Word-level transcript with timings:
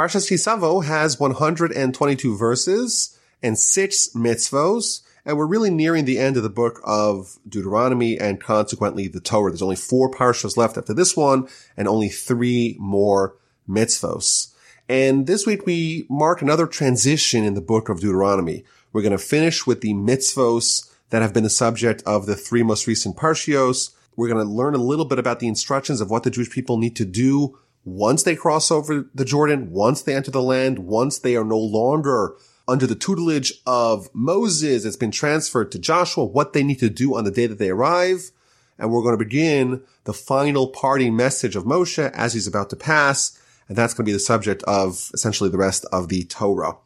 Parshas 0.00 0.30
Ki 0.30 0.38
Savo 0.38 0.80
has 0.80 1.20
122 1.20 2.34
verses 2.34 3.18
and 3.42 3.58
six 3.58 4.08
mitzvos, 4.14 5.02
and 5.26 5.36
we're 5.36 5.44
really 5.44 5.68
nearing 5.68 6.06
the 6.06 6.18
end 6.18 6.38
of 6.38 6.42
the 6.42 6.48
book 6.48 6.80
of 6.84 7.38
Deuteronomy 7.46 8.18
and 8.18 8.40
consequently 8.40 9.08
the 9.08 9.20
Torah. 9.20 9.50
There's 9.50 9.60
only 9.60 9.76
four 9.76 10.10
parshas 10.10 10.56
left 10.56 10.78
after 10.78 10.94
this 10.94 11.14
one 11.14 11.48
and 11.76 11.86
only 11.86 12.08
three 12.08 12.78
more 12.80 13.36
mitzvos. 13.68 14.54
And 14.88 15.26
this 15.26 15.44
week 15.44 15.66
we 15.66 16.06
mark 16.08 16.40
another 16.40 16.66
transition 16.66 17.44
in 17.44 17.52
the 17.52 17.60
book 17.60 17.90
of 17.90 18.00
Deuteronomy. 18.00 18.64
We're 18.94 19.02
going 19.02 19.12
to 19.12 19.18
finish 19.18 19.66
with 19.66 19.82
the 19.82 19.92
mitzvos 19.92 20.90
that 21.10 21.20
have 21.20 21.34
been 21.34 21.44
the 21.44 21.50
subject 21.50 22.02
of 22.06 22.24
the 22.24 22.36
three 22.36 22.62
most 22.62 22.86
recent 22.86 23.18
parshios. 23.18 23.90
We're 24.16 24.28
going 24.28 24.46
to 24.46 24.50
learn 24.50 24.74
a 24.74 24.78
little 24.78 25.04
bit 25.04 25.18
about 25.18 25.40
the 25.40 25.48
instructions 25.48 26.00
of 26.00 26.08
what 26.08 26.22
the 26.22 26.30
Jewish 26.30 26.48
people 26.48 26.78
need 26.78 26.96
to 26.96 27.04
do 27.04 27.58
once 27.84 28.22
they 28.22 28.36
cross 28.36 28.70
over 28.70 29.08
the 29.14 29.24
Jordan, 29.24 29.70
once 29.70 30.02
they 30.02 30.14
enter 30.14 30.30
the 30.30 30.42
land, 30.42 30.80
once 30.80 31.18
they 31.18 31.36
are 31.36 31.44
no 31.44 31.58
longer 31.58 32.36
under 32.68 32.86
the 32.86 32.94
tutelage 32.94 33.52
of 33.66 34.08
Moses, 34.14 34.84
it's 34.84 34.96
been 34.96 35.10
transferred 35.10 35.72
to 35.72 35.78
Joshua, 35.78 36.24
what 36.24 36.52
they 36.52 36.62
need 36.62 36.78
to 36.78 36.90
do 36.90 37.16
on 37.16 37.24
the 37.24 37.30
day 37.30 37.46
that 37.46 37.58
they 37.58 37.70
arrive. 37.70 38.30
And 38.78 38.90
we're 38.90 39.02
going 39.02 39.18
to 39.18 39.24
begin 39.24 39.82
the 40.04 40.14
final 40.14 40.68
parting 40.68 41.16
message 41.16 41.56
of 41.56 41.64
Moshe 41.64 42.10
as 42.12 42.32
he's 42.32 42.46
about 42.46 42.70
to 42.70 42.76
pass. 42.76 43.38
And 43.68 43.76
that's 43.76 43.92
going 43.92 44.04
to 44.04 44.08
be 44.08 44.12
the 44.12 44.18
subject 44.18 44.62
of 44.64 45.10
essentially 45.12 45.50
the 45.50 45.58
rest 45.58 45.84
of 45.92 46.08
the 46.08 46.24
Torah. 46.24 46.76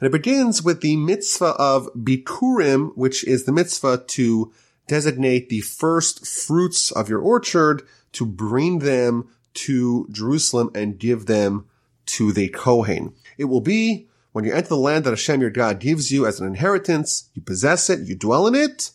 And 0.00 0.06
it 0.06 0.12
begins 0.12 0.62
with 0.62 0.80
the 0.80 0.96
mitzvah 0.96 1.54
of 1.58 1.88
Bikurim, 1.94 2.96
which 2.96 3.24
is 3.24 3.44
the 3.44 3.52
mitzvah 3.52 4.04
to 4.08 4.52
designate 4.88 5.48
the 5.48 5.60
first 5.60 6.26
fruits 6.26 6.90
of 6.90 7.08
your 7.08 7.20
orchard 7.20 7.82
to 8.12 8.26
bring 8.26 8.80
them 8.80 9.28
to 9.54 10.06
Jerusalem 10.10 10.70
and 10.74 10.98
give 10.98 11.26
them 11.26 11.66
to 12.06 12.32
the 12.32 12.48
Kohen. 12.48 13.14
It 13.38 13.44
will 13.44 13.60
be 13.60 14.08
when 14.32 14.44
you 14.44 14.52
enter 14.52 14.68
the 14.68 14.76
land 14.76 15.04
that 15.04 15.10
Hashem 15.10 15.40
your 15.40 15.50
God 15.50 15.80
gives 15.80 16.12
you 16.12 16.26
as 16.26 16.40
an 16.40 16.46
inheritance, 16.46 17.30
you 17.34 17.42
possess 17.42 17.90
it, 17.90 18.00
you 18.00 18.14
dwell 18.14 18.46
in 18.46 18.54
it, 18.54 18.90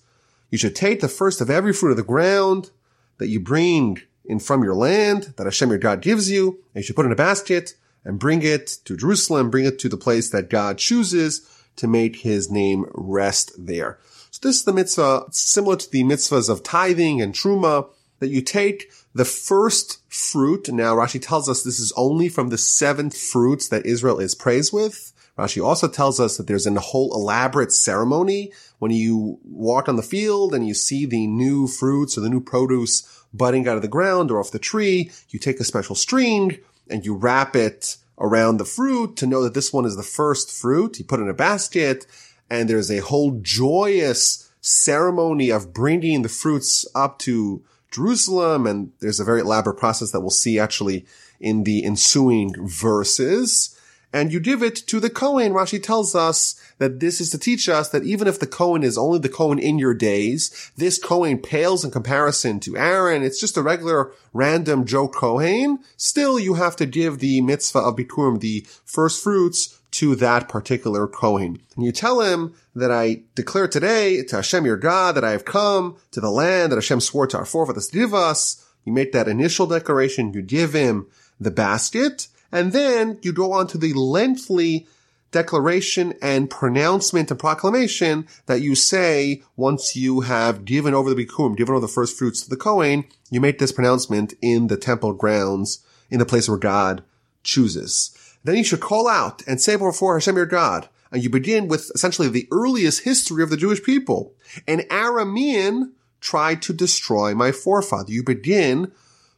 you 0.49 0.57
should 0.57 0.75
take 0.75 1.01
the 1.01 1.09
first 1.09 1.41
of 1.41 1.49
every 1.49 1.73
fruit 1.73 1.91
of 1.91 1.97
the 1.97 2.03
ground 2.03 2.71
that 3.17 3.27
you 3.27 3.39
bring 3.39 4.01
in 4.23 4.39
from 4.39 4.63
your 4.63 4.75
land 4.75 5.33
that 5.37 5.45
Hashem 5.45 5.69
your 5.69 5.77
God 5.77 6.01
gives 6.01 6.31
you, 6.31 6.59
and 6.73 6.81
you 6.81 6.83
should 6.83 6.95
put 6.95 7.05
in 7.05 7.11
a 7.11 7.15
basket 7.15 7.75
and 8.03 8.19
bring 8.19 8.41
it 8.43 8.67
to 8.85 8.95
Jerusalem, 8.95 9.49
bring 9.49 9.65
it 9.65 9.79
to 9.79 9.89
the 9.89 9.97
place 9.97 10.29
that 10.29 10.49
God 10.49 10.77
chooses 10.77 11.49
to 11.75 11.87
make 11.87 12.17
his 12.17 12.49
name 12.49 12.85
rest 12.93 13.51
there. 13.57 13.99
So 14.31 14.39
this 14.41 14.57
is 14.57 14.63
the 14.63 14.73
mitzvah 14.73 15.25
similar 15.31 15.75
to 15.75 15.91
the 15.91 16.03
mitzvahs 16.03 16.49
of 16.49 16.63
tithing 16.63 17.21
and 17.21 17.33
truma 17.33 17.89
that 18.19 18.29
you 18.29 18.41
take 18.41 18.91
the 19.15 19.25
first 19.25 20.03
fruit. 20.09 20.69
Now 20.69 20.93
Rashi 20.93 21.21
tells 21.21 21.49
us 21.49 21.63
this 21.63 21.79
is 21.79 21.93
only 21.95 22.27
from 22.27 22.49
the 22.49 22.57
seven 22.57 23.09
fruits 23.09 23.69
that 23.69 23.85
Israel 23.85 24.19
is 24.19 24.35
praised 24.35 24.73
with. 24.73 25.13
Rashi 25.39 25.65
also 25.65 25.87
tells 25.87 26.19
us 26.19 26.37
that 26.37 26.47
there's 26.47 26.67
a 26.67 26.79
whole 26.79 27.13
elaborate 27.15 27.71
ceremony 27.71 28.51
when 28.79 28.91
you 28.91 29.39
walk 29.43 29.89
on 29.89 29.95
the 29.95 30.03
field 30.03 30.53
and 30.53 30.67
you 30.67 30.73
see 30.73 31.05
the 31.05 31.27
new 31.27 31.67
fruits 31.67 32.17
or 32.17 32.21
the 32.21 32.29
new 32.29 32.41
produce 32.41 33.25
budding 33.33 33.67
out 33.67 33.77
of 33.77 33.81
the 33.81 33.87
ground 33.87 34.31
or 34.31 34.39
off 34.39 34.51
the 34.51 34.59
tree. 34.59 35.11
You 35.29 35.39
take 35.39 35.59
a 35.59 35.65
special 35.65 35.95
string 35.95 36.59
and 36.89 37.05
you 37.05 37.15
wrap 37.15 37.55
it 37.55 37.97
around 38.19 38.57
the 38.57 38.65
fruit 38.65 39.15
to 39.17 39.27
know 39.27 39.41
that 39.43 39.53
this 39.53 39.73
one 39.73 39.85
is 39.85 39.95
the 39.95 40.03
first 40.03 40.51
fruit. 40.51 40.99
You 40.99 41.05
put 41.05 41.19
it 41.19 41.23
in 41.23 41.29
a 41.29 41.33
basket 41.33 42.05
and 42.49 42.69
there's 42.69 42.91
a 42.91 42.99
whole 42.99 43.39
joyous 43.41 44.49
ceremony 44.59 45.51
of 45.51 45.73
bringing 45.73 46.21
the 46.21 46.29
fruits 46.29 46.85
up 46.95 47.19
to 47.19 47.63
Jerusalem. 47.95 48.67
And 48.67 48.91
there's 48.99 49.19
a 49.19 49.25
very 49.25 49.41
elaborate 49.41 49.77
process 49.77 50.11
that 50.11 50.21
we'll 50.21 50.29
see 50.29 50.59
actually 50.59 51.05
in 51.39 51.63
the 51.63 51.83
ensuing 51.83 52.53
verses 52.67 53.74
and 54.15 54.31
you 54.31 54.39
give 54.39 54.63
it 54.63 54.77
to 54.77 55.01
the 55.01 55.09
Kohen. 55.09 55.51
Rashi 55.51 55.83
tells 55.83 56.15
us 56.15 56.55
that 56.77 57.01
this 57.01 57.19
is 57.19 57.31
to 57.31 57.37
teach 57.37 57.67
us 57.67 57.89
that 57.89 58.05
even 58.05 58.29
if 58.29 58.39
the 58.39 58.47
Kohen 58.47 58.81
is 58.81 58.97
only 58.97 59.19
the 59.19 59.27
Kohen 59.27 59.59
in 59.59 59.77
your 59.77 59.93
days, 59.93 60.71
this 60.77 60.97
Kohen 60.97 61.37
pales 61.37 61.83
in 61.83 61.91
comparison 61.91 62.61
to 62.61 62.77
Aaron. 62.77 63.23
It's 63.23 63.41
just 63.41 63.57
a 63.57 63.61
regular 63.61 64.13
random 64.31 64.85
Joe 64.85 65.09
Kohen. 65.09 65.79
Still, 65.97 66.39
you 66.39 66.53
have 66.53 66.77
to 66.77 66.85
give 66.85 67.19
the 67.19 67.41
mitzvah 67.41 67.79
of 67.79 67.97
Bikurim, 67.97 68.39
the 68.39 68.65
first 68.85 69.21
fruits, 69.21 69.81
to 69.91 70.15
that 70.15 70.47
particular 70.47 71.07
Kohen. 71.07 71.59
And 71.75 71.83
you 71.83 71.91
tell 71.91 72.21
him 72.21 72.53
that 72.73 72.91
I 72.91 73.23
declare 73.35 73.67
today 73.67 74.23
to 74.23 74.37
Hashem 74.37 74.65
your 74.65 74.77
God 74.77 75.15
that 75.15 75.25
I 75.25 75.31
have 75.31 75.43
come 75.43 75.97
to 76.11 76.21
the 76.21 76.31
land 76.31 76.71
that 76.71 76.77
Hashem 76.77 77.01
swore 77.01 77.27
to 77.27 77.37
our 77.37 77.45
forefathers 77.45 77.89
to 77.89 77.99
give 77.99 78.13
us. 78.13 78.65
You 78.85 78.93
make 78.93 79.11
that 79.11 79.27
initial 79.27 79.67
declaration. 79.67 80.31
You 80.31 80.41
give 80.41 80.71
him 80.71 81.07
the 81.37 81.51
basket. 81.51 82.29
And 82.55 82.71
then 82.71 83.19
you 83.21 83.33
go 83.33 83.51
on 83.51 83.67
to 83.67 83.77
the 83.77 83.91
lengthy 83.91 84.87
declaration 85.31 86.13
and 86.21 86.49
pronouncement 86.49 87.29
and 87.29 87.37
proclamation 87.37 88.25
that 88.45 88.61
you 88.61 88.75
say 88.75 89.43
once 89.57 89.97
you 89.97 90.21
have 90.21 90.63
given 90.63 90.93
over 90.93 91.13
the 91.13 91.25
bikurim, 91.25 91.57
given 91.57 91.73
over 91.75 91.81
the 91.81 91.91
first 91.91 92.17
fruits 92.17 92.41
to 92.41 92.49
the 92.49 92.55
Kohen, 92.55 93.03
you 93.29 93.41
make 93.41 93.59
this 93.59 93.73
pronouncement 93.73 94.35
in 94.41 94.67
the 94.67 94.77
temple 94.77 95.11
grounds, 95.11 95.83
in 96.09 96.17
the 96.17 96.25
place 96.25 96.47
where 96.47 96.57
God 96.57 97.03
chooses. 97.43 98.17
Then 98.45 98.55
you 98.55 98.63
should 98.63 98.79
call 98.79 99.09
out 99.09 99.43
and 99.45 99.59
say 99.59 99.75
before 99.75 100.15
Hashem 100.15 100.37
your 100.37 100.45
God, 100.45 100.87
and 101.11 101.21
you 101.21 101.29
begin 101.29 101.67
with 101.67 101.91
essentially 101.93 102.29
the 102.29 102.47
earliest 102.53 103.03
history 103.03 103.43
of 103.43 103.49
the 103.49 103.57
Jewish 103.57 103.83
people. 103.83 104.31
An 104.65 104.79
Aramean 104.89 105.91
tried 106.21 106.61
to 106.61 106.71
destroy 106.71 107.35
my 107.35 107.51
forefather. 107.51 108.13
You 108.13 108.23
begin 108.23 108.93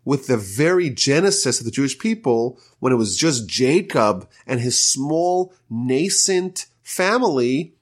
with 0.07 0.27
the 0.27 0.37
very 0.37 0.89
genesis 0.89 1.59
of 1.59 1.65
the 1.65 1.71
Jewish 1.71 1.99
people 1.99 2.57
when 2.79 2.93
it 2.93 2.95
was 2.95 3.17
just 3.17 3.45
Jacob 3.45 4.25
and 4.45 4.61
his 4.61 4.81
small 4.81 5.53
nascent 5.69 6.67
family 6.81 7.73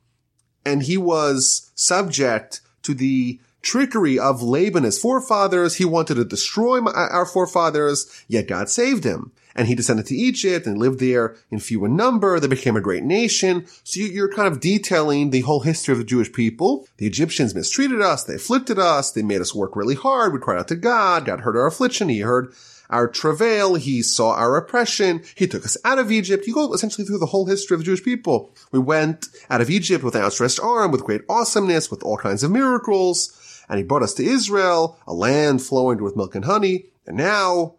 and 0.66 0.82
he 0.82 0.98
was 0.98 1.70
subject 1.76 2.62
to 2.82 2.96
the 2.96 3.40
trickery 3.62 4.18
of 4.18 4.42
Laban, 4.42 4.86
his 4.86 4.98
forefathers. 4.98 5.76
He 5.76 5.86
wanted 5.86 6.16
to 6.16 6.26
destroy 6.26 6.80
our 6.80 7.28
forefathers, 7.28 8.10
yet 8.28 8.48
God 8.48 8.72
saved 8.72 9.04
him 9.04 9.32
and 9.56 9.68
he 9.68 9.76
descended 9.76 10.06
to 10.08 10.16
Egypt 10.16 10.68
and 10.68 10.78
lived 10.78 11.00
there 11.00 11.36
in 11.50 11.60
few 11.60 11.86
in 11.86 11.96
number. 11.96 12.40
They 12.40 12.48
became 12.48 12.76
a 12.76 12.82
great 12.82 13.04
nation. 13.04 13.66
So 13.84 14.02
you're 14.02 14.34
kind 14.34 14.48
of 14.48 14.60
detailing 14.60 15.30
the 15.30 15.42
whole 15.42 15.62
history 15.62 15.94
of 15.94 15.98
the 15.98 16.04
Jewish 16.04 16.32
people. 16.32 16.88
The 16.98 17.08
Egyptians 17.08 17.56
mistreated 17.56 18.02
us. 18.02 18.24
They 18.24 18.36
afflicted 18.36 18.78
us. 18.78 19.12
They 19.12 19.24
made 19.24 19.42
us 19.42 19.56
work 19.56 19.76
really 19.76 19.96
hard. 19.96 20.34
We 20.34 20.40
cried 20.40 20.60
out 20.60 20.68
to 20.68 20.76
God. 20.76 21.26
God 21.26 21.42
heard 21.42 21.56
our 21.56 21.68
affliction. 21.68 22.10
He 22.10 22.20
heard 22.20 22.54
our 22.90 23.08
travail. 23.08 23.76
He 23.76 24.02
saw 24.02 24.34
our 24.34 24.58
oppression. 24.58 25.24
He 25.36 25.48
took 25.48 25.66
us 25.66 25.78
out 25.86 26.00
of 26.00 26.12
Egypt. 26.12 26.46
You 26.46 26.54
go 26.54 26.74
essentially 26.74 27.06
through 27.06 27.20
the 27.20 27.28
whole 27.28 27.46
history 27.46 27.76
of 27.76 27.80
the 27.80 27.86
Jewish 27.86 28.04
people. 28.04 28.54
We 28.72 28.80
went 28.80 29.28
out 29.50 29.62
of 29.62 29.70
Egypt 29.70 30.04
with 30.04 30.16
an 30.16 30.22
outstretched 30.22 30.60
arm, 30.60 30.92
with 30.92 31.04
great 31.04 31.22
awesomeness, 31.30 31.90
with 31.90 32.04
all 32.04 32.18
kinds 32.18 32.44
of 32.44 32.52
miracles. 32.52 33.64
And 33.70 33.78
he 33.78 33.84
brought 33.84 34.04
us 34.04 34.14
to 34.16 34.24
Israel, 34.24 35.00
a 35.08 35.14
land 35.14 35.64
flowing 35.64 36.04
with 36.04 36.16
milk 36.16 36.36
and 36.36 36.46
honey. 36.46 36.86
And 37.08 37.18
now 37.18 37.76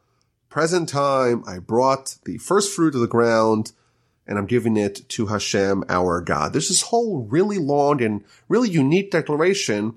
present 0.49 0.89
time, 0.89 1.45
I 1.47 1.59
brought 1.59 2.17
the 2.25 2.39
first 2.39 2.75
fruit 2.75 2.95
of 2.95 3.01
the 3.01 3.07
ground 3.07 3.73
and 4.27 4.39
I'm 4.39 4.47
giving 4.47 4.77
it 4.77 5.09
to 5.11 5.27
Hashem, 5.27 5.85
our 5.89 6.21
God. 6.21 6.53
There's 6.53 6.69
this 6.69 6.83
whole 6.83 7.27
really 7.31 7.59
long 7.59 8.03
and 8.03 8.25
really 8.49 8.69
unique 8.69 9.11
declaration 9.11 9.95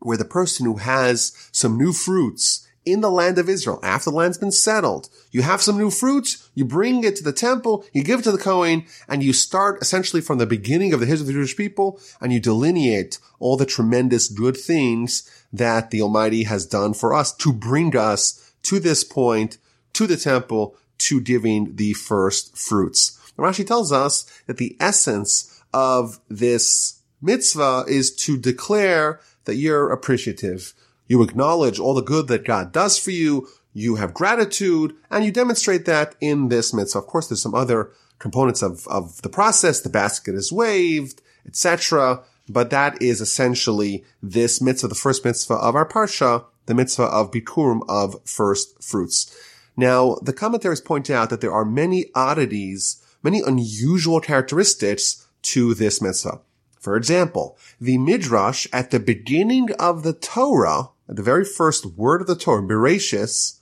where 0.00 0.16
the 0.16 0.24
person 0.24 0.66
who 0.66 0.76
has 0.76 1.32
some 1.52 1.78
new 1.78 1.92
fruits 1.92 2.66
in 2.84 3.02
the 3.02 3.10
land 3.10 3.38
of 3.38 3.48
Israel, 3.48 3.78
after 3.82 4.10
the 4.10 4.16
land's 4.16 4.38
been 4.38 4.50
settled, 4.50 5.10
you 5.30 5.42
have 5.42 5.60
some 5.60 5.76
new 5.76 5.90
fruits, 5.90 6.48
you 6.54 6.64
bring 6.64 7.04
it 7.04 7.14
to 7.16 7.22
the 7.22 7.32
temple, 7.32 7.84
you 7.92 8.02
give 8.02 8.20
it 8.20 8.22
to 8.22 8.32
the 8.32 8.38
Kohen, 8.38 8.86
and 9.06 9.22
you 9.22 9.34
start 9.34 9.82
essentially 9.82 10.22
from 10.22 10.38
the 10.38 10.46
beginning 10.46 10.94
of 10.94 11.00
the 11.00 11.06
history 11.06 11.24
of 11.24 11.26
the 11.26 11.32
Jewish 11.34 11.56
people, 11.56 12.00
and 12.20 12.32
you 12.32 12.40
delineate 12.40 13.18
all 13.38 13.58
the 13.58 13.66
tremendous 13.66 14.28
good 14.28 14.56
things 14.56 15.30
that 15.52 15.90
the 15.90 16.00
Almighty 16.00 16.44
has 16.44 16.64
done 16.64 16.94
for 16.94 17.12
us 17.12 17.34
to 17.36 17.52
bring 17.52 17.94
us 17.96 18.52
to 18.62 18.80
this 18.80 19.04
point 19.04 19.58
to 20.00 20.06
the 20.06 20.16
temple 20.16 20.74
to 20.96 21.20
giving 21.20 21.76
the 21.76 21.92
first 21.92 22.56
fruits. 22.56 23.20
Rashi 23.36 23.66
tells 23.66 23.92
us 23.92 24.24
that 24.46 24.56
the 24.56 24.74
essence 24.80 25.62
of 25.74 26.18
this 26.30 27.02
mitzvah 27.20 27.84
is 27.86 28.14
to 28.16 28.38
declare 28.38 29.20
that 29.44 29.56
you're 29.56 29.92
appreciative. 29.92 30.72
You 31.06 31.22
acknowledge 31.22 31.78
all 31.78 31.92
the 31.92 32.00
good 32.00 32.28
that 32.28 32.46
God 32.46 32.72
does 32.72 32.98
for 32.98 33.10
you. 33.10 33.46
You 33.74 33.96
have 33.96 34.14
gratitude 34.14 34.94
and 35.10 35.22
you 35.22 35.30
demonstrate 35.30 35.84
that 35.84 36.14
in 36.18 36.48
this 36.48 36.72
mitzvah. 36.72 37.00
Of 37.00 37.06
course, 37.06 37.28
there's 37.28 37.42
some 37.42 37.54
other 37.54 37.90
components 38.18 38.62
of, 38.62 38.88
of 38.88 39.20
the 39.20 39.28
process. 39.28 39.80
The 39.80 39.90
basket 39.90 40.34
is 40.34 40.50
waved, 40.50 41.20
etc. 41.46 42.22
But 42.48 42.70
that 42.70 43.02
is 43.02 43.20
essentially 43.20 44.02
this 44.22 44.62
mitzvah, 44.62 44.88
the 44.88 44.94
first 44.94 45.26
mitzvah 45.26 45.54
of 45.54 45.74
our 45.74 45.86
parsha, 45.86 46.46
the 46.64 46.74
mitzvah 46.74 47.04
of 47.04 47.30
bikurim 47.30 47.82
of 47.86 48.16
first 48.24 48.82
fruits. 48.82 49.36
Now, 49.80 50.18
the 50.20 50.34
commentaries 50.34 50.82
point 50.82 51.08
out 51.08 51.30
that 51.30 51.40
there 51.40 51.54
are 51.54 51.64
many 51.64 52.10
oddities, 52.14 53.02
many 53.22 53.40
unusual 53.40 54.20
characteristics 54.20 55.26
to 55.40 55.72
this 55.72 56.02
mitzvah. 56.02 56.42
For 56.78 56.96
example, 56.96 57.56
the 57.80 57.96
Midrash 57.96 58.66
at 58.74 58.90
the 58.90 59.00
beginning 59.00 59.72
of 59.78 60.02
the 60.02 60.12
Torah, 60.12 60.90
at 61.08 61.16
the 61.16 61.22
very 61.22 61.46
first 61.46 61.86
word 61.86 62.20
of 62.20 62.26
the 62.26 62.36
Torah, 62.36 62.62
Bereshis, 62.62 63.58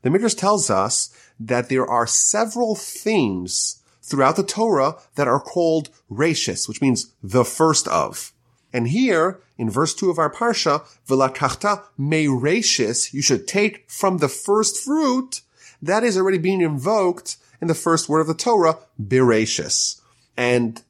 the 0.00 0.08
Midrash 0.08 0.32
tells 0.32 0.70
us 0.70 1.10
that 1.38 1.68
there 1.68 1.86
are 1.86 2.06
several 2.06 2.74
themes 2.74 3.82
throughout 4.00 4.36
the 4.36 4.44
Torah 4.44 4.96
that 5.16 5.28
are 5.28 5.38
called 5.38 5.90
rashis, 6.10 6.66
which 6.66 6.80
means 6.80 7.12
the 7.22 7.44
first 7.44 7.86
of. 7.88 8.32
And 8.72 8.88
here, 8.88 9.42
in 9.58 9.68
verse 9.68 9.94
2 9.94 10.08
of 10.08 10.18
our 10.18 10.32
parsha, 10.32 10.86
v'lakachta 11.06 11.82
me 11.98 12.24
rashis, 12.24 13.12
you 13.12 13.20
should 13.20 13.46
take 13.46 13.90
from 13.90 14.16
the 14.16 14.30
first 14.30 14.82
fruit, 14.82 15.42
that 15.82 16.04
is 16.04 16.16
already 16.16 16.38
being 16.38 16.60
invoked 16.60 17.36
in 17.60 17.68
the 17.68 17.74
first 17.74 18.08
word 18.08 18.20
of 18.20 18.26
the 18.26 18.34
Torah, 18.34 18.78
berashis. 19.00 20.00
And 20.36 20.82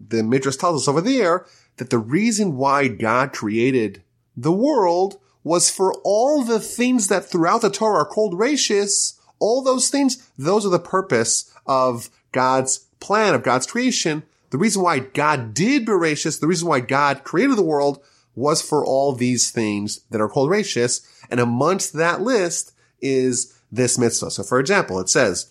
the 0.00 0.22
Midrash 0.22 0.56
tells 0.56 0.82
us 0.82 0.88
over 0.88 1.00
there 1.00 1.46
that 1.76 1.90
the 1.90 1.98
reason 1.98 2.56
why 2.56 2.88
God 2.88 3.32
created 3.32 4.02
the 4.36 4.52
world 4.52 5.18
was 5.42 5.70
for 5.70 5.94
all 6.04 6.42
the 6.42 6.60
things 6.60 7.08
that 7.08 7.26
throughout 7.26 7.60
the 7.60 7.70
Torah 7.70 8.02
are 8.02 8.06
called 8.06 8.34
rashis, 8.34 9.18
all 9.38 9.62
those 9.62 9.90
things, 9.90 10.30
those 10.38 10.64
are 10.64 10.70
the 10.70 10.78
purpose 10.78 11.52
of 11.66 12.08
God's 12.32 12.78
plan, 13.00 13.34
of 13.34 13.42
God's 13.42 13.66
creation. 13.66 14.22
The 14.50 14.58
reason 14.58 14.82
why 14.82 15.00
God 15.00 15.52
did 15.52 15.84
Bereshis, 15.86 16.40
the 16.40 16.46
reason 16.46 16.68
why 16.68 16.80
God 16.80 17.24
created 17.24 17.56
the 17.56 17.62
world 17.62 18.02
was 18.34 18.62
for 18.62 18.84
all 18.84 19.12
these 19.12 19.50
things 19.50 20.00
that 20.10 20.20
are 20.20 20.28
called 20.28 20.50
rashis. 20.50 21.06
And 21.30 21.40
amongst 21.40 21.92
that 21.94 22.22
list 22.22 22.72
is 23.00 23.53
this 23.74 23.98
mitzvah. 23.98 24.30
So 24.30 24.42
for 24.42 24.58
example, 24.58 25.00
it 25.00 25.08
says, 25.08 25.50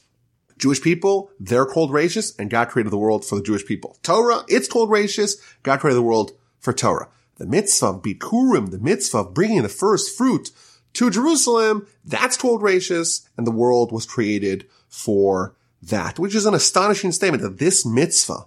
Jewish 0.57 0.81
people, 0.81 1.31
they're 1.39 1.65
called 1.65 1.91
rashis, 1.91 2.37
and 2.37 2.49
God 2.49 2.69
created 2.69 2.91
the 2.91 2.97
world 2.97 3.25
for 3.25 3.35
the 3.35 3.43
Jewish 3.43 3.65
people. 3.65 3.97
Torah, 4.03 4.43
it's 4.47 4.67
called 4.67 4.89
rashis, 4.89 5.35
God 5.63 5.79
created 5.79 5.97
the 5.97 6.03
world 6.03 6.31
for 6.59 6.73
Torah. 6.73 7.09
The 7.37 7.47
mitzvah 7.47 7.87
of 7.87 8.01
Bikurim, 8.01 8.71
the 8.71 8.79
mitzvah 8.79 9.19
of 9.19 9.33
bringing 9.33 9.63
the 9.63 9.69
first 9.69 10.15
fruit 10.15 10.51
to 10.93 11.09
Jerusalem, 11.09 11.87
that's 12.05 12.37
called 12.37 12.61
rashis, 12.61 13.27
and 13.35 13.47
the 13.47 13.51
world 13.51 13.91
was 13.91 14.05
created 14.05 14.67
for 14.87 15.55
that, 15.81 16.19
which 16.19 16.35
is 16.35 16.45
an 16.45 16.53
astonishing 16.53 17.11
statement 17.11 17.43
that 17.43 17.57
this 17.57 17.85
mitzvah 17.85 18.45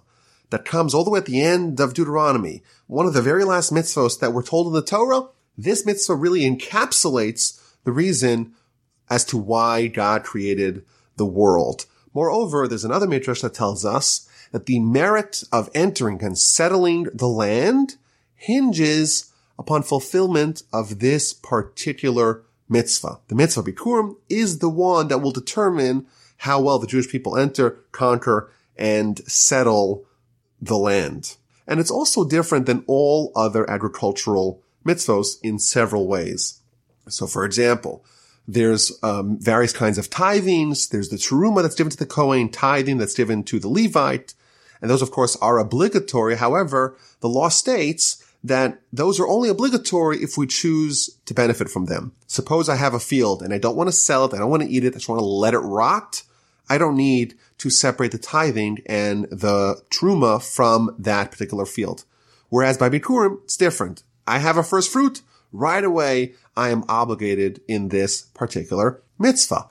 that 0.49 0.65
comes 0.65 0.93
all 0.93 1.03
the 1.03 1.09
way 1.09 1.19
at 1.19 1.25
the 1.25 1.41
end 1.41 1.79
of 1.79 1.93
Deuteronomy, 1.93 2.63
one 2.87 3.05
of 3.05 3.13
the 3.13 3.21
very 3.21 3.43
last 3.43 3.71
mitzvahs 3.71 4.19
that 4.19 4.31
were 4.31 4.41
told 4.41 4.67
in 4.67 4.73
the 4.73 4.81
Torah, 4.81 5.27
this 5.57 5.85
mitzvah 5.85 6.15
really 6.15 6.49
encapsulates 6.49 7.61
the 7.83 7.91
reason 7.91 8.53
as 9.09 9.25
to 9.25 9.37
why 9.37 9.87
God 9.87 10.23
created 10.23 10.83
the 11.15 11.25
world. 11.25 11.85
Moreover, 12.13 12.67
there's 12.67 12.85
another 12.85 13.07
midrash 13.07 13.41
that 13.41 13.53
tells 13.53 13.85
us 13.85 14.27
that 14.51 14.65
the 14.65 14.79
merit 14.79 15.43
of 15.51 15.69
entering 15.73 16.23
and 16.23 16.37
settling 16.37 17.03
the 17.13 17.27
land 17.27 17.95
hinges 18.35 19.33
upon 19.59 19.83
fulfillment 19.83 20.63
of 20.71 20.99
this 20.99 21.33
particular 21.33 22.43
mitzvah. 22.69 23.19
The 23.27 23.35
mitzvah 23.35 23.63
Bikurim 23.63 24.15
is 24.29 24.59
the 24.59 24.69
one 24.69 25.07
that 25.07 25.19
will 25.19 25.31
determine 25.31 26.05
how 26.37 26.61
well 26.61 26.79
the 26.79 26.87
Jewish 26.87 27.09
people 27.09 27.37
enter, 27.37 27.79
conquer, 27.91 28.51
and 28.77 29.19
settle 29.27 30.05
the 30.61 30.77
land. 30.77 31.35
And 31.67 31.79
it's 31.79 31.91
also 31.91 32.23
different 32.23 32.65
than 32.65 32.83
all 32.87 33.31
other 33.35 33.69
agricultural 33.69 34.61
mitzvahs 34.85 35.37
in 35.43 35.59
several 35.59 36.07
ways. 36.07 36.61
So 37.09 37.27
for 37.27 37.43
example, 37.43 38.05
there's 38.47 38.97
um, 39.03 39.37
various 39.39 39.73
kinds 39.73 39.97
of 39.97 40.09
tithings. 40.09 40.89
There's 40.89 41.09
the 41.09 41.17
teruma 41.17 41.61
that's 41.61 41.75
given 41.75 41.91
to 41.91 41.97
the 41.97 42.05
Kohen, 42.05 42.49
tithing 42.49 42.97
that's 42.97 43.13
given 43.13 43.43
to 43.43 43.59
the 43.59 43.67
Levite. 43.67 44.33
And 44.81 44.89
those, 44.89 45.01
of 45.01 45.11
course, 45.11 45.35
are 45.37 45.59
obligatory. 45.59 46.35
However, 46.35 46.97
the 47.19 47.29
law 47.29 47.49
states 47.49 48.23
that 48.43 48.79
those 48.93 49.19
are 49.19 49.27
only 49.27 49.49
obligatory 49.49 50.17
if 50.19 50.37
we 50.37 50.47
choose 50.47 51.17
to 51.25 51.33
benefit 51.33 51.69
from 51.69 51.85
them. 51.85 52.13
Suppose 52.27 52.69
I 52.69 52.75
have 52.75 52.93
a 52.93 52.99
field 52.99 53.41
and 53.41 53.53
I 53.53 53.57
don't 53.57 53.75
want 53.75 53.89
to 53.89 53.95
sell 53.95 54.25
it. 54.25 54.33
I 54.33 54.37
don't 54.37 54.49
want 54.49 54.63
to 54.63 54.69
eat 54.69 54.83
it. 54.83 54.93
I 54.93 54.97
just 54.97 55.09
want 55.09 55.19
to 55.19 55.25
let 55.25 55.53
it 55.53 55.59
rot. 55.59 56.23
I 56.69 56.77
don't 56.77 56.95
need 56.95 57.35
to 57.57 57.69
separate 57.69 58.11
the 58.11 58.17
tithing 58.17 58.79
and 58.85 59.25
the 59.25 59.81
truma 59.89 60.41
from 60.41 60.95
that 60.99 61.31
particular 61.31 61.65
field. 61.65 62.05
Whereas 62.49 62.77
by 62.77 62.89
Bikurim, 62.89 63.41
it's 63.43 63.57
different. 63.57 64.03
I 64.25 64.39
have 64.39 64.57
a 64.57 64.63
first 64.63 64.91
fruit. 64.91 65.21
Right 65.51 65.83
away, 65.83 66.33
I 66.55 66.69
am 66.69 66.83
obligated 66.89 67.61
in 67.67 67.89
this 67.89 68.21
particular 68.21 69.01
mitzvah. 69.17 69.69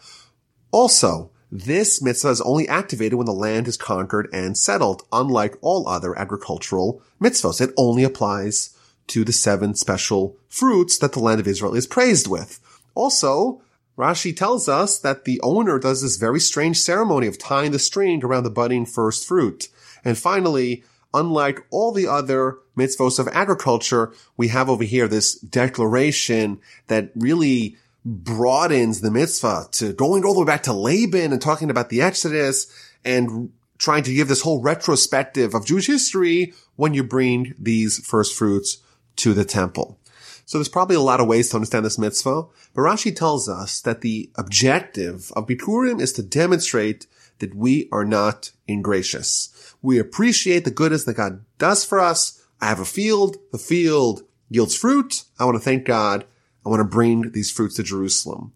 Also, 0.70 1.30
this 1.50 2.02
mitzvah 2.02 2.30
is 2.30 2.40
only 2.40 2.68
activated 2.68 3.14
when 3.14 3.26
the 3.26 3.32
land 3.32 3.68
is 3.68 3.76
conquered 3.76 4.28
and 4.32 4.58
settled, 4.58 5.02
unlike 5.12 5.56
all 5.60 5.88
other 5.88 6.18
agricultural 6.18 7.02
mitzvahs. 7.20 7.60
It 7.60 7.72
only 7.76 8.04
applies 8.04 8.76
to 9.08 9.24
the 9.24 9.32
seven 9.32 9.74
special 9.74 10.36
fruits 10.48 10.98
that 10.98 11.12
the 11.12 11.20
land 11.20 11.40
of 11.40 11.46
Israel 11.46 11.74
is 11.74 11.86
praised 11.86 12.26
with. 12.26 12.60
Also, 12.94 13.62
Rashi 13.96 14.36
tells 14.36 14.68
us 14.68 14.98
that 14.98 15.24
the 15.24 15.40
owner 15.42 15.78
does 15.78 16.02
this 16.02 16.16
very 16.16 16.40
strange 16.40 16.78
ceremony 16.78 17.26
of 17.26 17.38
tying 17.38 17.70
the 17.70 17.78
string 17.78 18.22
around 18.24 18.44
the 18.44 18.50
budding 18.50 18.84
first 18.84 19.26
fruit. 19.26 19.68
And 20.04 20.18
finally, 20.18 20.84
unlike 21.16 21.66
all 21.70 21.92
the 21.92 22.06
other 22.06 22.58
mitzvahs 22.76 23.18
of 23.18 23.28
agriculture, 23.28 24.12
we 24.36 24.48
have 24.48 24.68
over 24.68 24.84
here 24.84 25.08
this 25.08 25.34
declaration 25.40 26.60
that 26.86 27.10
really 27.16 27.76
broadens 28.04 29.00
the 29.00 29.10
mitzvah 29.10 29.66
to 29.72 29.92
going 29.92 30.24
all 30.24 30.34
the 30.34 30.40
way 30.40 30.46
back 30.46 30.62
to 30.62 30.72
Laban 30.72 31.32
and 31.32 31.42
talking 31.42 31.70
about 31.70 31.88
the 31.88 32.02
Exodus 32.02 32.72
and 33.04 33.50
trying 33.78 34.04
to 34.04 34.14
give 34.14 34.28
this 34.28 34.42
whole 34.42 34.62
retrospective 34.62 35.54
of 35.54 35.66
Jewish 35.66 35.86
history 35.86 36.54
when 36.76 36.94
you 36.94 37.02
bring 37.02 37.54
these 37.58 37.98
first 38.06 38.34
fruits 38.34 38.78
to 39.16 39.34
the 39.34 39.44
temple. 39.44 39.98
So 40.44 40.58
there's 40.58 40.68
probably 40.68 40.94
a 40.94 41.00
lot 41.00 41.20
of 41.20 41.26
ways 41.26 41.48
to 41.48 41.56
understand 41.56 41.84
this 41.84 41.98
mitzvah, 41.98 42.44
but 42.74 42.82
Rashi 42.82 43.14
tells 43.14 43.48
us 43.48 43.80
that 43.80 44.02
the 44.02 44.30
objective 44.36 45.32
of 45.34 45.48
Bikurim 45.48 46.00
is 46.00 46.12
to 46.12 46.22
demonstrate 46.22 47.08
that 47.40 47.54
we 47.54 47.88
are 47.90 48.04
not 48.04 48.52
ingracious. 48.68 49.50
We 49.86 50.00
appreciate 50.00 50.64
the 50.64 50.72
goodness 50.72 51.04
that 51.04 51.14
God 51.14 51.44
does 51.58 51.84
for 51.84 52.00
us. 52.00 52.44
I 52.60 52.66
have 52.66 52.80
a 52.80 52.84
field. 52.84 53.36
The 53.52 53.58
field 53.58 54.24
yields 54.48 54.74
fruit. 54.74 55.22
I 55.38 55.44
want 55.44 55.54
to 55.54 55.62
thank 55.62 55.84
God. 55.84 56.24
I 56.64 56.70
want 56.70 56.80
to 56.80 56.84
bring 56.84 57.30
these 57.30 57.52
fruits 57.52 57.76
to 57.76 57.84
Jerusalem. 57.84 58.52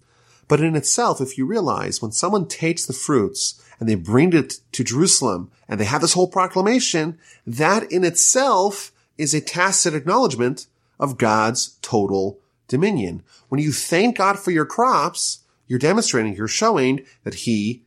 But 0.48 0.58
in 0.58 0.74
itself, 0.74 1.20
if 1.20 1.38
you 1.38 1.46
realize 1.46 2.02
when 2.02 2.10
someone 2.10 2.48
takes 2.48 2.84
the 2.84 2.92
fruits 2.92 3.62
and 3.78 3.88
they 3.88 3.94
bring 3.94 4.32
it 4.32 4.54
to 4.72 4.82
Jerusalem 4.82 5.52
and 5.68 5.78
they 5.78 5.84
have 5.84 6.00
this 6.00 6.14
whole 6.14 6.26
proclamation, 6.26 7.16
that 7.46 7.84
in 7.92 8.02
itself 8.02 8.90
is 9.16 9.32
a 9.32 9.40
tacit 9.40 9.94
acknowledgement 9.94 10.66
of 10.98 11.16
God's 11.16 11.76
total 11.80 12.40
dominion. 12.66 13.22
When 13.48 13.60
you 13.60 13.70
thank 13.70 14.16
God 14.16 14.36
for 14.36 14.50
your 14.50 14.66
crops, 14.66 15.44
you're 15.68 15.78
demonstrating, 15.78 16.34
you're 16.34 16.48
showing 16.48 17.06
that 17.22 17.34
he 17.34 17.84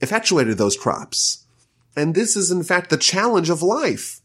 effectuated 0.00 0.58
those 0.58 0.76
crops. 0.76 1.44
And 1.98 2.14
this 2.14 2.36
is 2.36 2.52
in 2.52 2.62
fact 2.62 2.90
the 2.90 2.96
challenge 2.96 3.50
of 3.50 3.60
life. 3.60 4.20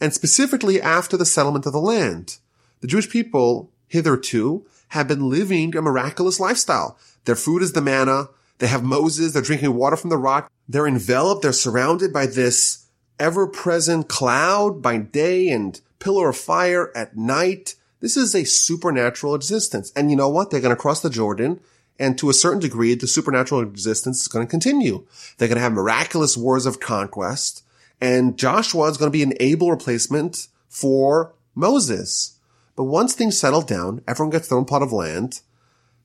And 0.00 0.12
specifically 0.12 0.82
after 0.82 1.16
the 1.16 1.24
settlement 1.24 1.66
of 1.66 1.72
the 1.72 1.80
land. 1.80 2.38
The 2.80 2.88
Jewish 2.88 3.08
people 3.08 3.70
hitherto 3.86 4.66
have 4.88 5.06
been 5.06 5.30
living 5.30 5.76
a 5.76 5.82
miraculous 5.82 6.40
lifestyle. 6.40 6.98
Their 7.24 7.36
food 7.36 7.62
is 7.62 7.74
the 7.74 7.80
manna. 7.80 8.28
They 8.58 8.66
have 8.66 8.82
Moses. 8.82 9.32
They're 9.32 9.42
drinking 9.42 9.74
water 9.74 9.96
from 9.96 10.10
the 10.10 10.18
rock. 10.18 10.50
They're 10.68 10.88
enveloped. 10.88 11.42
They're 11.42 11.52
surrounded 11.52 12.12
by 12.12 12.26
this 12.26 12.86
ever 13.20 13.46
present 13.46 14.08
cloud 14.08 14.82
by 14.82 14.98
day 14.98 15.48
and 15.48 15.80
pillar 16.00 16.30
of 16.30 16.36
fire 16.36 16.90
at 16.96 17.16
night. 17.16 17.76
This 18.00 18.16
is 18.16 18.34
a 18.34 18.44
supernatural 18.44 19.36
existence. 19.36 19.92
And 19.94 20.10
you 20.10 20.16
know 20.16 20.28
what? 20.28 20.50
They're 20.50 20.60
going 20.60 20.74
to 20.74 20.80
cross 20.80 21.02
the 21.02 21.10
Jordan. 21.10 21.60
And 21.98 22.18
to 22.18 22.30
a 22.30 22.34
certain 22.34 22.60
degree, 22.60 22.94
the 22.94 23.06
supernatural 23.06 23.60
existence 23.60 24.22
is 24.22 24.28
going 24.28 24.46
to 24.46 24.50
continue. 24.50 25.06
They're 25.36 25.48
going 25.48 25.56
to 25.56 25.62
have 25.62 25.72
miraculous 25.72 26.36
wars 26.36 26.66
of 26.66 26.80
conquest. 26.80 27.62
And 28.00 28.36
Joshua 28.36 28.88
is 28.88 28.96
going 28.96 29.10
to 29.10 29.16
be 29.16 29.22
an 29.22 29.34
able 29.38 29.70
replacement 29.70 30.48
for 30.68 31.34
Moses. 31.54 32.38
But 32.74 32.84
once 32.84 33.14
things 33.14 33.38
settle 33.38 33.62
down, 33.62 34.02
everyone 34.08 34.30
gets 34.30 34.48
their 34.48 34.58
own 34.58 34.64
plot 34.64 34.82
of 34.82 34.92
land. 34.92 35.42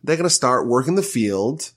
They're 0.04 0.18
going 0.18 0.24
to 0.26 0.30
start 0.30 0.68
working 0.68 0.96
the 0.96 1.02
field. 1.02 1.72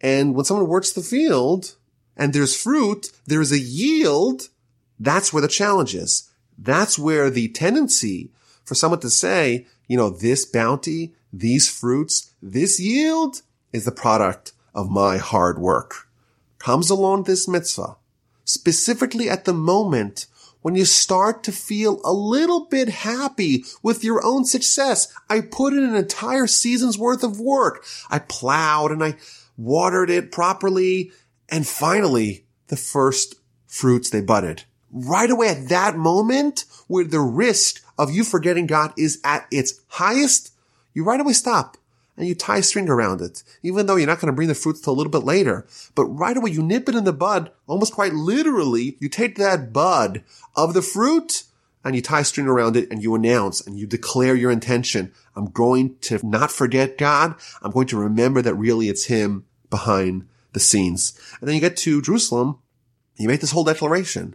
And 0.00 0.34
when 0.34 0.44
someone 0.44 0.68
works 0.68 0.92
the 0.92 1.02
field 1.02 1.74
and 2.16 2.32
there's 2.32 2.60
fruit, 2.60 3.10
there's 3.26 3.52
a 3.52 3.58
yield. 3.58 4.48
That's 4.98 5.32
where 5.32 5.42
the 5.42 5.48
challenge 5.48 5.94
is. 5.94 6.30
That's 6.56 6.98
where 6.98 7.28
the 7.28 7.48
tendency 7.48 8.30
for 8.64 8.74
someone 8.74 9.00
to 9.00 9.10
say, 9.10 9.66
you 9.88 9.96
know, 9.96 10.10
this 10.10 10.44
bounty, 10.44 11.14
these 11.32 11.68
fruits, 11.68 12.32
this 12.40 12.80
yield 12.80 13.42
is 13.76 13.84
the 13.84 13.92
product 13.92 14.52
of 14.74 14.90
my 14.90 15.18
hard 15.18 15.58
work. 15.58 16.08
Comes 16.58 16.90
along 16.90 17.24
this 17.24 17.46
mitzvah, 17.46 17.96
specifically 18.44 19.28
at 19.28 19.44
the 19.44 19.52
moment 19.52 20.26
when 20.62 20.74
you 20.74 20.84
start 20.84 21.44
to 21.44 21.52
feel 21.52 22.00
a 22.02 22.12
little 22.12 22.66
bit 22.66 22.88
happy 22.88 23.64
with 23.82 24.02
your 24.02 24.24
own 24.24 24.44
success. 24.44 25.12
I 25.30 25.42
put 25.42 25.74
in 25.74 25.84
an 25.84 25.94
entire 25.94 26.46
season's 26.46 26.98
worth 26.98 27.22
of 27.22 27.38
work. 27.38 27.84
I 28.10 28.18
plowed 28.18 28.90
and 28.90 29.04
I 29.04 29.16
watered 29.56 30.10
it 30.10 30.32
properly. 30.32 31.12
And 31.48 31.66
finally, 31.66 32.46
the 32.68 32.76
first 32.76 33.36
fruits 33.66 34.10
they 34.10 34.22
budded 34.22 34.64
right 34.90 35.30
away 35.30 35.48
at 35.48 35.68
that 35.68 35.96
moment 35.96 36.64
where 36.86 37.04
the 37.04 37.20
risk 37.20 37.84
of 37.98 38.10
you 38.10 38.24
forgetting 38.24 38.66
God 38.66 38.92
is 38.96 39.20
at 39.22 39.46
its 39.50 39.80
highest, 39.88 40.52
you 40.94 41.04
right 41.04 41.20
away 41.20 41.34
stop. 41.34 41.76
And 42.16 42.26
you 42.26 42.34
tie 42.34 42.60
string 42.60 42.88
around 42.88 43.20
it, 43.20 43.42
even 43.62 43.86
though 43.86 43.96
you're 43.96 44.06
not 44.06 44.20
going 44.20 44.32
to 44.32 44.36
bring 44.36 44.48
the 44.48 44.54
fruits 44.54 44.80
till 44.80 44.92
a 44.92 44.96
little 44.96 45.10
bit 45.10 45.24
later. 45.24 45.66
But 45.94 46.06
right 46.06 46.36
away, 46.36 46.50
you 46.50 46.62
nip 46.62 46.88
it 46.88 46.94
in 46.94 47.04
the 47.04 47.12
bud, 47.12 47.50
almost 47.66 47.92
quite 47.92 48.14
literally, 48.14 48.96
you 49.00 49.08
take 49.08 49.36
that 49.36 49.72
bud 49.72 50.24
of 50.54 50.74
the 50.74 50.82
fruit 50.82 51.44
and 51.84 51.94
you 51.94 52.02
tie 52.02 52.22
string 52.22 52.48
around 52.48 52.76
it 52.76 52.90
and 52.90 53.02
you 53.02 53.14
announce 53.14 53.64
and 53.64 53.78
you 53.78 53.86
declare 53.86 54.34
your 54.34 54.50
intention. 54.50 55.12
I'm 55.36 55.50
going 55.50 55.96
to 56.02 56.18
not 56.26 56.50
forget 56.50 56.98
God. 56.98 57.34
I'm 57.62 57.70
going 57.70 57.86
to 57.88 57.98
remember 57.98 58.42
that 58.42 58.54
really 58.54 58.88
it's 58.88 59.04
Him 59.04 59.44
behind 59.70 60.26
the 60.52 60.60
scenes. 60.60 61.18
And 61.40 61.48
then 61.48 61.54
you 61.54 61.60
get 61.60 61.76
to 61.78 62.02
Jerusalem, 62.02 62.58
you 63.16 63.28
make 63.28 63.40
this 63.40 63.52
whole 63.52 63.64
declaration. 63.64 64.34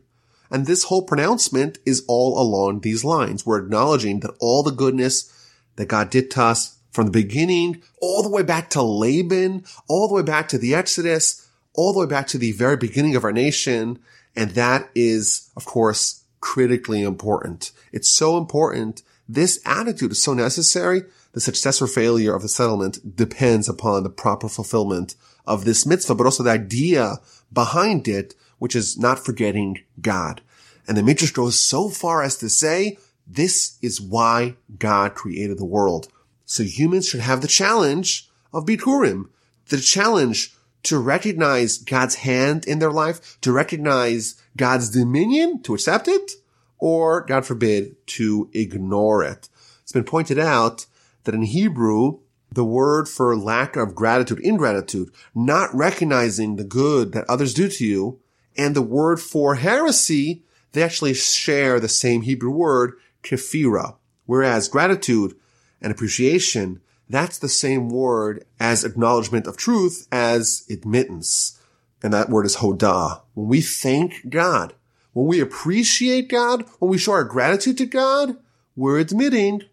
And 0.49 0.65
this 0.65 0.83
whole 0.83 1.03
pronouncement 1.03 1.79
is 1.85 2.03
all 2.07 2.39
along 2.39 2.81
these 2.81 3.03
lines. 3.03 3.45
We're 3.45 3.63
acknowledging 3.63 4.19
that 4.19 4.35
all 4.39 4.63
the 4.63 4.71
goodness 4.71 5.31
that 5.77 5.87
God 5.87 6.09
did 6.09 6.29
to 6.31 6.43
us 6.43 6.77
from 6.91 7.05
the 7.05 7.11
beginning, 7.11 7.81
all 8.01 8.21
the 8.21 8.29
way 8.29 8.43
back 8.43 8.69
to 8.71 8.81
Laban, 8.81 9.63
all 9.87 10.07
the 10.07 10.13
way 10.13 10.23
back 10.23 10.47
to 10.49 10.57
the 10.57 10.75
Exodus, 10.75 11.49
all 11.73 11.93
the 11.93 11.99
way 11.99 12.05
back 12.05 12.27
to 12.27 12.37
the 12.37 12.51
very 12.51 12.77
beginning 12.77 13.15
of 13.15 13.23
our 13.23 13.31
nation. 13.31 13.97
And 14.35 14.51
that 14.51 14.89
is, 14.93 15.49
of 15.55 15.65
course, 15.65 16.23
critically 16.41 17.01
important. 17.01 17.71
It's 17.91 18.09
so 18.09 18.37
important. 18.37 19.03
This 19.27 19.59
attitude 19.65 20.11
is 20.11 20.21
so 20.21 20.33
necessary. 20.33 21.03
The 21.33 21.39
success 21.39 21.81
or 21.81 21.87
failure 21.87 22.35
of 22.35 22.41
the 22.41 22.49
settlement 22.49 23.15
depends 23.15 23.69
upon 23.69 24.03
the 24.03 24.09
proper 24.09 24.49
fulfillment 24.49 25.15
of 25.45 25.63
this 25.63 25.85
mitzvah, 25.85 26.15
but 26.15 26.25
also 26.25 26.43
the 26.43 26.51
idea 26.51 27.17
behind 27.53 28.07
it, 28.07 28.35
which 28.59 28.75
is 28.75 28.97
not 28.97 29.23
forgetting 29.23 29.79
God. 30.01 30.41
And 30.87 30.97
the 30.97 31.03
Midrash 31.03 31.31
goes 31.31 31.59
so 31.59 31.89
far 31.89 32.21
as 32.21 32.37
to 32.37 32.49
say, 32.49 32.97
this 33.25 33.77
is 33.81 34.01
why 34.01 34.55
God 34.77 35.15
created 35.15 35.57
the 35.57 35.65
world. 35.65 36.09
So 36.51 36.63
humans 36.63 37.07
should 37.07 37.21
have 37.21 37.39
the 37.39 37.47
challenge 37.47 38.29
of 38.51 38.65
Bikurim, 38.65 39.29
the 39.69 39.77
challenge 39.77 40.53
to 40.83 40.99
recognize 40.99 41.77
God's 41.77 42.15
hand 42.15 42.65
in 42.65 42.79
their 42.79 42.91
life, 42.91 43.39
to 43.39 43.53
recognize 43.53 44.35
God's 44.57 44.89
dominion, 44.89 45.63
to 45.63 45.73
accept 45.73 46.09
it, 46.09 46.33
or 46.77 47.21
God 47.21 47.45
forbid, 47.45 47.95
to 48.17 48.49
ignore 48.51 49.23
it. 49.23 49.47
It's 49.81 49.93
been 49.93 50.03
pointed 50.03 50.37
out 50.37 50.87
that 51.23 51.33
in 51.33 51.43
Hebrew, 51.43 52.19
the 52.51 52.65
word 52.65 53.07
for 53.07 53.33
lack 53.37 53.77
of 53.77 53.95
gratitude, 53.95 54.41
ingratitude, 54.41 55.09
not 55.33 55.73
recognizing 55.73 56.57
the 56.57 56.65
good 56.65 57.13
that 57.13 57.29
others 57.29 57.53
do 57.53 57.69
to 57.69 57.85
you, 57.85 58.19
and 58.57 58.75
the 58.75 58.81
word 58.81 59.21
for 59.21 59.55
heresy, 59.55 60.43
they 60.73 60.83
actually 60.83 61.13
share 61.13 61.79
the 61.79 61.87
same 61.87 62.23
Hebrew 62.23 62.51
word, 62.51 62.95
kefira. 63.23 63.95
Whereas 64.25 64.67
gratitude 64.67 65.37
and 65.81 65.91
appreciation, 65.91 66.81
that's 67.09 67.37
the 67.37 67.49
same 67.49 67.89
word 67.89 68.45
as 68.59 68.83
acknowledgement 68.83 69.47
of 69.47 69.57
truth 69.57 70.07
as 70.11 70.65
admittance. 70.69 71.59
And 72.03 72.13
that 72.13 72.29
word 72.29 72.45
is 72.45 72.57
hodah. 72.57 73.21
When 73.33 73.47
we 73.47 73.61
thank 73.61 74.29
God, 74.29 74.73
when 75.13 75.27
we 75.27 75.39
appreciate 75.39 76.29
God, 76.29 76.65
when 76.79 76.89
we 76.89 76.97
show 76.97 77.11
our 77.11 77.23
gratitude 77.23 77.77
to 77.79 77.85
God, 77.85 78.37
we're 78.75 78.99
admitting, 78.99 79.63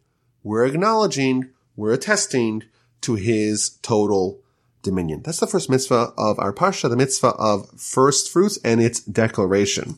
we're 0.42 0.66
acknowledging, 0.66 1.50
we're 1.76 1.92
attesting 1.92 2.64
to 3.02 3.14
his 3.14 3.70
total 3.82 4.40
dominion. 4.82 5.22
That's 5.22 5.40
the 5.40 5.46
first 5.46 5.70
mitzvah 5.70 6.12
of 6.18 6.38
our 6.38 6.52
parsha, 6.52 6.90
the 6.90 6.96
mitzvah 6.96 7.34
of 7.38 7.70
first 7.80 8.30
fruits 8.32 8.58
and 8.64 8.80
its 8.82 9.00
declaration. 9.00 9.96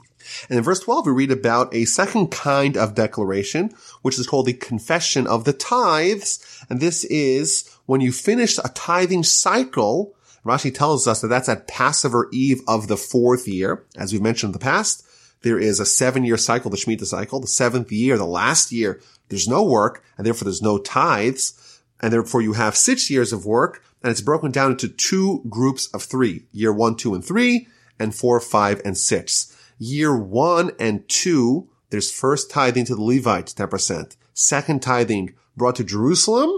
And 0.49 0.59
in 0.59 0.65
verse 0.65 0.81
12, 0.81 1.07
we 1.07 1.13
read 1.13 1.31
about 1.31 1.75
a 1.75 1.85
second 1.85 2.31
kind 2.31 2.77
of 2.77 2.95
declaration, 2.95 3.73
which 4.03 4.19
is 4.19 4.27
called 4.27 4.47
the 4.47 4.53
confession 4.53 5.27
of 5.27 5.45
the 5.45 5.53
tithes. 5.53 6.65
And 6.69 6.81
this 6.81 7.05
is 7.05 7.69
when 7.87 8.01
you 8.01 8.13
finish 8.13 8.59
a 8.59 8.71
tithing 8.75 9.25
cycle. 9.25 10.15
Rashi 10.45 10.75
tells 10.75 11.07
us 11.07 11.21
that 11.21 11.29
that's 11.29 11.49
at 11.49 11.69
Passover 11.69 12.29
Eve 12.33 12.61
of 12.67 12.89
the 12.89 12.97
fourth 12.97 13.47
year. 13.47 13.85
As 13.97 14.13
we've 14.13 14.23
mentioned 14.23 14.49
in 14.49 14.59
the 14.59 14.65
past, 14.65 15.07
there 15.43 15.59
is 15.59 15.81
a 15.81 15.87
seven 15.87 16.25
year 16.25 16.37
cycle, 16.37 16.71
the 16.71 16.77
Shemitah 16.77 17.07
cycle. 17.07 17.41
The 17.41 17.47
seventh 17.47 17.91
year, 17.93 18.17
the 18.17 18.27
last 18.27 18.73
year, 18.73 19.01
there's 19.29 19.49
no 19.49 19.63
work 19.63 20.05
and 20.17 20.27
therefore 20.27 20.45
there's 20.45 20.63
no 20.63 20.79
tithes. 20.79 21.81
And 22.01 22.13
therefore 22.13 22.41
you 22.43 22.55
have 22.55 22.77
six 22.77 23.11
years 23.11 23.33
of 23.33 23.45
work 23.45 23.83
and 24.03 24.11
it's 24.11 24.21
broken 24.21 24.51
down 24.51 24.73
into 24.73 24.89
two 24.89 25.43
groups 25.49 25.87
of 25.89 26.03
three, 26.03 26.47
year 26.53 26.73
one, 26.73 26.97
two, 26.97 27.15
and 27.15 27.25
three, 27.25 27.69
and 27.99 28.15
four, 28.15 28.41
five, 28.41 28.81
and 28.85 28.97
six. 28.97 29.50
Year 29.83 30.15
one 30.15 30.73
and 30.79 31.09
two, 31.09 31.71
there's 31.89 32.13
first 32.13 32.51
tithing 32.51 32.85
to 32.85 32.95
the 32.95 33.03
Levites, 33.03 33.55
10%. 33.55 34.15
Second 34.35 34.83
tithing 34.83 35.35
brought 35.57 35.77
to 35.77 35.85
Jerusalem. 35.85 36.51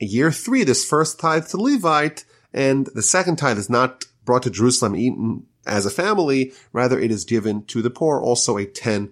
Year 0.00 0.32
three, 0.32 0.64
there's 0.64 0.84
first 0.84 1.20
tithe 1.20 1.46
to 1.50 1.56
Levite, 1.56 2.24
and 2.52 2.88
the 2.92 3.02
second 3.02 3.36
tithe 3.36 3.56
is 3.56 3.70
not 3.70 4.06
brought 4.24 4.42
to 4.42 4.50
Jerusalem, 4.50 4.96
eaten 4.96 5.46
as 5.64 5.86
a 5.86 5.90
family. 5.90 6.52
Rather, 6.72 6.98
it 6.98 7.12
is 7.12 7.24
given 7.24 7.64
to 7.66 7.82
the 7.82 7.90
poor, 7.90 8.20
also 8.20 8.58
a 8.58 8.66
10%. 8.66 9.10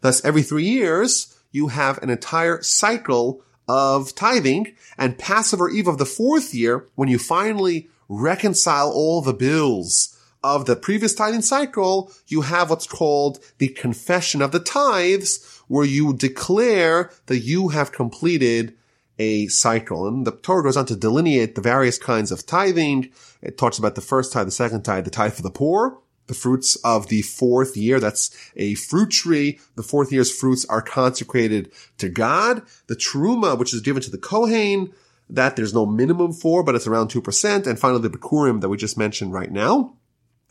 Thus, 0.00 0.24
every 0.24 0.42
three 0.42 0.64
years, 0.64 1.36
you 1.50 1.68
have 1.68 1.98
an 1.98 2.08
entire 2.08 2.62
cycle 2.62 3.44
of 3.68 4.14
tithing 4.14 4.74
and 4.96 5.18
Passover 5.18 5.68
Eve 5.68 5.86
of 5.86 5.98
the 5.98 6.06
fourth 6.06 6.54
year, 6.54 6.88
when 6.94 7.10
you 7.10 7.18
finally 7.18 7.90
reconcile 8.08 8.90
all 8.90 9.20
the 9.20 9.34
bills 9.34 10.16
of 10.44 10.66
the 10.66 10.76
previous 10.76 11.14
tithing 11.14 11.42
cycle, 11.42 12.12
you 12.26 12.42
have 12.42 12.70
what's 12.70 12.86
called 12.86 13.38
the 13.58 13.68
confession 13.68 14.42
of 14.42 14.52
the 14.52 14.60
tithes, 14.60 15.62
where 15.68 15.84
you 15.84 16.12
declare 16.12 17.10
that 17.26 17.38
you 17.38 17.68
have 17.68 17.92
completed 17.92 18.74
a 19.18 19.46
cycle. 19.48 20.08
And 20.08 20.26
the 20.26 20.32
Torah 20.32 20.64
goes 20.64 20.76
on 20.76 20.86
to 20.86 20.96
delineate 20.96 21.54
the 21.54 21.60
various 21.60 21.98
kinds 21.98 22.32
of 22.32 22.46
tithing. 22.46 23.12
It 23.40 23.58
talks 23.58 23.78
about 23.78 23.94
the 23.94 24.00
first 24.00 24.32
tithe, 24.32 24.46
the 24.46 24.52
second 24.52 24.82
tithe, 24.82 25.04
the 25.04 25.10
tithe 25.10 25.34
for 25.34 25.42
the 25.42 25.50
poor, 25.50 25.98
the 26.26 26.34
fruits 26.34 26.76
of 26.76 27.08
the 27.08 27.22
fourth 27.22 27.76
year. 27.76 28.00
That's 28.00 28.30
a 28.56 28.74
fruit 28.74 29.10
tree. 29.10 29.60
The 29.76 29.82
fourth 29.82 30.12
year's 30.12 30.32
fruits 30.32 30.64
are 30.66 30.82
consecrated 30.82 31.72
to 31.98 32.08
God. 32.08 32.62
The 32.86 32.96
truma, 32.96 33.58
which 33.58 33.74
is 33.74 33.80
given 33.80 34.02
to 34.02 34.10
the 34.10 34.18
Kohen, 34.18 34.92
that 35.30 35.56
there's 35.56 35.74
no 35.74 35.86
minimum 35.86 36.32
for, 36.32 36.62
but 36.62 36.74
it's 36.74 36.86
around 36.86 37.08
2%. 37.08 37.66
And 37.66 37.78
finally, 37.78 38.02
the 38.02 38.10
Bikurim 38.10 38.60
that 38.60 38.68
we 38.68 38.76
just 38.76 38.98
mentioned 38.98 39.32
right 39.32 39.50
now. 39.50 39.96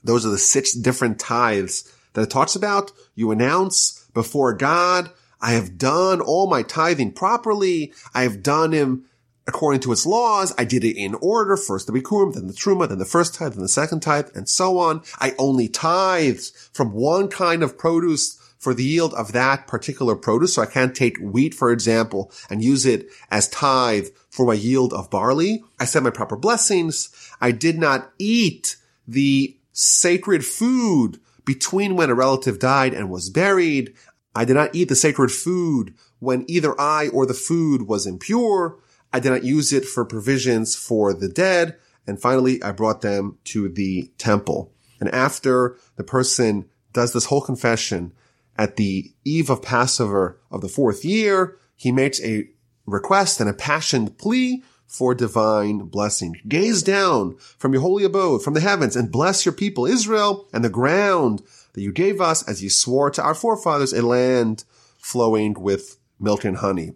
Those 0.03 0.25
are 0.25 0.29
the 0.29 0.37
six 0.37 0.73
different 0.73 1.19
tithes 1.19 1.91
that 2.13 2.23
it 2.23 2.29
talks 2.29 2.55
about. 2.55 2.91
You 3.15 3.31
announce 3.31 4.05
before 4.13 4.53
God, 4.53 5.11
I 5.41 5.51
have 5.53 5.77
done 5.77 6.21
all 6.21 6.47
my 6.47 6.63
tithing 6.63 7.13
properly. 7.13 7.93
I 8.13 8.23
have 8.23 8.43
done 8.43 8.71
him 8.71 9.05
according 9.47 9.81
to 9.81 9.91
its 9.91 10.05
laws. 10.05 10.53
I 10.57 10.65
did 10.65 10.83
it 10.83 10.97
in 10.97 11.15
order. 11.15 11.57
First 11.57 11.87
the 11.87 11.93
Bikurim, 11.93 12.33
then 12.33 12.47
the 12.47 12.53
Truma, 12.53 12.87
then 12.87 12.99
the 12.99 13.05
first 13.05 13.35
tithe, 13.35 13.53
then 13.53 13.61
the 13.61 13.67
second 13.67 14.01
tithe, 14.01 14.29
and 14.35 14.47
so 14.47 14.77
on. 14.77 15.01
I 15.19 15.33
only 15.37 15.67
tithes 15.67 16.51
from 16.73 16.93
one 16.93 17.27
kind 17.27 17.63
of 17.63 17.77
produce 17.77 18.37
for 18.59 18.75
the 18.75 18.83
yield 18.83 19.13
of 19.15 19.31
that 19.31 19.65
particular 19.65 20.15
produce. 20.15 20.53
So 20.53 20.61
I 20.61 20.67
can't 20.67 20.95
take 20.95 21.17
wheat, 21.17 21.55
for 21.55 21.71
example, 21.71 22.31
and 22.49 22.63
use 22.63 22.85
it 22.85 23.07
as 23.31 23.49
tithe 23.49 24.07
for 24.29 24.45
my 24.45 24.53
yield 24.53 24.93
of 24.93 25.09
barley. 25.09 25.63
I 25.79 25.85
said 25.85 26.03
my 26.03 26.11
proper 26.11 26.35
blessings. 26.35 27.09
I 27.41 27.51
did 27.51 27.79
not 27.79 28.11
eat 28.19 28.75
the 29.07 29.57
sacred 29.71 30.45
food 30.45 31.19
between 31.45 31.95
when 31.95 32.09
a 32.09 32.15
relative 32.15 32.59
died 32.59 32.93
and 32.93 33.09
was 33.09 33.29
buried. 33.29 33.93
I 34.35 34.45
did 34.45 34.53
not 34.53 34.75
eat 34.75 34.89
the 34.89 34.95
sacred 34.95 35.31
food 35.31 35.93
when 36.19 36.45
either 36.47 36.79
I 36.79 37.07
or 37.09 37.25
the 37.25 37.33
food 37.33 37.83
was 37.83 38.05
impure. 38.05 38.77
I 39.11 39.19
did 39.19 39.31
not 39.31 39.43
use 39.43 39.73
it 39.73 39.85
for 39.85 40.05
provisions 40.05 40.75
for 40.75 41.13
the 41.13 41.27
dead. 41.29 41.77
And 42.07 42.21
finally, 42.21 42.61
I 42.63 42.71
brought 42.71 43.01
them 43.01 43.37
to 43.45 43.69
the 43.69 44.11
temple. 44.17 44.71
And 44.99 45.09
after 45.09 45.77
the 45.95 46.03
person 46.03 46.69
does 46.93 47.13
this 47.13 47.25
whole 47.25 47.41
confession 47.41 48.13
at 48.57 48.75
the 48.75 49.11
eve 49.23 49.49
of 49.49 49.61
Passover 49.61 50.39
of 50.51 50.61
the 50.61 50.69
fourth 50.69 51.03
year, 51.03 51.57
he 51.75 51.91
makes 51.91 52.21
a 52.21 52.47
request 52.85 53.39
and 53.39 53.49
a 53.49 53.53
passionate 53.53 54.17
plea 54.17 54.63
for 54.91 55.15
divine 55.15 55.77
blessing. 55.85 56.35
Gaze 56.49 56.83
down 56.83 57.37
from 57.57 57.71
your 57.71 57.81
holy 57.81 58.03
abode, 58.03 58.43
from 58.43 58.53
the 58.53 58.59
heavens, 58.59 58.97
and 58.97 59.09
bless 59.09 59.45
your 59.45 59.53
people, 59.53 59.85
Israel, 59.85 60.49
and 60.51 60.65
the 60.65 60.69
ground 60.69 61.41
that 61.71 61.81
you 61.81 61.93
gave 61.93 62.19
us 62.19 62.45
as 62.45 62.61
you 62.61 62.69
swore 62.69 63.09
to 63.09 63.23
our 63.23 63.33
forefathers, 63.33 63.93
a 63.93 64.05
land 64.05 64.65
flowing 64.97 65.53
with 65.53 65.97
milk 66.19 66.43
and 66.43 66.57
honey. 66.57 66.91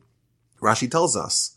Rashi 0.62 0.92
tells 0.92 1.16
us 1.16 1.56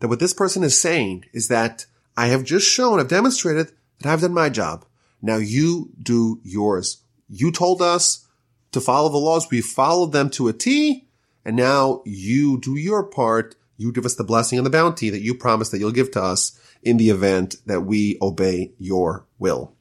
that 0.00 0.08
what 0.08 0.18
this 0.18 0.34
person 0.34 0.64
is 0.64 0.80
saying 0.80 1.24
is 1.32 1.46
that 1.46 1.86
I 2.16 2.26
have 2.26 2.42
just 2.42 2.68
shown, 2.68 2.98
I've 2.98 3.06
demonstrated 3.06 3.70
that 4.00 4.12
I've 4.12 4.22
done 4.22 4.34
my 4.34 4.48
job. 4.48 4.84
Now 5.22 5.36
you 5.36 5.90
do 6.02 6.40
yours. 6.42 6.98
You 7.28 7.52
told 7.52 7.80
us 7.80 8.26
to 8.72 8.80
follow 8.80 9.08
the 9.08 9.18
laws. 9.18 9.48
We 9.52 9.60
followed 9.60 10.10
them 10.10 10.30
to 10.30 10.48
a 10.48 10.52
T. 10.52 11.06
And 11.44 11.54
now 11.54 12.02
you 12.04 12.58
do 12.58 12.74
your 12.74 13.04
part. 13.04 13.54
You 13.76 13.92
give 13.92 14.06
us 14.06 14.14
the 14.14 14.24
blessing 14.24 14.58
and 14.58 14.66
the 14.66 14.70
bounty 14.70 15.10
that 15.10 15.22
you 15.22 15.34
promised 15.34 15.70
that 15.72 15.78
you'll 15.78 15.92
give 15.92 16.10
to 16.12 16.22
us 16.22 16.58
in 16.82 16.96
the 16.96 17.10
event 17.10 17.56
that 17.66 17.82
we 17.82 18.18
obey 18.22 18.72
your 18.78 19.26
will. 19.38 19.74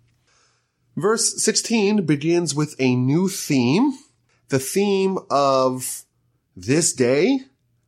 Verse 0.96 1.42
16 1.42 2.06
begins 2.06 2.56
with 2.56 2.76
a 2.80 2.96
new 2.96 3.28
theme. 3.28 3.94
The 4.50 4.60
theme 4.60 5.18
of 5.30 6.04
this 6.56 6.94
day 6.94 7.42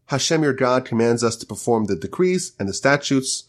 Hashem 0.07 0.41
your 0.41 0.53
God 0.53 0.85
commands 0.85 1.23
us 1.23 1.35
to 1.37 1.45
perform 1.45 1.85
the 1.85 1.95
decrees 1.95 2.53
and 2.59 2.67
the 2.67 2.73
statutes, 2.73 3.43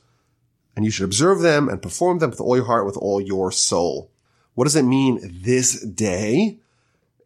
and 0.75 0.85
you 0.85 0.91
should 0.91 1.05
observe 1.05 1.41
them 1.41 1.69
and 1.69 1.81
perform 1.81 2.19
them 2.19 2.31
with 2.31 2.41
all 2.41 2.57
your 2.57 2.67
heart, 2.67 2.85
with 2.85 2.97
all 2.97 3.21
your 3.21 3.53
soul. 3.53 4.11
What 4.55 4.65
does 4.65 4.77
it 4.77 4.83
mean 4.83 5.21
this 5.23 5.81
day? 5.81 6.59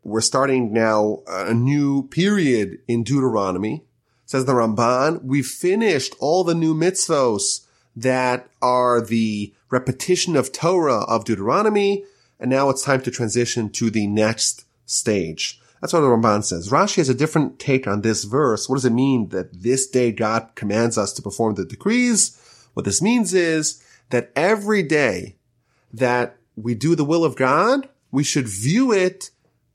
We're 0.04 0.20
starting 0.20 0.72
now 0.72 1.22
a 1.26 1.54
new 1.54 2.08
period 2.08 2.80
in 2.86 3.04
Deuteronomy. 3.04 3.84
Says 4.32 4.46
the 4.46 4.54
Ramban, 4.54 5.24
we've 5.24 5.44
finished 5.44 6.14
all 6.18 6.42
the 6.42 6.54
new 6.54 6.74
mitzvos 6.74 7.66
that 7.94 8.48
are 8.62 8.98
the 8.98 9.52
repetition 9.68 10.36
of 10.36 10.52
Torah 10.52 11.00
of 11.00 11.26
Deuteronomy, 11.26 12.06
and 12.40 12.48
now 12.48 12.70
it's 12.70 12.82
time 12.82 13.02
to 13.02 13.10
transition 13.10 13.68
to 13.72 13.90
the 13.90 14.06
next 14.06 14.64
stage. 14.86 15.60
That's 15.82 15.92
what 15.92 16.00
the 16.00 16.06
Ramban 16.06 16.44
says. 16.44 16.70
Rashi 16.70 16.96
has 16.96 17.10
a 17.10 17.14
different 17.14 17.58
take 17.58 17.86
on 17.86 18.00
this 18.00 18.24
verse. 18.24 18.70
What 18.70 18.76
does 18.76 18.86
it 18.86 18.94
mean 18.94 19.28
that 19.28 19.52
this 19.52 19.86
day 19.86 20.12
God 20.12 20.52
commands 20.54 20.96
us 20.96 21.12
to 21.12 21.20
perform 21.20 21.56
the 21.56 21.66
decrees? 21.66 22.34
What 22.72 22.86
this 22.86 23.02
means 23.02 23.34
is 23.34 23.84
that 24.08 24.32
every 24.34 24.82
day 24.82 25.36
that 25.92 26.38
we 26.56 26.74
do 26.74 26.94
the 26.94 27.04
will 27.04 27.26
of 27.26 27.36
God, 27.36 27.86
we 28.10 28.24
should 28.24 28.48
view 28.48 28.92
it 28.92 29.28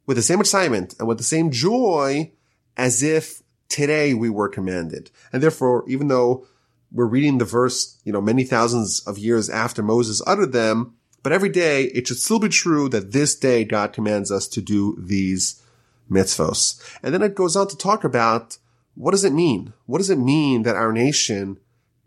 with 0.08 0.18
the 0.18 0.24
same 0.24 0.40
excitement 0.40 0.96
and 0.98 1.08
with 1.08 1.20
the 1.20 1.24
same 1.24 1.52
joy 1.52 2.32
as 2.76 3.04
if 3.04 3.44
today 3.70 4.14
we 4.14 4.30
were 4.30 4.50
commanded. 4.50 5.12
And 5.32 5.42
therefore, 5.42 5.84
even 5.88 6.08
though 6.08 6.46
we're 6.92 7.06
reading 7.06 7.38
the 7.38 7.46
verse, 7.46 8.00
you 8.04 8.14
know, 8.14 8.22
many 8.22 8.44
thousands 8.44 9.02
of 9.02 9.18
years 9.18 9.50
after 9.50 9.84
Moses 9.84 10.22
uttered 10.26 10.54
them, 10.54 10.96
but 11.24 11.34
every 11.34 11.50
day 11.50 11.86
it 11.86 12.08
should 12.08 12.20
still 12.20 12.40
be 12.40 12.50
true 12.50 12.88
that 12.90 13.12
this 13.12 13.36
day 13.36 13.66
God 13.66 13.94
commands 13.94 14.32
us 14.32 14.48
to 14.50 14.62
do 14.62 14.96
these 15.00 15.62
mitzvos. 16.10 16.82
And 17.04 17.14
then 17.14 17.22
it 17.22 17.36
goes 17.36 17.56
on 17.56 17.68
to 17.68 17.78
talk 17.78 18.04
about 18.04 18.58
what 18.96 19.12
does 19.12 19.24
it 19.24 19.34
mean? 19.34 19.74
What 19.86 20.00
does 20.00 20.10
it 20.10 20.18
mean 20.18 20.64
that 20.64 20.76
our 20.76 20.92
nation 20.92 21.60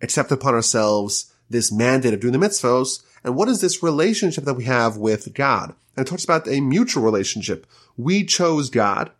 accept 0.02 0.32
upon 0.32 0.54
ourselves 0.54 1.32
this 1.48 1.70
mandate 1.70 2.14
of 2.14 2.20
doing 2.20 2.32
the 2.32 2.38
mitzvos? 2.38 3.02
And 3.22 3.36
what 3.36 3.48
is 3.48 3.60
this 3.60 3.82
relationship 3.82 4.44
that 4.44 4.54
we 4.54 4.64
have 4.64 4.96
with 4.96 5.34
God? 5.34 5.74
And 5.96 6.06
it 6.06 6.10
talks 6.10 6.24
about 6.24 6.48
a 6.48 6.60
mutual 6.60 7.02
relationship. 7.02 7.66
We 7.96 8.24
chose 8.24 8.70
God. 8.70 9.10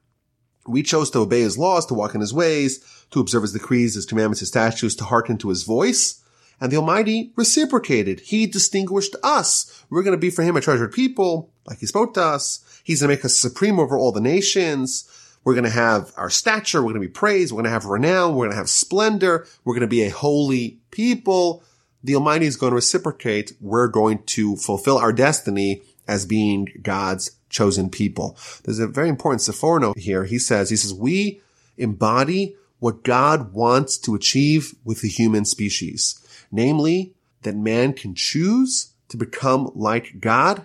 We 0.66 0.82
chose 0.82 1.10
to 1.10 1.20
obey 1.20 1.40
his 1.40 1.58
laws, 1.58 1.86
to 1.86 1.94
walk 1.94 2.14
in 2.14 2.20
his 2.20 2.34
ways, 2.34 2.84
to 3.10 3.20
observe 3.20 3.42
his 3.42 3.52
decrees, 3.52 3.94
his 3.94 4.06
commandments, 4.06 4.40
his 4.40 4.50
statutes, 4.50 4.94
to 4.96 5.04
hearken 5.04 5.38
to 5.38 5.48
his 5.48 5.64
voice. 5.64 6.22
And 6.60 6.70
the 6.70 6.76
Almighty 6.76 7.32
reciprocated. 7.36 8.20
He 8.20 8.46
distinguished 8.46 9.16
us. 9.22 9.84
We're 9.88 10.02
going 10.02 10.16
to 10.16 10.20
be 10.20 10.30
for 10.30 10.42
him 10.42 10.56
a 10.56 10.60
treasured 10.60 10.92
people, 10.92 11.50
like 11.66 11.78
he 11.78 11.86
spoke 11.86 12.14
to 12.14 12.22
us. 12.22 12.64
He's 12.84 13.00
going 13.00 13.08
to 13.08 13.16
make 13.16 13.24
us 13.24 13.36
supreme 13.36 13.80
over 13.80 13.96
all 13.96 14.12
the 14.12 14.20
nations. 14.20 15.08
We're 15.42 15.54
going 15.54 15.64
to 15.64 15.70
have 15.70 16.12
our 16.16 16.28
stature. 16.28 16.80
We're 16.82 16.92
going 16.92 17.02
to 17.02 17.08
be 17.08 17.12
praised. 17.12 17.52
We're 17.52 17.62
going 17.62 17.64
to 17.64 17.70
have 17.70 17.86
renown. 17.86 18.34
We're 18.34 18.44
going 18.44 18.52
to 18.52 18.58
have 18.58 18.68
splendor. 18.68 19.46
We're 19.64 19.74
going 19.74 19.80
to 19.80 19.86
be 19.86 20.02
a 20.02 20.10
holy 20.10 20.80
people. 20.90 21.64
The 22.04 22.14
Almighty 22.14 22.46
is 22.46 22.56
going 22.56 22.72
to 22.72 22.76
reciprocate. 22.76 23.52
We're 23.60 23.88
going 23.88 24.22
to 24.24 24.56
fulfill 24.56 24.98
our 24.98 25.12
destiny 25.12 25.82
as 26.06 26.26
being 26.26 26.68
God's 26.82 27.30
chosen 27.50 27.90
people. 27.90 28.38
There's 28.64 28.78
a 28.78 28.86
very 28.86 29.08
important 29.08 29.42
Seforno 29.42 29.96
here. 29.96 30.24
He 30.24 30.38
says, 30.38 30.70
he 30.70 30.76
says, 30.76 30.94
we 30.94 31.40
embody 31.76 32.56
what 32.78 33.02
God 33.02 33.52
wants 33.52 33.98
to 33.98 34.14
achieve 34.14 34.74
with 34.84 35.02
the 35.02 35.08
human 35.08 35.44
species. 35.44 36.16
Namely, 36.50 37.14
that 37.42 37.56
man 37.56 37.92
can 37.92 38.14
choose 38.14 38.92
to 39.08 39.16
become 39.16 39.70
like 39.74 40.20
God 40.20 40.64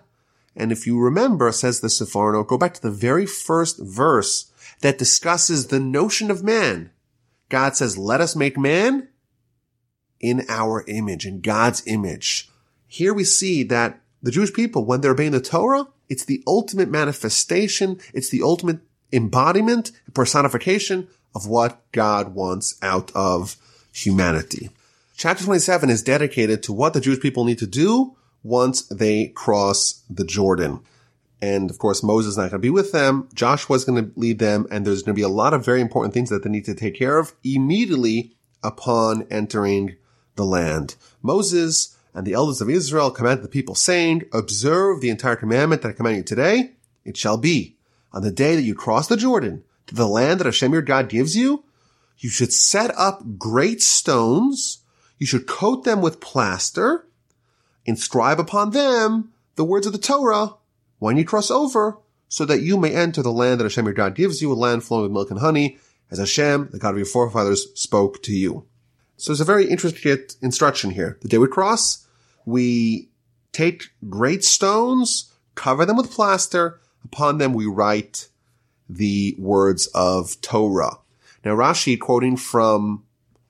and 0.56 0.72
if 0.72 0.88
you 0.88 1.00
remember, 1.00 1.52
says 1.52 1.82
the 1.82 1.88
Seforno, 1.88 2.48
go 2.48 2.58
back 2.58 2.74
to 2.76 2.82
the 2.82 2.92
very 2.92 3.26
first 3.26 3.80
verse 3.80 4.52
that 4.82 4.98
discusses 4.98 5.68
the 5.68 5.80
notion 5.80 6.32
of 6.32 6.44
man. 6.44 6.92
God 7.50 7.76
says, 7.76 7.98
let 7.98 8.22
us 8.22 8.36
make 8.36 8.58
man 8.58 9.10
in 10.20 10.46
our 10.48 10.84
image, 10.88 11.26
in 11.26 11.42
God's 11.42 11.84
image. 11.86 12.50
Here 12.88 13.14
we 13.14 13.24
see 13.24 13.64
that 13.64 14.02
the 14.24 14.32
Jewish 14.32 14.54
people, 14.54 14.86
when 14.86 15.02
they're 15.02 15.12
obeying 15.12 15.34
the 15.34 15.42
Torah, 15.42 15.88
it's 16.10 16.26
the 16.26 16.44
ultimate 16.48 16.90
manifestation. 16.90 18.00
It's 18.14 18.30
the 18.30 18.42
ultimate 18.44 18.80
embodiment, 19.12 19.92
personification 20.14 21.08
of 21.34 21.48
what 21.48 21.80
God 21.92 22.34
wants 22.34 22.78
out 22.82 23.12
of 23.16 23.58
humanity. 23.92 24.70
Chapter 25.18 25.46
27 25.46 25.90
is 25.90 26.04
dedicated 26.04 26.62
to 26.64 26.74
what 26.74 26.94
the 26.94 27.02
Jewish 27.02 27.20
people 27.20 27.46
need 27.46 27.60
to 27.60 27.68
do 27.68 28.16
once 28.44 28.84
they 28.84 29.28
cross 29.28 30.04
the 30.10 30.26
Jordan. 30.26 30.82
And 31.42 31.70
of 31.70 31.80
course, 31.80 32.04
Moses 32.04 32.32
is 32.32 32.38
not 32.38 32.50
going 32.50 32.52
to 32.52 32.60
be 32.60 32.70
with 32.70 32.92
them. 32.92 33.30
Joshua 33.34 33.76
is 33.76 33.86
going 33.86 34.04
to 34.04 34.20
lead 34.20 34.40
them. 34.40 34.68
And 34.72 34.86
there's 34.86 35.04
going 35.04 35.16
to 35.16 35.20
be 35.20 35.24
a 35.24 35.30
lot 35.30 35.54
of 35.54 35.66
very 35.66 35.82
important 35.82 36.14
things 36.14 36.30
that 36.30 36.44
they 36.44 36.50
need 36.50 36.66
to 36.66 36.76
take 36.76 36.96
care 36.96 37.18
of 37.18 37.34
immediately 37.44 38.34
upon 38.64 39.28
entering 39.30 39.96
the 40.36 40.46
land. 40.46 40.96
Moses 41.22 41.95
and 42.16 42.26
the 42.26 42.34
elders 42.34 42.62
of 42.62 42.70
Israel 42.70 43.12
commanded 43.12 43.44
the 43.44 43.50
people 43.50 43.76
saying, 43.76 44.24
observe 44.34 45.02
the 45.02 45.10
entire 45.10 45.36
commandment 45.36 45.84
that 45.84 45.90
I 45.90 45.94
command 45.94 46.18
you 46.18 46.24
today. 46.24 46.72
It 47.04 47.16
shall 47.18 47.38
be 47.38 47.76
on 48.12 48.24
the 48.24 48.32
day 48.32 48.56
that 48.56 48.64
you 48.64 48.74
cross 48.74 49.08
the 49.08 49.18
Jordan 49.18 49.64
to 49.86 49.94
the 49.94 50.08
land 50.08 50.40
that 50.40 50.46
Hashem 50.46 50.74
your 50.74 50.82
God 50.82 51.10
gives 51.10 51.38
you. 51.38 51.64
You 52.18 52.30
should 52.30 52.52
set 52.52 52.92
up 52.98 53.38
great 53.38 53.84
stones. 53.84 54.80
You 55.20 55.28
should 55.28 55.46
coat 55.46 55.84
them 55.84 56.02
with 56.02 56.20
plaster 56.20 57.06
inscribe 57.86 58.40
upon 58.40 58.72
them 58.72 59.32
the 59.56 59.64
words 59.64 59.88
of 59.88 59.94
the 59.94 60.00
Torah 60.00 60.56
when 61.00 61.18
you 61.18 61.26
cross 61.26 61.52
over, 61.52 61.98
so 62.28 62.46
that 62.46 62.62
you 62.62 62.78
may 62.78 62.94
enter 62.94 63.22
the 63.22 63.32
land 63.32 63.60
that 63.60 63.66
Hashem 63.66 63.86
your 63.86 63.94
God 63.94 64.16
gives 64.16 64.42
you, 64.42 64.52
a 64.52 64.56
land 64.56 64.84
flowing 64.84 65.04
with 65.04 65.12
milk 65.12 65.30
and 65.30 65.40
honey, 65.40 65.78
as 66.10 66.18
Hashem, 66.18 66.70
the 66.72 66.80
God 66.80 66.92
of 66.92 66.98
your 66.98 67.06
forefathers, 67.06 67.68
spoke 67.80 68.24
to 68.24 68.34
you. 68.34 68.66
So 69.16 69.32
there's 69.32 69.42
a 69.42 69.46
very 69.46 69.70
intricate 69.70 70.36
instruction 70.42 70.92
here. 70.92 71.18
The 71.22 71.28
day 71.28 71.38
we 71.38 71.48
cross, 71.48 72.05
we 72.46 73.10
take 73.52 73.90
great 74.10 74.44
stones, 74.44 75.34
cover 75.56 75.86
them 75.86 75.98
with 75.98 76.12
plaster, 76.12 76.80
upon 77.04 77.38
them 77.38 77.54
we 77.54 77.66
write 77.66 78.28
the 78.90 79.36
words 79.40 79.88
of 79.88 80.40
Torah. 80.42 80.98
Now 81.44 81.56
Rashi, 81.56 82.00
quoting 82.00 82.38
from 82.38 83.04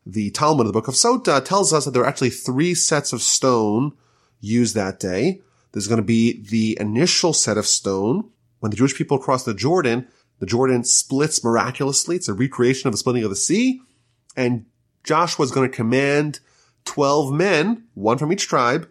the 0.06 0.30
Talmud 0.32 0.68
of 0.68 0.68
the 0.68 0.80
book 0.80 0.88
of 0.88 0.94
Sota, 0.94 1.44
tells 1.44 1.74
us 1.74 1.86
that 1.86 1.92
there 1.92 2.04
are 2.04 2.08
actually 2.08 2.30
three 2.30 2.74
sets 2.74 3.14
of 3.14 3.22
stone 3.22 3.94
used 4.40 4.76
that 4.76 5.00
day. 5.00 5.42
There's 5.72 5.88
going 5.88 6.02
to 6.02 6.04
be 6.04 6.42
the 6.42 6.78
initial 6.80 7.34
set 7.34 7.58
of 7.58 7.66
stone. 7.66 8.30
When 8.60 8.70
the 8.70 8.78
Jewish 8.78 8.96
people 8.96 9.18
cross 9.18 9.44
the 9.44 9.54
Jordan, 9.54 10.08
the 10.40 10.46
Jordan 10.46 10.84
splits 10.84 11.44
miraculously. 11.44 12.16
It's 12.16 12.30
a 12.30 12.34
recreation 12.34 12.88
of 12.88 12.94
the 12.94 12.98
splitting 12.98 13.24
of 13.24 13.30
the 13.30 13.36
sea. 13.36 13.82
And 14.36 14.66
Joshua 15.04 15.46
is 15.46 15.52
going 15.52 15.70
to 15.70 15.76
command 15.76 16.40
12 16.86 17.32
men, 17.32 17.84
one 17.94 18.18
from 18.18 18.32
each 18.32 18.48
tribe, 18.48 18.90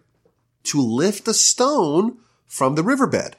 to 0.63 0.81
lift 0.81 1.27
a 1.27 1.33
stone 1.33 2.17
from 2.47 2.75
the 2.75 2.83
riverbed. 2.83 3.35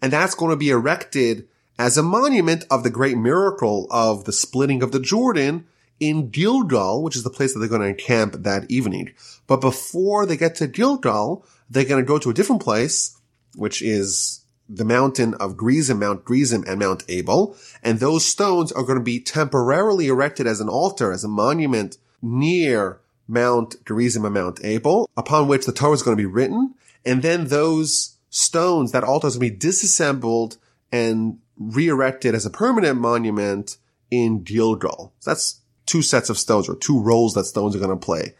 And 0.00 0.12
that's 0.12 0.34
going 0.34 0.50
to 0.50 0.56
be 0.56 0.70
erected 0.70 1.48
as 1.78 1.98
a 1.98 2.02
monument 2.02 2.64
of 2.70 2.82
the 2.82 2.90
great 2.90 3.16
miracle 3.16 3.86
of 3.90 4.24
the 4.24 4.32
splitting 4.32 4.82
of 4.82 4.92
the 4.92 5.00
Jordan 5.00 5.66
in 6.00 6.30
Gilgal, 6.30 7.02
which 7.02 7.16
is 7.16 7.22
the 7.22 7.30
place 7.30 7.52
that 7.52 7.60
they're 7.60 7.68
going 7.68 7.80
to 7.80 7.88
encamp 7.88 8.42
that 8.42 8.70
evening. 8.70 9.12
But 9.46 9.60
before 9.60 10.26
they 10.26 10.36
get 10.36 10.54
to 10.56 10.66
Gilgal, 10.66 11.44
they're 11.70 11.84
going 11.84 12.02
to 12.02 12.06
go 12.06 12.18
to 12.18 12.30
a 12.30 12.34
different 12.34 12.62
place, 12.62 13.18
which 13.54 13.82
is 13.82 14.42
the 14.68 14.84
mountain 14.84 15.34
of 15.34 15.58
Gerizim, 15.58 16.00
Mount 16.00 16.26
Gerizim 16.26 16.64
and 16.66 16.78
Mount 16.78 17.04
Ebal. 17.08 17.56
And 17.82 17.98
those 17.98 18.24
stones 18.24 18.72
are 18.72 18.82
going 18.82 18.98
to 18.98 19.04
be 19.04 19.20
temporarily 19.20 20.08
erected 20.08 20.46
as 20.46 20.60
an 20.60 20.68
altar, 20.68 21.12
as 21.12 21.24
a 21.24 21.28
monument 21.28 21.98
near 22.20 23.00
Mount 23.28 23.84
Gerizim 23.86 24.24
and 24.24 24.34
Mount 24.34 24.64
Ebal, 24.64 25.08
upon 25.16 25.48
which 25.48 25.66
the 25.66 25.72
Torah 25.72 25.92
is 25.92 26.02
going 26.02 26.16
to 26.16 26.20
be 26.20 26.26
written. 26.26 26.74
And 27.04 27.22
then 27.22 27.46
those 27.46 28.16
stones, 28.30 28.92
that 28.92 29.04
altar 29.04 29.28
is 29.28 29.36
going 29.36 29.48
to 29.48 29.54
be 29.54 29.58
disassembled 29.58 30.58
and 30.92 31.38
re-erected 31.58 32.34
as 32.34 32.46
a 32.46 32.50
permanent 32.50 33.00
monument 33.00 33.78
in 34.10 34.42
Gilgal. 34.42 35.12
So 35.20 35.30
that's 35.30 35.60
two 35.86 36.02
sets 36.02 36.30
of 36.30 36.38
stones 36.38 36.68
or 36.68 36.76
two 36.76 37.00
roles 37.00 37.34
that 37.34 37.44
stones 37.44 37.74
are 37.74 37.78
going 37.80 37.90
to 37.90 37.96
play. 37.96 38.34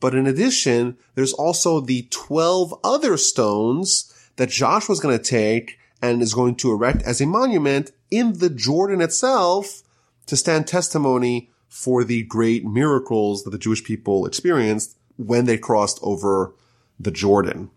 But 0.00 0.14
in 0.14 0.26
addition, 0.26 0.96
there's 1.14 1.32
also 1.32 1.80
the 1.80 2.06
12 2.10 2.78
other 2.84 3.16
stones 3.16 4.12
that 4.36 4.50
Joshua 4.50 4.92
is 4.92 5.00
going 5.00 5.16
to 5.16 5.24
take 5.24 5.78
and 6.00 6.22
is 6.22 6.34
going 6.34 6.54
to 6.56 6.70
erect 6.70 7.02
as 7.02 7.20
a 7.20 7.26
monument 7.26 7.90
in 8.10 8.38
the 8.38 8.50
Jordan 8.50 9.00
itself 9.00 9.82
to 10.26 10.36
stand 10.36 10.66
testimony 10.66 11.50
for 11.68 12.04
the 12.04 12.22
great 12.24 12.64
miracles 12.64 13.44
that 13.44 13.50
the 13.50 13.58
Jewish 13.58 13.84
people 13.84 14.26
experienced 14.26 14.96
when 15.16 15.44
they 15.44 15.58
crossed 15.58 15.98
over 16.02 16.54
the 16.98 17.10
Jordan. 17.10 17.70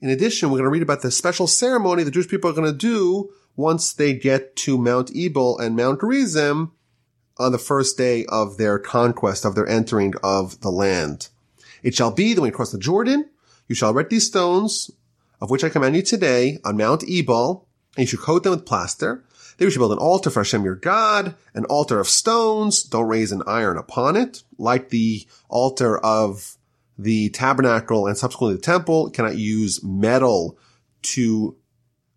In 0.00 0.10
addition, 0.10 0.50
we're 0.50 0.58
going 0.58 0.64
to 0.64 0.70
read 0.70 0.82
about 0.82 1.02
the 1.02 1.10
special 1.10 1.46
ceremony 1.46 2.02
the 2.02 2.10
Jewish 2.10 2.28
people 2.28 2.50
are 2.50 2.54
going 2.54 2.70
to 2.70 2.76
do 2.76 3.30
once 3.56 3.92
they 3.92 4.14
get 4.14 4.56
to 4.56 4.76
Mount 4.76 5.10
Ebal 5.14 5.58
and 5.58 5.76
Mount 5.76 6.00
Gerizim 6.00 6.72
on 7.38 7.52
the 7.52 7.58
first 7.58 7.96
day 7.96 8.24
of 8.26 8.58
their 8.58 8.78
conquest, 8.78 9.44
of 9.44 9.54
their 9.54 9.66
entering 9.66 10.14
of 10.22 10.60
the 10.60 10.70
land. 10.70 11.28
It 11.82 11.94
shall 11.94 12.10
be 12.10 12.34
that 12.34 12.40
when 12.40 12.50
you 12.50 12.54
cross 12.54 12.72
the 12.72 12.78
Jordan, 12.78 13.30
you 13.68 13.74
shall 13.74 13.94
write 13.94 14.10
these 14.10 14.26
stones, 14.26 14.90
of 15.40 15.50
which 15.50 15.64
I 15.64 15.68
command 15.68 15.96
you 15.96 16.02
today, 16.02 16.58
on 16.64 16.76
Mount 16.76 17.04
Ebal, 17.08 17.66
and 17.96 18.02
you 18.02 18.06
should 18.06 18.20
coat 18.20 18.42
them 18.42 18.52
with 18.52 18.66
plaster. 18.66 19.24
Then 19.62 19.68
you 19.68 19.70
should 19.70 19.78
build 19.78 19.92
an 19.92 19.98
altar 19.98 20.28
for 20.28 20.40
Hashem 20.40 20.64
your 20.64 20.74
God, 20.74 21.36
an 21.54 21.66
altar 21.66 22.00
of 22.00 22.08
stones. 22.08 22.82
Don't 22.82 23.06
raise 23.06 23.30
an 23.30 23.44
iron 23.46 23.78
upon 23.78 24.16
it, 24.16 24.42
like 24.58 24.88
the 24.88 25.24
altar 25.48 25.98
of 25.98 26.56
the 26.98 27.30
tabernacle 27.30 28.08
and 28.08 28.18
subsequently 28.18 28.56
the 28.56 28.60
temple. 28.60 29.08
Cannot 29.10 29.36
use 29.36 29.80
metal 29.84 30.58
to 31.02 31.56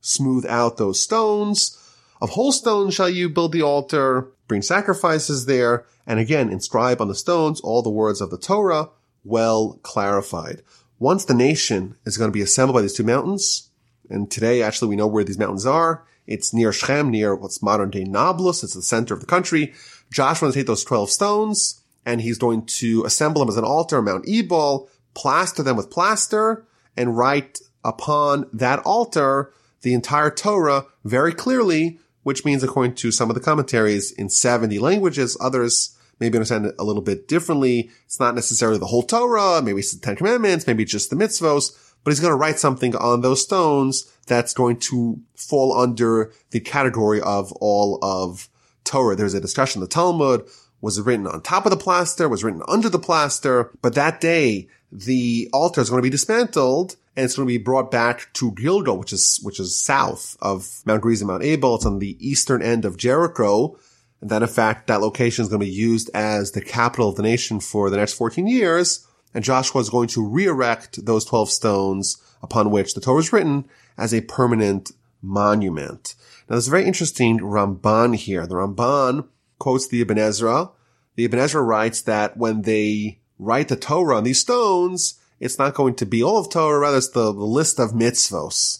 smooth 0.01 0.47
out 0.47 0.77
those 0.77 0.99
stones. 0.99 1.79
Of 2.19 2.31
whole 2.31 2.51
stones 2.51 2.95
shall 2.95 3.11
you 3.11 3.29
build 3.29 3.51
the 3.51 3.61
altar, 3.61 4.31
bring 4.47 4.63
sacrifices 4.63 5.45
there, 5.45 5.85
and 6.07 6.19
again 6.19 6.49
inscribe 6.49 6.99
on 6.99 7.09
the 7.09 7.13
stones 7.13 7.61
all 7.61 7.83
the 7.83 7.91
words 7.91 8.21
of 8.21 8.31
the 8.31 8.39
Torah, 8.39 8.89
well 9.23 9.79
clarified. 9.83 10.63
Once 10.97 11.25
the 11.25 11.35
nation 11.35 11.95
is 12.05 12.17
going 12.17 12.31
to 12.31 12.33
be 12.33 12.41
assembled 12.41 12.73
by 12.73 12.81
these 12.81 12.93
two 12.93 13.03
mountains, 13.03 13.69
and 14.09 14.31
today 14.31 14.63
actually 14.63 14.87
we 14.87 14.95
know 14.95 15.05
where 15.05 15.23
these 15.23 15.37
mountains 15.37 15.67
are, 15.67 16.07
it's 16.27 16.53
near 16.53 16.71
Shechem, 16.71 17.11
near 17.11 17.35
what's 17.35 17.61
modern 17.61 17.89
day 17.89 18.03
Nablus. 18.03 18.63
It's 18.63 18.73
the 18.73 18.81
center 18.81 19.13
of 19.13 19.19
the 19.19 19.25
country. 19.25 19.73
Joshua 20.11 20.45
going 20.45 20.53
to 20.53 20.59
take 20.59 20.67
those 20.67 20.83
12 20.83 21.09
stones 21.09 21.81
and 22.05 22.21
he's 22.21 22.37
going 22.37 22.65
to 22.65 23.03
assemble 23.03 23.39
them 23.39 23.49
as 23.49 23.57
an 23.57 23.63
altar 23.63 23.97
on 23.97 24.05
Mount 24.05 24.27
Ebal, 24.27 24.89
plaster 25.13 25.63
them 25.63 25.75
with 25.75 25.89
plaster 25.89 26.65
and 26.95 27.17
write 27.17 27.59
upon 27.83 28.47
that 28.53 28.79
altar 28.79 29.51
the 29.81 29.93
entire 29.93 30.31
Torah 30.31 30.85
very 31.03 31.33
clearly, 31.33 31.99
which 32.23 32.45
means 32.45 32.63
according 32.63 32.95
to 32.95 33.11
some 33.11 33.29
of 33.29 33.35
the 33.35 33.41
commentaries 33.41 34.11
in 34.11 34.29
70 34.29 34.79
languages, 34.79 35.37
others 35.39 35.95
maybe 36.19 36.37
understand 36.37 36.65
it 36.65 36.75
a 36.79 36.83
little 36.83 37.01
bit 37.01 37.27
differently. 37.27 37.91
It's 38.05 38.19
not 38.19 38.35
necessarily 38.35 38.79
the 38.79 38.87
whole 38.87 39.03
Torah. 39.03 39.61
Maybe 39.61 39.79
it's 39.79 39.93
the 39.93 39.99
Ten 39.99 40.15
Commandments. 40.15 40.65
Maybe 40.65 40.85
just 40.85 41.09
the 41.09 41.15
mitzvos, 41.15 41.84
but 42.05 42.11
he's 42.11 42.19
going 42.21 42.31
to 42.31 42.37
write 42.37 42.59
something 42.59 42.95
on 42.95 43.21
those 43.21 43.41
stones 43.41 44.09
that's 44.27 44.53
going 44.53 44.77
to 44.77 45.19
fall 45.35 45.73
under 45.73 46.31
the 46.51 46.59
category 46.59 47.19
of 47.19 47.51
all 47.53 47.99
of 48.03 48.47
Torah. 48.83 49.15
There's 49.15 49.33
a 49.33 49.41
discussion 49.41 49.81
the 49.81 49.87
Talmud. 49.87 50.47
Was 50.81 50.99
it 50.99 51.05
written 51.05 51.25
on 51.25 51.41
top 51.41 51.65
of 51.65 51.71
the 51.71 51.77
plaster? 51.77 52.29
Was 52.29 52.43
written 52.43 52.61
under 52.67 52.89
the 52.89 52.99
plaster? 52.99 53.71
But 53.81 53.95
that 53.95 54.21
day, 54.21 54.67
the 54.91 55.49
altar 55.51 55.81
is 55.81 55.89
going 55.89 55.97
to 55.97 56.05
be 56.05 56.11
dismantled 56.11 56.95
and 57.17 57.25
it's 57.25 57.35
going 57.35 57.47
to 57.47 57.51
be 57.51 57.57
brought 57.57 57.89
back 57.89 58.31
to 58.33 58.51
Gilgal, 58.51 58.99
which 58.99 59.11
is, 59.11 59.39
which 59.41 59.59
is 59.59 59.75
south 59.75 60.37
of 60.41 60.83
Mount 60.85 61.01
Gerizim, 61.01 61.27
Mount 61.29 61.43
Ebal. 61.43 61.75
It's 61.75 61.87
on 61.87 61.97
the 61.97 62.17
eastern 62.19 62.61
end 62.61 62.85
of 62.85 62.97
Jericho. 62.97 63.79
And 64.21 64.29
that 64.29 64.43
in 64.43 64.47
fact, 64.47 64.85
that 64.87 65.01
location 65.01 65.41
is 65.41 65.49
going 65.49 65.61
to 65.61 65.65
be 65.65 65.71
used 65.71 66.11
as 66.13 66.51
the 66.51 66.61
capital 66.61 67.09
of 67.09 67.15
the 67.15 67.23
nation 67.23 67.59
for 67.59 67.89
the 67.89 67.97
next 67.97 68.13
14 68.13 68.45
years. 68.45 69.07
And 69.35 69.43
Joshua 69.43 69.81
is 69.81 69.89
going 69.89 70.07
to 70.09 70.25
re-erect 70.25 71.05
those 71.05 71.25
12 71.25 71.51
stones 71.51 72.23
upon 72.41 72.71
which 72.71 72.93
the 72.93 73.01
Torah 73.01 73.19
is 73.19 73.33
written 73.33 73.65
as 73.97 74.13
a 74.13 74.21
permanent 74.21 74.93
monument. 75.21 76.15
Now 76.47 76.55
there's 76.55 76.69
a 76.69 76.71
very 76.71 76.85
interesting 76.85 77.39
Ramban 77.39 78.15
here. 78.15 78.47
The 78.47 78.55
Ramban 78.55 79.27
quotes 79.59 79.87
the 79.87 80.01
Ibn 80.01 80.17
Ezra. 80.17 80.69
The 81.15 81.25
Ibn 81.25 81.39
Ezra 81.39 81.61
writes 81.61 82.01
that 82.03 82.37
when 82.37 82.61
they 82.61 83.19
write 83.37 83.67
the 83.67 83.75
Torah 83.75 84.17
on 84.17 84.23
these 84.23 84.39
stones, 84.39 85.19
it's 85.39 85.59
not 85.59 85.73
going 85.73 85.95
to 85.95 86.05
be 86.05 86.23
all 86.23 86.37
of 86.37 86.49
Torah, 86.49 86.79
rather 86.79 86.97
it's 86.97 87.09
the, 87.09 87.33
the 87.33 87.43
list 87.43 87.77
of 87.77 87.91
mitzvos. 87.91 88.79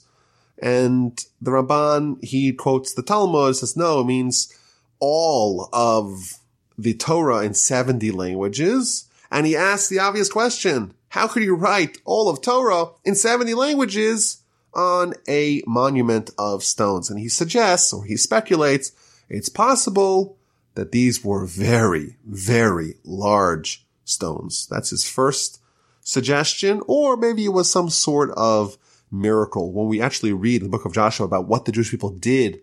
And 0.61 1.19
the 1.41 1.51
Ramban, 1.51 2.23
he 2.23 2.53
quotes 2.53 2.93
the 2.93 3.03
Talmud, 3.03 3.57
says, 3.57 3.75
no, 3.75 3.99
it 3.99 4.05
means 4.05 4.53
all 4.99 5.67
of 5.73 6.39
the 6.77 6.93
Torah 6.93 7.43
in 7.43 7.53
70 7.53 8.11
languages. 8.11 9.09
And 9.35 9.45
he 9.45 9.57
asks 9.57 9.89
the 9.89 9.99
obvious 9.99 10.29
question, 10.29 10.93
how 11.09 11.27
could 11.27 11.43
you 11.43 11.55
write 11.55 11.97
all 12.05 12.29
of 12.29 12.41
Torah 12.41 12.91
in 13.03 13.15
70 13.15 13.53
languages 13.53 14.43
on 14.73 15.13
a 15.27 15.61
monument 15.67 16.29
of 16.37 16.63
stones? 16.63 17.09
And 17.09 17.19
he 17.19 17.27
suggests, 17.27 17.91
or 17.91 18.05
he 18.05 18.15
speculates, 18.15 18.93
it's 19.27 19.49
possible 19.49 20.37
that 20.75 20.93
these 20.93 21.21
were 21.21 21.45
very, 21.45 22.15
very 22.25 22.93
large 23.03 23.85
stones. 24.05 24.67
That's 24.71 24.91
his 24.91 25.03
first 25.03 25.59
suggestion, 25.99 26.81
or 26.87 27.17
maybe 27.17 27.43
it 27.43 27.49
was 27.49 27.69
some 27.69 27.89
sort 27.89 28.31
of 28.37 28.77
miracle. 29.11 29.73
When 29.73 29.87
we 29.87 29.99
actually 29.99 30.31
read 30.31 30.61
the 30.61 30.69
book 30.69 30.85
of 30.85 30.93
Joshua 30.93 31.25
about 31.25 31.49
what 31.49 31.65
the 31.65 31.73
Jewish 31.73 31.91
people 31.91 32.11
did 32.11 32.61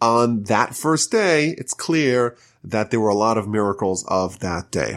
on 0.00 0.44
that 0.44 0.74
first 0.74 1.12
day, 1.12 1.50
it's 1.58 1.74
clear 1.74 2.34
that 2.62 2.90
there 2.90 3.00
were 3.00 3.10
a 3.10 3.14
lot 3.14 3.36
of 3.36 3.46
miracles 3.46 4.06
of 4.08 4.38
that 4.38 4.70
day. 4.70 4.96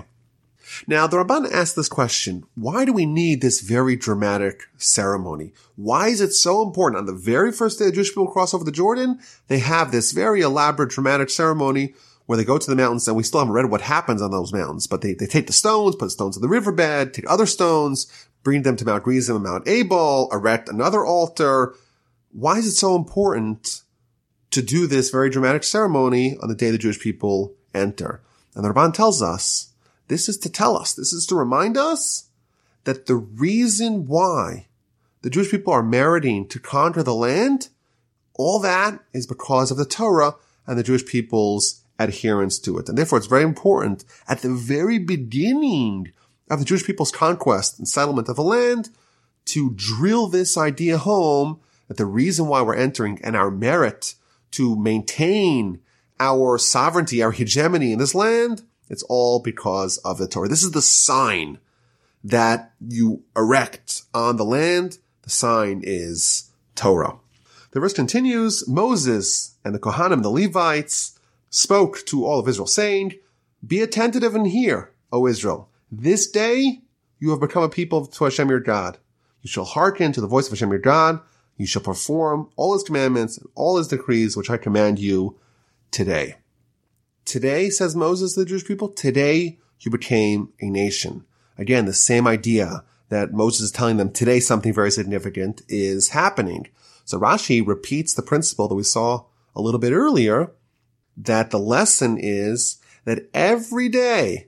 Now, 0.87 1.07
the 1.07 1.17
Ramban 1.17 1.51
asked 1.51 1.75
this 1.75 1.89
question, 1.89 2.43
why 2.55 2.85
do 2.85 2.93
we 2.93 3.05
need 3.05 3.41
this 3.41 3.61
very 3.61 3.95
dramatic 3.95 4.63
ceremony? 4.77 5.53
Why 5.75 6.09
is 6.09 6.21
it 6.21 6.33
so 6.33 6.61
important? 6.61 6.99
On 6.99 7.05
the 7.05 7.13
very 7.13 7.51
first 7.51 7.79
day 7.79 7.85
the 7.85 7.91
Jewish 7.91 8.09
people 8.09 8.27
cross 8.27 8.53
over 8.53 8.63
the 8.63 8.71
Jordan, 8.71 9.19
they 9.47 9.59
have 9.59 9.91
this 9.91 10.11
very 10.11 10.41
elaborate 10.41 10.89
dramatic 10.89 11.29
ceremony 11.29 11.93
where 12.25 12.37
they 12.37 12.43
go 12.43 12.57
to 12.57 12.69
the 12.69 12.75
mountains 12.75 13.07
and 13.07 13.15
we 13.15 13.23
still 13.23 13.39
haven't 13.39 13.53
read 13.53 13.71
what 13.71 13.81
happens 13.81 14.21
on 14.21 14.31
those 14.31 14.53
mountains, 14.53 14.85
but 14.85 15.01
they, 15.01 15.13
they 15.13 15.25
take 15.25 15.47
the 15.47 15.53
stones, 15.53 15.95
put 15.95 16.11
stones 16.11 16.35
in 16.35 16.41
the 16.41 16.47
riverbed, 16.47 17.13
take 17.13 17.29
other 17.29 17.45
stones, 17.45 18.07
bring 18.43 18.63
them 18.63 18.75
to 18.75 18.85
Mount 18.85 19.05
Gerizim 19.05 19.37
and 19.37 19.45
Mount 19.45 19.67
Ebal, 19.67 20.29
erect 20.31 20.69
another 20.69 21.05
altar. 21.05 21.73
Why 22.31 22.57
is 22.57 22.67
it 22.67 22.71
so 22.71 22.95
important 22.95 23.81
to 24.51 24.61
do 24.61 24.87
this 24.87 25.09
very 25.09 25.29
dramatic 25.29 25.63
ceremony 25.63 26.37
on 26.41 26.49
the 26.49 26.55
day 26.55 26.69
the 26.69 26.77
Jewish 26.77 26.99
people 26.99 27.55
enter? 27.73 28.21
And 28.55 28.65
the 28.65 28.69
Ramban 28.69 28.93
tells 28.93 29.21
us 29.21 29.73
this 30.07 30.29
is 30.29 30.37
to 30.39 30.49
tell 30.49 30.77
us, 30.77 30.93
this 30.93 31.13
is 31.13 31.25
to 31.27 31.35
remind 31.35 31.77
us 31.77 32.29
that 32.83 33.05
the 33.05 33.15
reason 33.15 34.07
why 34.07 34.67
the 35.21 35.29
Jewish 35.29 35.51
people 35.51 35.73
are 35.73 35.83
meriting 35.83 36.47
to 36.47 36.59
conquer 36.59 37.03
the 37.03 37.13
land, 37.13 37.69
all 38.35 38.59
that 38.59 38.99
is 39.13 39.27
because 39.27 39.71
of 39.71 39.77
the 39.77 39.85
Torah 39.85 40.35
and 40.65 40.77
the 40.77 40.83
Jewish 40.83 41.05
people's 41.05 41.81
adherence 41.99 42.59
to 42.59 42.77
it. 42.77 42.87
And 42.87 42.97
therefore 42.97 43.17
it's 43.17 43.27
very 43.27 43.43
important 43.43 44.05
at 44.27 44.41
the 44.41 44.53
very 44.53 44.99
beginning 44.99 46.11
of 46.49 46.59
the 46.59 46.65
Jewish 46.65 46.85
people's 46.85 47.11
conquest 47.11 47.77
and 47.77 47.87
settlement 47.87 48.29
of 48.29 48.35
the 48.35 48.43
land 48.43 48.89
to 49.45 49.71
drill 49.75 50.27
this 50.27 50.57
idea 50.57 50.97
home 50.97 51.59
that 51.87 51.97
the 51.97 52.05
reason 52.05 52.47
why 52.47 52.61
we're 52.61 52.75
entering 52.75 53.19
and 53.23 53.35
our 53.35 53.49
merit 53.49 54.15
to 54.51 54.75
maintain 54.75 55.79
our 56.19 56.57
sovereignty, 56.57 57.21
our 57.21 57.31
hegemony 57.31 57.91
in 57.91 57.99
this 57.99 58.15
land 58.15 58.63
it's 58.89 59.03
all 59.03 59.39
because 59.39 59.97
of 59.99 60.17
the 60.17 60.27
Torah. 60.27 60.47
This 60.47 60.63
is 60.63 60.71
the 60.71 60.81
sign 60.81 61.59
that 62.23 62.73
you 62.79 63.23
erect 63.35 64.03
on 64.13 64.37
the 64.37 64.45
land. 64.45 64.99
The 65.23 65.29
sign 65.29 65.81
is 65.83 66.51
Torah. 66.75 67.17
The 67.71 67.79
verse 67.79 67.93
continues, 67.93 68.67
Moses 68.67 69.55
and 69.63 69.75
the 69.75 69.79
Kohanim, 69.79 70.23
the 70.23 70.29
Levites, 70.29 71.19
spoke 71.49 72.05
to 72.05 72.25
all 72.25 72.39
of 72.39 72.47
Israel 72.47 72.67
saying, 72.67 73.13
be 73.65 73.81
attentive 73.81 74.35
and 74.35 74.47
hear, 74.47 74.91
O 75.11 75.27
Israel. 75.27 75.69
This 75.91 76.29
day 76.29 76.81
you 77.19 77.31
have 77.31 77.39
become 77.39 77.63
a 77.63 77.69
people 77.69 78.05
to 78.05 78.23
Hashem 78.23 78.49
your 78.49 78.59
God. 78.59 78.97
You 79.41 79.49
shall 79.49 79.65
hearken 79.65 80.11
to 80.11 80.21
the 80.21 80.27
voice 80.27 80.47
of 80.47 80.51
Hashem 80.51 80.69
your 80.69 80.79
God. 80.79 81.19
You 81.57 81.65
shall 81.65 81.81
perform 81.81 82.49
all 82.55 82.73
his 82.73 82.83
commandments 82.83 83.37
and 83.37 83.49
all 83.55 83.77
his 83.77 83.87
decrees, 83.87 84.37
which 84.37 84.49
I 84.49 84.57
command 84.57 84.99
you 84.99 85.37
today. 85.91 86.35
Today, 87.27 87.69
says 87.69 87.93
Moses 87.93 88.33
to 88.33 88.39
the 88.39 88.45
Jewish 88.45 88.63
people, 88.63 88.87
today 88.87 89.59
you 89.81 89.91
became 89.91 90.53
a 90.61 90.69
nation. 90.69 91.25
Again, 91.57 91.83
the 91.83 91.91
same 91.91 92.25
idea 92.25 92.85
that 93.09 93.33
Moses 93.33 93.63
is 93.63 93.71
telling 93.71 93.97
them 93.97 94.11
today 94.11 94.39
something 94.39 94.71
very 94.71 94.91
significant 94.91 95.61
is 95.67 96.11
happening. 96.11 96.69
So 97.03 97.19
Rashi 97.19 97.67
repeats 97.67 98.13
the 98.13 98.21
principle 98.21 98.69
that 98.69 98.75
we 98.75 98.83
saw 98.83 99.25
a 99.53 99.61
little 99.61 99.77
bit 99.77 99.91
earlier, 99.91 100.53
that 101.17 101.51
the 101.51 101.59
lesson 101.59 102.17
is 102.17 102.77
that 103.03 103.27
every 103.33 103.89
day 103.89 104.47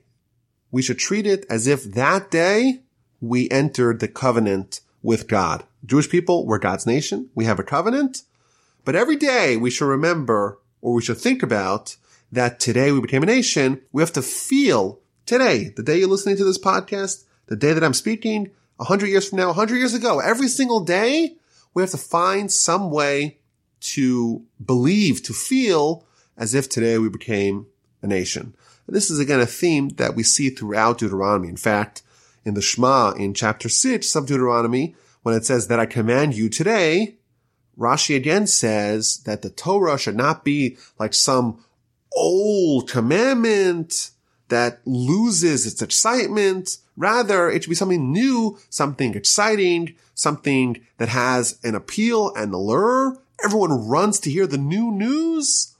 we 0.70 0.80
should 0.80 0.98
treat 0.98 1.26
it 1.26 1.44
as 1.50 1.66
if 1.66 1.84
that 1.84 2.30
day 2.30 2.80
we 3.20 3.50
entered 3.50 4.00
the 4.00 4.08
covenant 4.08 4.80
with 5.02 5.28
God. 5.28 5.64
Jewish 5.84 6.08
people, 6.08 6.46
we're 6.46 6.58
God's 6.58 6.86
nation. 6.86 7.28
We 7.34 7.44
have 7.44 7.58
a 7.58 7.62
covenant. 7.62 8.22
But 8.86 8.96
every 8.96 9.16
day 9.16 9.58
we 9.58 9.68
should 9.68 9.84
remember 9.84 10.58
or 10.80 10.94
we 10.94 11.02
should 11.02 11.18
think 11.18 11.42
about 11.42 11.96
that 12.32 12.60
today 12.60 12.92
we 12.92 13.00
became 13.00 13.22
a 13.22 13.26
nation, 13.26 13.80
we 13.92 14.02
have 14.02 14.12
to 14.12 14.22
feel 14.22 15.00
today, 15.26 15.72
the 15.76 15.82
day 15.82 15.98
you're 15.98 16.08
listening 16.08 16.36
to 16.36 16.44
this 16.44 16.58
podcast, 16.58 17.24
the 17.46 17.56
day 17.56 17.72
that 17.72 17.84
I'm 17.84 17.94
speaking, 17.94 18.50
a 18.78 18.84
hundred 18.84 19.08
years 19.08 19.28
from 19.28 19.38
now, 19.38 19.50
a 19.50 19.54
hundred 19.54 19.78
years 19.78 19.94
ago, 19.94 20.20
every 20.20 20.48
single 20.48 20.80
day, 20.80 21.36
we 21.74 21.82
have 21.82 21.90
to 21.90 21.98
find 21.98 22.50
some 22.50 22.90
way 22.90 23.38
to 23.80 24.42
believe, 24.64 25.22
to 25.22 25.32
feel 25.32 26.04
as 26.36 26.54
if 26.54 26.68
today 26.68 26.98
we 26.98 27.08
became 27.08 27.66
a 28.02 28.06
nation. 28.06 28.54
And 28.86 28.96
this 28.96 29.10
is 29.10 29.18
again 29.18 29.40
a 29.40 29.46
theme 29.46 29.90
that 29.90 30.14
we 30.14 30.22
see 30.22 30.50
throughout 30.50 30.98
Deuteronomy. 30.98 31.48
In 31.48 31.56
fact, 31.56 32.02
in 32.44 32.54
the 32.54 32.62
Shema 32.62 33.12
in 33.12 33.34
chapter 33.34 33.68
six 33.68 34.14
of 34.16 34.26
Deuteronomy, 34.26 34.94
when 35.22 35.34
it 35.34 35.44
says 35.44 35.68
that 35.68 35.78
I 35.78 35.86
command 35.86 36.34
you 36.34 36.48
today, 36.48 37.16
Rashi 37.78 38.16
again 38.16 38.46
says 38.46 39.18
that 39.24 39.42
the 39.42 39.50
Torah 39.50 39.98
should 39.98 40.16
not 40.16 40.44
be 40.44 40.76
like 40.98 41.14
some 41.14 41.64
old 42.14 42.88
commandment 42.88 44.10
that 44.48 44.80
loses 44.84 45.66
its 45.66 45.80
excitement. 45.80 46.78
Rather, 46.96 47.48
it 47.48 47.62
should 47.62 47.70
be 47.70 47.76
something 47.76 48.12
new, 48.12 48.58
something 48.68 49.14
exciting, 49.14 49.94
something 50.14 50.84
that 50.98 51.08
has 51.08 51.58
an 51.64 51.74
appeal 51.74 52.32
and 52.34 52.52
allure 52.52 53.16
everyone 53.44 53.88
runs 53.88 54.20
to 54.20 54.30
hear 54.30 54.46
the 54.46 54.58
new 54.58 54.90
news. 54.90 55.76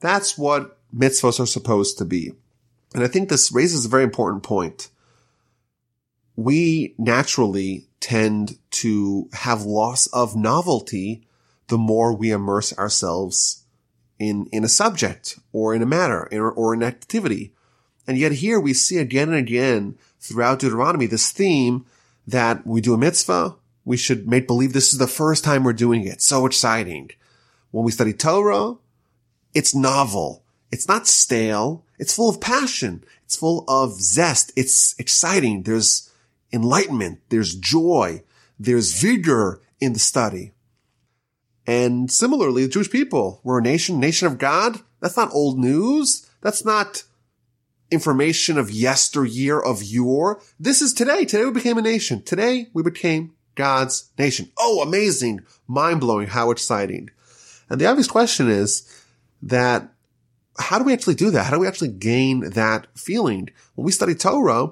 That's 0.00 0.36
what 0.36 0.78
mitzvahs 0.94 1.40
are 1.40 1.46
supposed 1.46 1.98
to 1.98 2.04
be. 2.04 2.32
And 2.94 3.02
I 3.02 3.08
think 3.08 3.28
this 3.28 3.52
raises 3.52 3.84
a 3.84 3.88
very 3.88 4.04
important 4.04 4.42
point. 4.42 4.88
We 6.36 6.94
naturally 6.98 7.86
tend 8.00 8.58
to 8.70 9.28
have 9.32 9.62
loss 9.62 10.06
of 10.08 10.36
novelty 10.36 11.26
the 11.68 11.78
more 11.78 12.14
we 12.14 12.30
immerse 12.30 12.76
ourselves 12.76 13.63
in, 14.18 14.46
in 14.52 14.64
a 14.64 14.68
subject 14.68 15.38
or 15.52 15.74
in 15.74 15.82
a 15.82 15.86
matter 15.86 16.28
or, 16.32 16.50
or 16.50 16.74
an 16.74 16.82
activity. 16.82 17.52
And 18.06 18.18
yet 18.18 18.32
here 18.32 18.60
we 18.60 18.74
see 18.74 18.98
again 18.98 19.28
and 19.28 19.38
again 19.38 19.98
throughout 20.20 20.58
Deuteronomy 20.58 21.06
this 21.06 21.30
theme 21.32 21.86
that 22.26 22.66
we 22.66 22.80
do 22.80 22.94
a 22.94 22.98
mitzvah, 22.98 23.56
we 23.84 23.96
should 23.96 24.26
make 24.28 24.46
believe 24.46 24.72
this 24.72 24.92
is 24.92 24.98
the 24.98 25.06
first 25.06 25.44
time 25.44 25.64
we're 25.64 25.72
doing 25.72 26.06
it. 26.06 26.22
So 26.22 26.46
exciting. 26.46 27.10
When 27.70 27.84
we 27.84 27.92
study 27.92 28.12
Torah, 28.12 28.76
it's 29.52 29.74
novel. 29.74 30.42
It's 30.70 30.88
not 30.88 31.06
stale. 31.06 31.84
It's 31.98 32.14
full 32.14 32.30
of 32.30 32.40
passion. 32.40 33.04
It's 33.24 33.36
full 33.36 33.64
of 33.68 34.00
zest. 34.00 34.52
It's 34.56 34.98
exciting. 34.98 35.62
There's 35.62 36.10
enlightenment. 36.52 37.20
There's 37.28 37.54
joy. 37.54 38.22
There's 38.58 39.00
vigor 39.00 39.60
in 39.80 39.92
the 39.92 39.98
study. 39.98 40.53
And 41.66 42.10
similarly, 42.10 42.62
the 42.62 42.68
Jewish 42.68 42.90
people, 42.90 43.40
we're 43.42 43.58
a 43.58 43.62
nation, 43.62 43.98
nation 43.98 44.26
of 44.26 44.38
God. 44.38 44.80
That's 45.00 45.16
not 45.16 45.32
old 45.32 45.58
news. 45.58 46.28
That's 46.42 46.64
not 46.64 47.04
information 47.90 48.58
of 48.58 48.70
yesteryear 48.70 49.58
of 49.60 49.82
yore. 49.82 50.40
This 50.58 50.82
is 50.82 50.92
today. 50.92 51.24
Today 51.24 51.44
we 51.44 51.52
became 51.52 51.78
a 51.78 51.82
nation. 51.82 52.22
Today 52.22 52.68
we 52.74 52.82
became 52.82 53.32
God's 53.54 54.10
nation. 54.18 54.50
Oh, 54.58 54.82
amazing. 54.82 55.40
Mind 55.66 56.00
blowing. 56.00 56.28
How 56.28 56.50
exciting. 56.50 57.10
And 57.70 57.80
the 57.80 57.86
obvious 57.86 58.08
question 58.08 58.50
is 58.50 58.90
that 59.42 59.90
how 60.58 60.78
do 60.78 60.84
we 60.84 60.92
actually 60.92 61.14
do 61.14 61.30
that? 61.30 61.44
How 61.46 61.52
do 61.52 61.60
we 61.60 61.66
actually 61.66 61.88
gain 61.88 62.50
that 62.50 62.86
feeling? 62.94 63.50
When 63.74 63.84
we 63.84 63.92
study 63.92 64.14
Torah, 64.14 64.70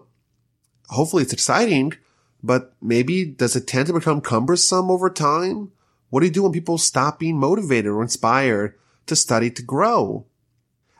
hopefully 0.88 1.22
it's 1.22 1.32
exciting, 1.32 1.94
but 2.42 2.74
maybe 2.80 3.24
does 3.24 3.56
it 3.56 3.66
tend 3.66 3.86
to 3.88 3.92
become 3.92 4.20
cumbersome 4.20 4.90
over 4.90 5.10
time? 5.10 5.72
What 6.12 6.20
do 6.20 6.26
you 6.26 6.32
do 6.32 6.42
when 6.42 6.52
people 6.52 6.76
stop 6.76 7.18
being 7.18 7.38
motivated 7.38 7.90
or 7.90 8.02
inspired 8.02 8.74
to 9.06 9.16
study 9.16 9.50
to 9.50 9.62
grow? 9.62 10.26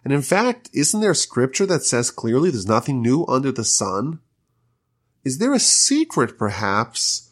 And 0.04 0.10
in 0.10 0.22
fact, 0.22 0.70
isn't 0.72 1.02
there 1.02 1.12
scripture 1.12 1.66
that 1.66 1.84
says 1.84 2.10
clearly 2.10 2.48
there's 2.48 2.66
nothing 2.66 3.02
new 3.02 3.26
under 3.26 3.52
the 3.52 3.62
sun? 3.62 4.20
Is 5.22 5.36
there 5.36 5.52
a 5.52 5.58
secret 5.58 6.38
perhaps 6.38 7.30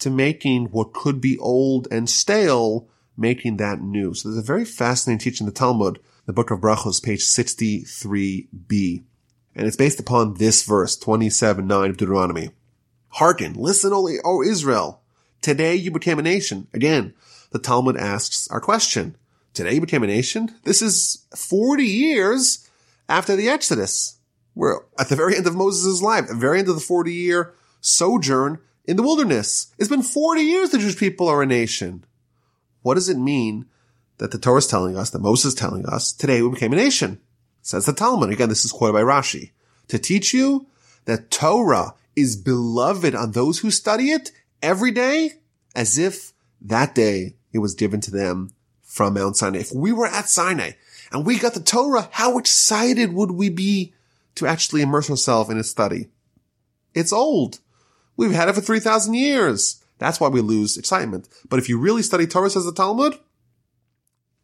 to 0.00 0.10
making 0.10 0.66
what 0.72 0.92
could 0.92 1.22
be 1.22 1.38
old 1.38 1.88
and 1.90 2.10
stale, 2.10 2.90
making 3.16 3.56
that 3.56 3.80
new? 3.80 4.12
So 4.12 4.28
there's 4.28 4.44
a 4.44 4.46
very 4.46 4.66
fascinating 4.66 5.20
teaching 5.20 5.46
in 5.46 5.54
the 5.54 5.58
Talmud, 5.58 6.00
the 6.26 6.34
book 6.34 6.50
of 6.50 6.60
Brachos, 6.60 7.02
page 7.02 7.22
63b. 7.22 9.04
And 9.56 9.66
it's 9.66 9.76
based 9.76 9.98
upon 9.98 10.34
this 10.34 10.64
verse, 10.64 10.98
27.9 10.98 11.88
of 11.88 11.96
Deuteronomy. 11.96 12.50
Hearken, 13.08 13.54
listen, 13.54 13.90
O 13.94 14.42
Israel. 14.42 15.01
Today 15.42 15.74
you 15.74 15.90
became 15.90 16.20
a 16.20 16.22
nation. 16.22 16.68
Again, 16.72 17.14
the 17.50 17.58
Talmud 17.58 17.96
asks 17.96 18.48
our 18.48 18.60
question. 18.60 19.16
Today 19.52 19.74
you 19.74 19.80
became 19.80 20.04
a 20.04 20.06
nation? 20.06 20.54
This 20.62 20.80
is 20.80 21.26
40 21.36 21.84
years 21.84 22.70
after 23.08 23.34
the 23.34 23.48
Exodus. 23.48 24.18
We're 24.54 24.80
at 24.98 25.08
the 25.08 25.16
very 25.16 25.36
end 25.36 25.48
of 25.48 25.56
Moses' 25.56 26.00
life, 26.00 26.24
at 26.24 26.28
the 26.28 26.34
very 26.36 26.60
end 26.60 26.68
of 26.68 26.76
the 26.76 26.80
40 26.80 27.12
year 27.12 27.54
sojourn 27.80 28.60
in 28.84 28.96
the 28.96 29.02
wilderness. 29.02 29.74
It's 29.78 29.88
been 29.88 30.02
40 30.02 30.42
years 30.42 30.70
the 30.70 30.78
Jewish 30.78 30.96
people 30.96 31.28
are 31.28 31.42
a 31.42 31.46
nation. 31.46 32.04
What 32.82 32.94
does 32.94 33.08
it 33.08 33.18
mean 33.18 33.66
that 34.18 34.30
the 34.30 34.38
Torah 34.38 34.58
is 34.58 34.68
telling 34.68 34.96
us, 34.96 35.10
that 35.10 35.20
Moses 35.20 35.46
is 35.46 35.54
telling 35.54 35.86
us, 35.86 36.12
today 36.12 36.40
we 36.40 36.50
became 36.50 36.72
a 36.72 36.76
nation? 36.76 37.20
Says 37.62 37.86
the 37.86 37.92
Talmud. 37.92 38.30
Again, 38.30 38.48
this 38.48 38.64
is 38.64 38.72
quoted 38.72 38.92
by 38.92 39.02
Rashi. 39.02 39.50
To 39.88 39.98
teach 39.98 40.32
you 40.32 40.66
that 41.04 41.32
Torah 41.32 41.94
is 42.14 42.36
beloved 42.36 43.14
on 43.14 43.32
those 43.32 43.60
who 43.60 43.70
study 43.70 44.10
it 44.10 44.30
every 44.62 44.90
day 44.90 45.32
as 45.74 45.98
if 45.98 46.32
that 46.60 46.94
day 46.94 47.36
it 47.52 47.58
was 47.58 47.74
given 47.74 48.00
to 48.02 48.10
them 48.10 48.50
from 48.82 49.14
Mount 49.14 49.36
Sinai. 49.36 49.58
If 49.58 49.72
we 49.72 49.92
were 49.92 50.06
at 50.06 50.28
Sinai 50.28 50.72
and 51.10 51.26
we 51.26 51.38
got 51.38 51.54
the 51.54 51.60
Torah, 51.60 52.08
how 52.12 52.38
excited 52.38 53.12
would 53.12 53.32
we 53.32 53.50
be 53.50 53.92
to 54.36 54.46
actually 54.46 54.82
immerse 54.82 55.10
ourselves 55.10 55.50
in 55.50 55.58
its 55.58 55.70
study? 55.70 56.08
It's 56.94 57.12
old. 57.12 57.60
We've 58.16 58.32
had 58.32 58.48
it 58.48 58.54
for 58.54 58.60
3,000 58.60 59.14
years. 59.14 59.82
That's 59.98 60.20
why 60.20 60.28
we 60.28 60.40
lose 60.40 60.76
excitement. 60.76 61.28
But 61.48 61.58
if 61.58 61.68
you 61.68 61.78
really 61.78 62.02
study 62.02 62.26
Torah, 62.26 62.50
says 62.50 62.64
the 62.64 62.72
Talmud, 62.72 63.14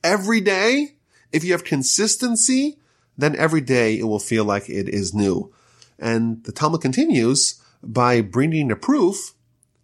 every 0.03 0.41
day, 0.41 0.97
if 1.33 1.45
you 1.45 1.53
have 1.53 1.65
consistency, 1.65 2.79
then 3.17 3.37
every 3.37 3.61
day 3.61 3.99
it 3.99 4.05
will 4.05 4.21
feel 4.21 4.45
like 4.45 4.69
it 4.69 4.89
is 4.89 5.13
new. 5.13 5.53
And 5.99 6.45
the 6.45 6.53
Talmud 6.53 6.81
continues 6.81 7.61
by 7.83 8.21
bringing 8.21 8.71
a 8.71 8.77
proof, 8.77 9.35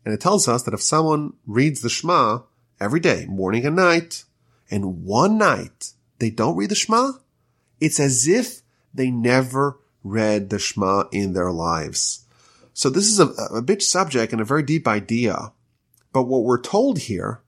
and 0.05 0.13
it 0.13 0.21
tells 0.21 0.49
us 0.49 0.63
that 0.65 0.75
if 0.75 0.83
someone 0.83 1.35
reads 1.47 1.81
the 1.81 1.89
Shema 1.89 2.41
every 2.81 3.01
day, 3.01 3.27
morning 3.27 3.65
and 3.65 3.77
night, 3.77 4.25
and 4.71 5.05
one 5.05 5.39
night 5.39 5.93
they 6.19 6.31
don't 6.31 6.57
read 6.57 6.71
the 6.71 6.75
Shema, 6.75 7.13
it's 7.81 7.99
as 7.99 8.29
if 8.29 8.61
they 8.93 9.11
never 9.11 9.79
read 10.03 10.51
the 10.51 10.59
Shema 10.59 11.05
in 11.11 11.33
their 11.33 11.51
lives. 11.51 12.27
So 12.75 12.91
this 12.91 13.09
is 13.09 13.21
a, 13.21 13.29
a 13.55 13.63
big 13.63 13.81
subject 13.81 14.33
and 14.33 14.41
a 14.41 14.45
very 14.45 14.63
deep 14.63 14.87
idea. 14.87 15.53
But 16.13 16.25
what 16.25 16.45
we're 16.45 16.61
told 16.61 16.99
here 17.01 17.41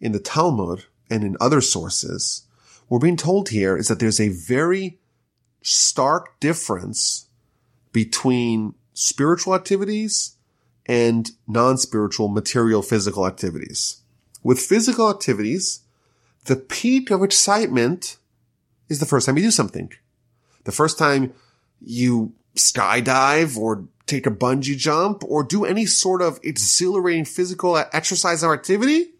in 0.00 0.12
the 0.12 0.18
Talmud 0.18 0.84
and 1.08 1.22
in 1.22 1.36
other 1.40 1.60
sources, 1.60 2.46
we're 2.88 2.98
being 2.98 3.16
told 3.16 3.50
here 3.50 3.76
is 3.76 3.88
that 3.88 4.00
there's 4.00 4.20
a 4.20 4.28
very 4.28 4.98
stark 5.62 6.40
difference 6.40 7.28
between 7.92 8.74
spiritual 8.92 9.54
activities 9.54 10.36
and 10.90 11.30
non-spiritual 11.46 12.26
material 12.26 12.82
physical 12.82 13.24
activities. 13.24 14.02
With 14.42 14.58
physical 14.58 15.08
activities, 15.08 15.82
the 16.46 16.56
peak 16.56 17.12
of 17.12 17.22
excitement 17.22 18.16
is 18.88 18.98
the 18.98 19.06
first 19.06 19.24
time 19.24 19.36
you 19.36 19.44
do 19.44 19.52
something. 19.52 19.92
The 20.64 20.72
first 20.72 20.98
time 20.98 21.32
you 21.80 22.32
skydive 22.56 23.56
or 23.56 23.84
take 24.06 24.26
a 24.26 24.32
bungee 24.32 24.76
jump 24.76 25.22
or 25.22 25.44
do 25.44 25.64
any 25.64 25.86
sort 25.86 26.22
of 26.22 26.40
exhilarating 26.42 27.24
physical 27.24 27.76
exercise 27.92 28.42
or 28.42 28.52
activity. 28.52 29.12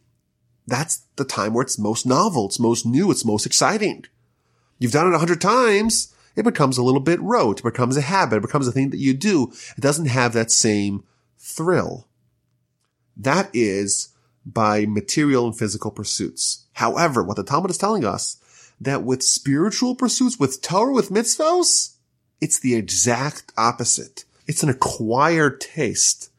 That's 0.66 1.04
the 1.14 1.24
time 1.24 1.54
where 1.54 1.62
it's 1.62 1.78
most 1.78 2.04
novel. 2.04 2.46
It's 2.46 2.58
most 2.58 2.84
new. 2.84 3.12
It's 3.12 3.24
most 3.24 3.46
exciting. 3.46 4.06
You've 4.80 4.90
done 4.90 5.06
it 5.06 5.14
a 5.14 5.18
hundred 5.18 5.40
times. 5.40 6.12
It 6.34 6.42
becomes 6.42 6.78
a 6.78 6.82
little 6.82 7.00
bit 7.00 7.20
rote. 7.20 7.60
It 7.60 7.62
becomes 7.62 7.96
a 7.96 8.00
habit. 8.00 8.38
It 8.38 8.42
becomes 8.42 8.66
a 8.66 8.72
thing 8.72 8.90
that 8.90 8.98
you 8.98 9.14
do. 9.14 9.52
It 9.76 9.80
doesn't 9.80 10.06
have 10.06 10.32
that 10.32 10.50
same 10.50 11.04
thrill. 11.40 12.06
That 13.16 13.50
is 13.52 14.10
by 14.46 14.86
material 14.86 15.46
and 15.46 15.58
physical 15.58 15.90
pursuits. 15.90 16.66
However, 16.74 17.22
what 17.22 17.36
the 17.36 17.44
Talmud 17.44 17.70
is 17.70 17.78
telling 17.78 18.04
us 18.04 18.36
that 18.80 19.02
with 19.02 19.22
spiritual 19.22 19.94
pursuits, 19.94 20.38
with 20.38 20.62
Torah, 20.62 20.92
with 20.92 21.10
mitzvahs, 21.10 21.96
it's 22.40 22.58
the 22.58 22.74
exact 22.74 23.52
opposite. 23.56 24.24
It's 24.46 24.62
an 24.62 24.68
acquired 24.68 25.60
taste. 25.60 26.30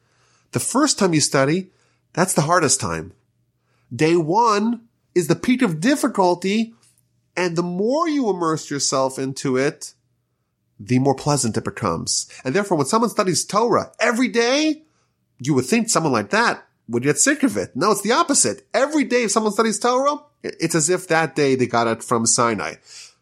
The 0.52 0.60
first 0.60 0.98
time 0.98 1.14
you 1.14 1.20
study, 1.20 1.70
that's 2.12 2.34
the 2.34 2.42
hardest 2.42 2.80
time. 2.80 3.12
Day 3.94 4.16
one 4.16 4.88
is 5.14 5.28
the 5.28 5.36
peak 5.36 5.62
of 5.62 5.80
difficulty. 5.80 6.74
And 7.36 7.56
the 7.56 7.62
more 7.62 8.08
you 8.08 8.28
immerse 8.28 8.70
yourself 8.70 9.18
into 9.18 9.56
it, 9.56 9.94
the 10.78 10.98
more 10.98 11.14
pleasant 11.14 11.56
it 11.56 11.64
becomes. 11.64 12.28
And 12.44 12.54
therefore, 12.54 12.76
when 12.76 12.86
someone 12.86 13.10
studies 13.10 13.44
Torah 13.44 13.92
every 14.00 14.28
day, 14.28 14.82
you 15.46 15.54
would 15.54 15.66
think 15.66 15.88
someone 15.88 16.12
like 16.12 16.30
that 16.30 16.66
would 16.88 17.02
get 17.02 17.18
sick 17.18 17.42
of 17.42 17.56
it. 17.56 17.74
No, 17.74 17.92
it's 17.92 18.02
the 18.02 18.12
opposite. 18.12 18.66
Every 18.74 19.04
day 19.04 19.24
if 19.24 19.30
someone 19.30 19.52
studies 19.52 19.78
Torah, 19.78 20.18
it's 20.42 20.74
as 20.74 20.90
if 20.90 21.08
that 21.08 21.34
day 21.34 21.54
they 21.54 21.66
got 21.66 21.86
it 21.86 22.02
from 22.02 22.26
Sinai. 22.26 22.74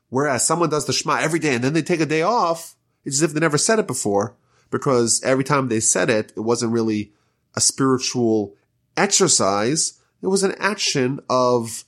Whereas 0.09 0.45
someone 0.45 0.71
does 0.71 0.87
the 0.87 0.93
Shema 0.93 1.17
every 1.17 1.39
day 1.39 1.55
and 1.55 1.63
then 1.63 1.73
they 1.73 1.83
take 1.83 2.01
a 2.01 2.07
day 2.07 2.23
off, 2.23 2.75
it's 3.05 3.17
as 3.17 3.23
if 3.23 3.33
they 3.33 3.41
never 3.41 3.59
said 3.59 3.79
it 3.79 3.87
before 3.87 4.37
because 4.71 5.23
every 5.23 5.45
time 5.45 5.69
they 5.69 5.81
said 5.81 6.11
it, 6.11 6.33
it 6.37 6.41
wasn't 6.41 6.73
really 6.73 7.13
a 7.55 7.61
spiritual 7.61 8.55
exercise. 8.97 10.01
It 10.23 10.29
was 10.29 10.43
an 10.43 10.55
action 10.59 11.21
of 11.29 11.85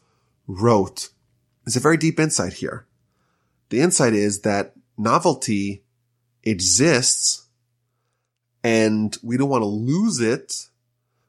rote. 0.46 1.10
There's 1.64 1.76
a 1.76 1.80
very 1.80 1.96
deep 1.96 2.18
insight 2.18 2.54
here. 2.54 2.86
The 3.70 3.80
insight 3.80 4.12
is 4.12 4.40
that 4.42 4.74
novelty 4.96 5.84
exists 6.44 7.41
and 8.64 9.16
we 9.22 9.36
don't 9.36 9.48
want 9.48 9.62
to 9.62 9.66
lose 9.66 10.20
it 10.20 10.68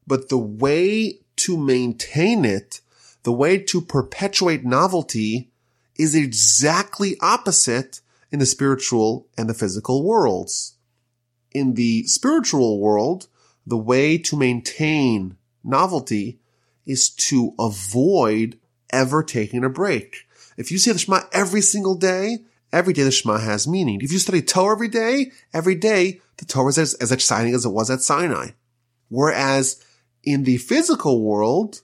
but 0.06 0.30
the 0.30 0.38
way 0.38 1.20
to 1.38 1.58
maintain 1.58 2.46
it, 2.46 2.82
the 3.24 3.32
way 3.32 3.58
to 3.58 3.82
perpetuate 3.82 4.66
novelty 4.66 5.50
is 5.98 6.16
exactly 6.16 7.18
opposite 7.22 8.02
in 8.32 8.40
the 8.40 8.46
spiritual 8.46 9.28
and 9.38 9.50
the 9.50 9.54
physical 9.54 10.04
worlds. 10.04 10.76
In 11.52 11.76
the 11.76 12.04
spiritual 12.04 12.80
world, 12.80 13.28
the 13.66 13.78
way 13.78 14.18
to 14.18 14.36
maintain 14.36 15.38
novelty 15.64 16.40
is 16.86 17.10
to 17.10 17.54
avoid 17.60 18.60
ever 18.92 19.24
taking 19.24 19.64
a 19.64 19.70
break. 19.70 20.28
If 20.58 20.72
you 20.72 20.78
say 20.78 20.92
the 20.92 21.00
Shema 21.00 21.22
every 21.32 21.62
single 21.62 21.96
day, 21.96 22.40
every 22.72 22.94
day 22.94 23.04
the 23.04 23.12
Shema 23.12 23.38
has 23.38 23.68
meaning. 23.68 24.02
If 24.02 24.12
you 24.12 24.20
study 24.20 24.42
Torah 24.42 24.76
every 24.76 24.90
day, 24.90 25.32
every 25.54 25.76
day 25.76 26.20
the 26.38 26.46
Torah 26.46 26.70
is 26.70 26.78
as, 26.78 27.12
exciting 27.12 27.54
as 27.54 27.66
it 27.66 27.70
was 27.70 27.90
at 27.90 28.02
Sinai. 28.02 28.50
Whereas 29.10 29.84
in 30.24 30.44
the 30.44 30.58
physical 30.58 31.22
world, 31.22 31.82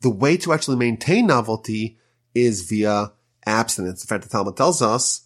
the 0.00 0.10
way 0.10 0.36
to 0.38 0.52
actually 0.52 0.76
maintain 0.76 1.26
novelty 1.26 1.98
is 2.34 2.68
via 2.68 3.12
abstinence. 3.46 4.02
In 4.02 4.08
fact, 4.08 4.24
the 4.24 4.28
Talmud 4.28 4.56
tells 4.56 4.82
us 4.82 5.22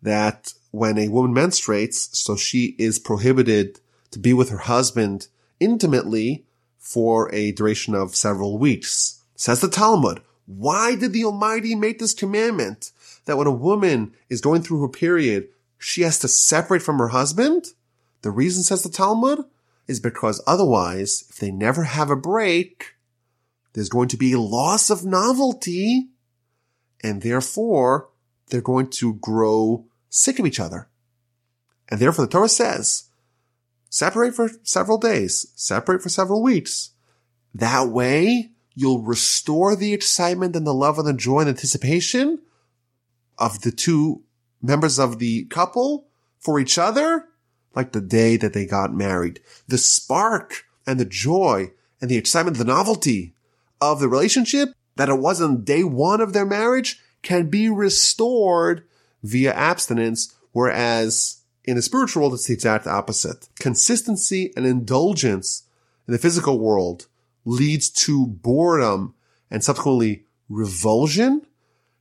that 0.00 0.52
when 0.70 0.98
a 0.98 1.08
woman 1.08 1.34
menstruates, 1.34 2.14
so 2.14 2.36
she 2.36 2.74
is 2.78 2.98
prohibited 2.98 3.80
to 4.10 4.18
be 4.18 4.32
with 4.32 4.50
her 4.50 4.58
husband 4.58 5.28
intimately 5.60 6.46
for 6.78 7.32
a 7.34 7.52
duration 7.52 7.94
of 7.94 8.16
several 8.16 8.58
weeks. 8.58 9.22
Says 9.36 9.60
the 9.60 9.68
Talmud, 9.68 10.22
why 10.46 10.96
did 10.96 11.12
the 11.12 11.24
Almighty 11.24 11.74
make 11.74 11.98
this 11.98 12.14
commandment 12.14 12.92
that 13.26 13.36
when 13.36 13.46
a 13.46 13.52
woman 13.52 14.12
is 14.28 14.40
going 14.40 14.62
through 14.62 14.80
her 14.82 14.88
period, 14.88 15.48
she 15.78 16.02
has 16.02 16.18
to 16.20 16.28
separate 16.28 16.82
from 16.82 16.98
her 16.98 17.08
husband? 17.08 17.66
The 18.22 18.30
reason, 18.30 18.62
says 18.62 18.82
the 18.82 18.88
Talmud, 18.88 19.44
is 19.86 20.00
because 20.00 20.42
otherwise, 20.46 21.24
if 21.28 21.36
they 21.36 21.50
never 21.50 21.84
have 21.84 22.10
a 22.10 22.16
break, 22.16 22.94
there's 23.72 23.88
going 23.88 24.08
to 24.08 24.16
be 24.16 24.32
a 24.32 24.40
loss 24.40 24.90
of 24.90 25.04
novelty, 25.04 26.08
and 27.02 27.22
therefore 27.22 28.08
they're 28.48 28.60
going 28.60 28.88
to 28.90 29.14
grow 29.14 29.86
sick 30.08 30.38
of 30.38 30.46
each 30.46 30.60
other. 30.60 30.88
And 31.88 32.00
therefore 32.00 32.26
the 32.26 32.30
Torah 32.30 32.48
says, 32.48 33.04
separate 33.88 34.34
for 34.34 34.50
several 34.62 34.98
days, 34.98 35.52
separate 35.54 36.02
for 36.02 36.08
several 36.08 36.42
weeks. 36.42 36.90
That 37.54 37.88
way 37.88 38.52
you'll 38.74 39.02
restore 39.02 39.76
the 39.76 39.92
excitement 39.92 40.56
and 40.56 40.66
the 40.66 40.74
love 40.74 40.98
and 40.98 41.06
the 41.06 41.12
joy 41.12 41.40
and 41.40 41.48
anticipation 41.48 42.38
of 43.38 43.62
the 43.62 43.72
two 43.72 44.22
members 44.62 44.98
of 44.98 45.18
the 45.18 45.44
couple 45.46 46.06
for 46.38 46.58
each 46.58 46.78
other, 46.78 47.26
like 47.74 47.92
the 47.92 48.00
day 48.00 48.36
that 48.36 48.52
they 48.52 48.66
got 48.66 48.94
married. 48.94 49.40
The 49.68 49.78
spark 49.78 50.64
and 50.86 50.98
the 50.98 51.04
joy 51.04 51.70
and 52.00 52.10
the 52.10 52.16
excitement, 52.16 52.58
the 52.58 52.64
novelty 52.64 53.34
of 53.80 54.00
the 54.00 54.08
relationship 54.08 54.70
that 54.96 55.08
it 55.08 55.18
was 55.18 55.40
on 55.40 55.64
day 55.64 55.84
one 55.84 56.20
of 56.20 56.32
their 56.32 56.46
marriage 56.46 57.00
can 57.22 57.48
be 57.48 57.68
restored 57.68 58.84
via 59.22 59.52
abstinence, 59.52 60.34
whereas 60.52 61.42
in 61.64 61.76
the 61.76 61.82
spiritual 61.82 62.22
world, 62.22 62.34
it's 62.34 62.46
the 62.46 62.54
exact 62.54 62.86
opposite. 62.86 63.48
Consistency 63.58 64.52
and 64.56 64.66
indulgence 64.66 65.62
in 66.06 66.12
the 66.12 66.18
physical 66.18 66.58
world 66.58 67.06
leads 67.44 67.88
to 67.88 68.26
boredom 68.26 69.14
and 69.50 69.62
subsequently 69.62 70.24
revulsion. 70.48 71.46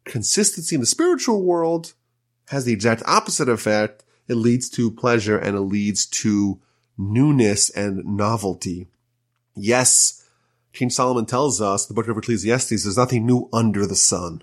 Consistency 0.04 0.76
in 0.76 0.82
the 0.82 0.88
spiritual 0.88 1.44
world 1.44 1.94
has 2.48 2.66
the 2.66 2.74
exact 2.74 3.04
opposite 3.06 3.50
effect. 3.50 4.04
It 4.32 4.38
leads 4.38 4.70
to 4.70 4.90
pleasure 4.90 5.38
and 5.38 5.58
it 5.58 5.60
leads 5.60 6.06
to 6.06 6.62
newness 6.98 7.70
and 7.70 8.06
novelty. 8.06 8.88
Yes, 9.58 10.26
King 10.72 10.90
Solomon 10.90 11.26
tells 11.26 11.60
us, 11.60 11.86
the 11.86 11.94
book 11.94 12.08
of 12.08 12.18
Ecclesiastes, 12.18 12.70
there's 12.70 12.96
nothing 12.96 13.26
new 13.26 13.50
under 13.52 13.86
the 13.86 13.98
sun. 13.98 14.42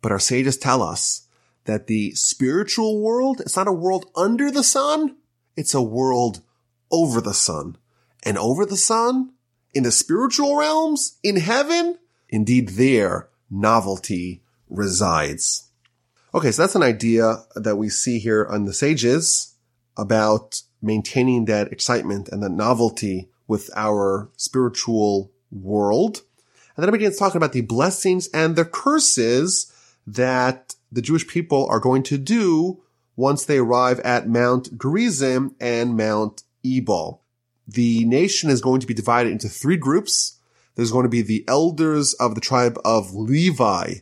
But 0.00 0.12
our 0.12 0.18
sages 0.18 0.56
tell 0.56 0.82
us 0.82 1.26
that 1.66 1.88
the 1.88 2.12
spiritual 2.12 3.02
world, 3.02 3.42
it's 3.42 3.54
not 3.54 3.68
a 3.68 3.72
world 3.72 4.06
under 4.16 4.50
the 4.50 4.64
sun, 4.64 5.16
it's 5.58 5.74
a 5.74 5.82
world 5.82 6.40
over 6.90 7.20
the 7.20 7.34
sun. 7.34 7.76
And 8.22 8.38
over 8.38 8.64
the 8.64 8.78
sun, 8.78 9.34
in 9.74 9.82
the 9.82 9.92
spiritual 9.92 10.56
realms, 10.56 11.18
in 11.22 11.36
heaven, 11.36 11.98
indeed 12.30 12.70
there, 12.70 13.28
novelty 13.50 14.40
resides. 14.70 15.68
Okay, 16.34 16.50
so 16.50 16.62
that's 16.62 16.74
an 16.74 16.82
idea 16.82 17.44
that 17.54 17.76
we 17.76 17.90
see 17.90 18.18
here 18.18 18.46
on 18.48 18.64
the 18.64 18.72
sages 18.72 19.54
about 19.98 20.62
maintaining 20.80 21.44
that 21.44 21.70
excitement 21.70 22.30
and 22.30 22.42
that 22.42 22.50
novelty 22.50 23.28
with 23.46 23.70
our 23.76 24.30
spiritual 24.38 25.30
world. 25.50 26.22
And 26.74 26.82
then 26.82 26.88
it 26.88 26.92
begins 26.92 27.18
talking 27.18 27.36
about 27.36 27.52
the 27.52 27.60
blessings 27.60 28.28
and 28.28 28.56
the 28.56 28.64
curses 28.64 29.70
that 30.06 30.74
the 30.90 31.02
Jewish 31.02 31.28
people 31.28 31.66
are 31.68 31.78
going 31.78 32.02
to 32.04 32.16
do 32.16 32.82
once 33.14 33.44
they 33.44 33.58
arrive 33.58 34.00
at 34.00 34.26
Mount 34.26 34.78
Gerizim 34.78 35.54
and 35.60 35.98
Mount 35.98 36.44
Ebal. 36.64 37.20
The 37.68 38.06
nation 38.06 38.48
is 38.48 38.62
going 38.62 38.80
to 38.80 38.86
be 38.86 38.94
divided 38.94 39.32
into 39.32 39.50
three 39.50 39.76
groups. 39.76 40.38
There's 40.76 40.92
going 40.92 41.04
to 41.04 41.10
be 41.10 41.20
the 41.20 41.44
elders 41.46 42.14
of 42.14 42.34
the 42.34 42.40
tribe 42.40 42.78
of 42.86 43.14
Levi 43.14 43.96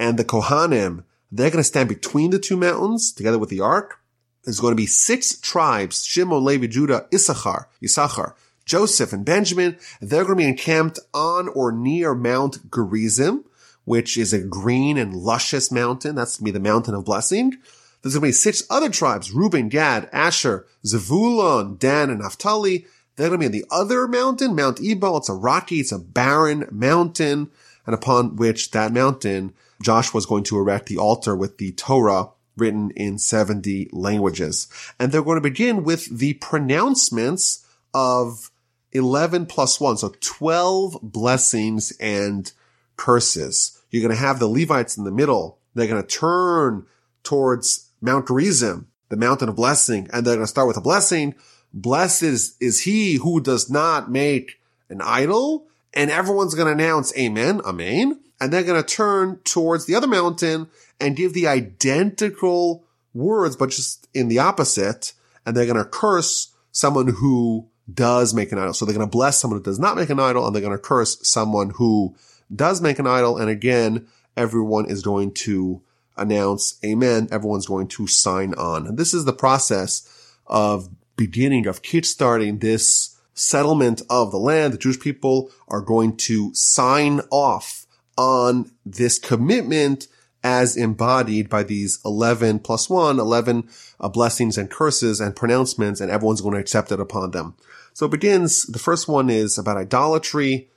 and 0.00 0.18
the 0.18 0.24
Kohanim. 0.24 1.04
They're 1.30 1.50
going 1.50 1.60
to 1.60 1.64
stand 1.64 1.88
between 1.88 2.30
the 2.30 2.38
two 2.38 2.56
mountains 2.56 3.12
together 3.12 3.38
with 3.38 3.50
the 3.50 3.60
ark. 3.60 4.00
There's 4.44 4.60
going 4.60 4.72
to 4.72 4.76
be 4.76 4.86
six 4.86 5.38
tribes, 5.40 6.04
Shimon, 6.04 6.44
Levi, 6.44 6.66
Judah, 6.66 7.06
Issachar, 7.12 7.68
Issachar, 7.82 8.36
Joseph, 8.64 9.12
and 9.12 9.24
Benjamin. 9.24 9.76
They're 10.00 10.24
going 10.24 10.38
to 10.38 10.44
be 10.44 10.48
encamped 10.48 11.00
on 11.12 11.48
or 11.48 11.72
near 11.72 12.14
Mount 12.14 12.70
Gerizim 12.70 13.44
which 13.86 14.18
is 14.18 14.32
a 14.32 14.40
green 14.40 14.98
and 14.98 15.14
luscious 15.14 15.72
mountain. 15.72 16.16
That's 16.16 16.36
going 16.36 16.46
to 16.46 16.52
be 16.52 16.58
the 16.58 16.68
mountain 16.68 16.94
of 16.94 17.06
blessing. 17.06 17.56
There's 18.02 18.14
going 18.14 18.22
to 18.22 18.28
be 18.28 18.32
six 18.32 18.64
other 18.68 18.90
tribes, 18.90 19.32
Reuben, 19.32 19.68
Gad, 19.68 20.10
Asher, 20.12 20.66
Zevulun, 20.84 21.78
Dan, 21.78 22.10
and 22.10 22.20
Naphtali. 22.20 22.84
They're 23.14 23.28
going 23.28 23.40
to 23.40 23.48
be 23.48 23.62
on 23.62 23.62
the 23.62 23.74
other 23.74 24.06
mountain, 24.06 24.54
Mount 24.54 24.80
Ebal. 24.82 25.16
It's 25.16 25.28
a 25.28 25.34
rocky, 25.34 25.76
it's 25.76 25.92
a 25.92 25.98
barren 25.98 26.68
mountain, 26.70 27.50
and 27.86 27.94
upon 27.94 28.36
which 28.36 28.72
that 28.72 28.92
mountain, 28.92 29.54
Joshua 29.82 30.16
was 30.16 30.26
going 30.26 30.44
to 30.44 30.58
erect 30.58 30.86
the 30.86 30.98
altar 30.98 31.36
with 31.36 31.58
the 31.58 31.72
Torah 31.72 32.30
written 32.56 32.90
in 32.92 33.18
70 33.18 33.90
languages. 33.92 34.68
And 34.98 35.12
they're 35.12 35.22
going 35.22 35.36
to 35.36 35.42
begin 35.42 35.84
with 35.84 36.18
the 36.18 36.34
pronouncements 36.34 37.64
of 37.92 38.50
11 38.92 39.46
plus 39.46 39.78
1, 39.78 39.98
so 39.98 40.14
12 40.20 40.98
blessings 41.02 41.92
and 42.00 42.50
curses. 42.96 43.78
You're 43.90 44.02
going 44.02 44.14
to 44.14 44.20
have 44.20 44.38
the 44.38 44.48
Levites 44.48 44.96
in 44.96 45.04
the 45.04 45.10
middle. 45.10 45.58
They're 45.74 45.86
going 45.86 46.02
to 46.02 46.08
turn 46.08 46.86
towards 47.22 47.90
Mount 48.00 48.26
Gerizim, 48.26 48.88
the 49.10 49.16
mountain 49.16 49.48
of 49.48 49.56
blessing, 49.56 50.08
and 50.12 50.24
they're 50.26 50.36
going 50.36 50.46
to 50.46 50.50
start 50.50 50.68
with 50.68 50.76
a 50.78 50.82
blessing. 50.82 51.34
Blessed 51.74 52.22
is, 52.22 52.56
is 52.60 52.80
he 52.80 53.16
who 53.16 53.40
does 53.40 53.68
not 53.68 54.10
make 54.10 54.60
an 54.88 55.00
idol. 55.02 55.66
And 55.92 56.10
everyone's 56.10 56.54
going 56.54 56.66
to 56.66 56.84
announce 56.84 57.16
amen, 57.16 57.60
amen. 57.64 58.20
And 58.40 58.52
they're 58.52 58.62
going 58.62 58.82
to 58.82 58.86
turn 58.86 59.40
towards 59.44 59.86
the 59.86 59.94
other 59.94 60.06
mountain 60.06 60.68
and 61.00 61.16
give 61.16 61.32
the 61.32 61.46
identical 61.46 62.84
words, 63.14 63.56
but 63.56 63.70
just 63.70 64.08
in 64.12 64.28
the 64.28 64.38
opposite. 64.38 65.12
And 65.44 65.56
they're 65.56 65.66
going 65.66 65.76
to 65.76 65.84
curse 65.84 66.54
someone 66.72 67.08
who 67.08 67.68
does 67.92 68.34
make 68.34 68.52
an 68.52 68.58
idol. 68.58 68.74
So 68.74 68.84
they're 68.84 68.94
going 68.94 69.06
to 69.06 69.10
bless 69.10 69.38
someone 69.38 69.60
who 69.60 69.64
does 69.64 69.78
not 69.78 69.96
make 69.96 70.10
an 70.10 70.20
idol 70.20 70.46
and 70.46 70.54
they're 70.54 70.62
going 70.62 70.76
to 70.76 70.82
curse 70.82 71.18
someone 71.26 71.70
who 71.70 72.14
does 72.54 72.80
make 72.80 72.98
an 72.98 73.06
idol. 73.06 73.38
And 73.38 73.48
again, 73.48 74.06
everyone 74.36 74.86
is 74.90 75.02
going 75.02 75.32
to 75.32 75.82
announce 76.16 76.78
amen. 76.84 77.28
Everyone's 77.30 77.66
going 77.66 77.88
to 77.88 78.06
sign 78.06 78.54
on. 78.54 78.86
And 78.86 78.98
this 78.98 79.14
is 79.14 79.24
the 79.24 79.32
process 79.32 80.36
of 80.46 80.88
beginning 81.16 81.66
of 81.66 81.82
kickstarting 81.82 82.60
this 82.60 83.16
settlement 83.34 84.02
of 84.10 84.30
the 84.32 84.38
land. 84.38 84.72
The 84.72 84.78
Jewish 84.78 85.00
people 85.00 85.50
are 85.68 85.80
going 85.80 86.16
to 86.18 86.54
sign 86.54 87.20
off 87.30 87.85
on 88.16 88.70
this 88.84 89.18
commitment 89.18 90.08
as 90.42 90.76
embodied 90.76 91.48
by 91.48 91.62
these 91.62 91.98
11 92.04 92.60
plus 92.60 92.88
1, 92.88 93.18
11 93.18 93.68
uh, 93.98 94.08
blessings 94.08 94.56
and 94.56 94.70
curses 94.70 95.20
and 95.20 95.34
pronouncements, 95.34 96.00
and 96.00 96.10
everyone's 96.10 96.40
going 96.40 96.54
to 96.54 96.60
accept 96.60 96.92
it 96.92 97.00
upon 97.00 97.32
them. 97.32 97.56
So 97.94 98.06
it 98.06 98.12
begins, 98.12 98.64
the 98.66 98.78
first 98.78 99.08
one 99.08 99.28
is 99.28 99.58
about 99.58 99.76
idolatry, 99.76 100.68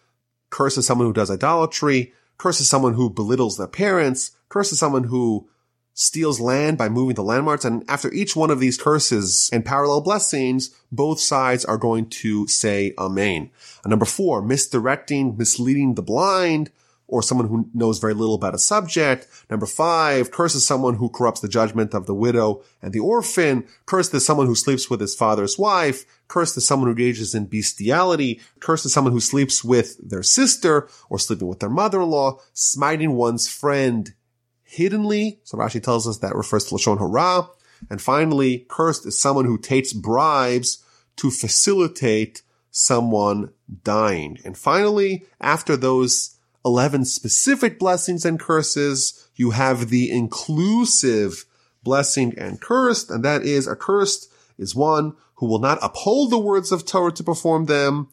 curses 0.50 0.88
someone 0.88 1.08
who 1.08 1.14
does 1.14 1.30
idolatry, 1.30 2.14
curses 2.38 2.70
someone 2.70 2.94
who 2.94 3.10
belittles 3.10 3.58
their 3.58 3.68
parents, 3.68 4.32
curses 4.48 4.80
someone 4.80 5.04
who 5.04 5.48
steals 5.94 6.40
land 6.40 6.78
by 6.78 6.88
moving 6.88 7.16
the 7.16 7.24
landmarks. 7.24 7.66
And 7.66 7.84
after 7.90 8.12
each 8.14 8.36
one 8.36 8.50
of 8.50 8.60
these 8.60 8.78
curses 8.78 9.50
and 9.52 9.66
parallel 9.66 10.02
blessings, 10.02 10.74
both 10.92 11.20
sides 11.20 11.66
are 11.66 11.78
going 11.78 12.10
to 12.10 12.48
say 12.48 12.94
Amen. 12.98 13.52
And 13.84 13.92
number 13.92 14.06
four, 14.06 14.42
misdirecting, 14.42 15.38
misleading 15.38 15.96
the 15.96 16.02
blind, 16.02 16.72
or 17.10 17.22
someone 17.22 17.48
who 17.48 17.70
knows 17.74 18.00
very 18.00 18.14
little 18.14 18.36
about 18.36 18.56
a 18.56 18.60
subject. 18.60 19.28
Number 19.50 19.66
five, 19.66 20.32
curses 20.32 20.66
someone 20.66 20.96
who 20.96 21.10
corrupts 21.10 21.42
the 21.42 21.50
judgment 21.50 21.94
of 21.94 22.06
the 22.06 22.14
widow 22.14 22.64
and 22.82 22.94
the 22.94 23.00
orphan. 23.00 23.68
Curse 23.86 24.14
is 24.14 24.26
someone 24.26 24.46
who 24.46 24.56
sleeps 24.56 24.90
with 24.90 25.02
his 25.02 25.16
father's 25.16 25.58
wife. 25.58 26.06
Curse 26.28 26.56
is 26.56 26.68
someone 26.68 26.88
who 26.88 26.92
engages 26.92 27.34
in 27.34 27.48
bestiality. 27.48 28.40
Curse 28.60 28.86
is 28.86 28.94
someone 28.94 29.14
who 29.14 29.20
sleeps 29.20 29.64
with 29.64 29.98
their 30.08 30.24
sister 30.24 30.88
or 31.10 31.20
sleeping 31.20 31.48
with 31.48 31.60
their 31.60 31.70
mother-in-law. 31.70 32.40
Smiting 32.54 33.14
one's 33.14 33.48
friend 33.48 34.14
hiddenly. 34.64 35.40
So 35.44 35.58
Rashi 35.58 35.82
tells 35.82 36.08
us 36.08 36.20
that 36.20 36.36
refers 36.36 36.66
to 36.66 36.76
Lashon 36.76 37.00
Hara. 37.00 37.50
And 37.90 38.02
finally, 38.02 38.66
cursed 38.70 39.08
is 39.08 39.20
someone 39.20 39.46
who 39.46 39.58
takes 39.58 39.94
bribes 39.94 40.84
to 41.16 41.32
facilitate 41.32 42.44
someone 42.70 43.52
dying. 43.84 44.38
And 44.46 44.58
finally, 44.58 45.26
after 45.42 45.76
those 45.76 46.36
11 46.66 47.06
specific 47.06 47.80
blessings 47.80 48.26
and 48.26 48.40
curses. 48.40 49.30
You 49.36 49.52
have 49.52 49.90
the 49.90 50.12
inclusive 50.12 51.46
blessing 51.84 52.34
and 52.38 52.60
cursed, 52.62 53.10
and 53.10 53.24
that 53.24 53.44
is 53.44 53.68
accursed 53.68 54.32
is 54.58 54.76
one 54.76 55.16
who 55.36 55.48
will 55.48 55.60
not 55.60 55.80
uphold 55.82 56.32
the 56.32 56.38
words 56.38 56.72
of 56.72 56.86
Torah 56.86 57.14
to 57.14 57.24
perform 57.24 57.66
them. 57.66 58.10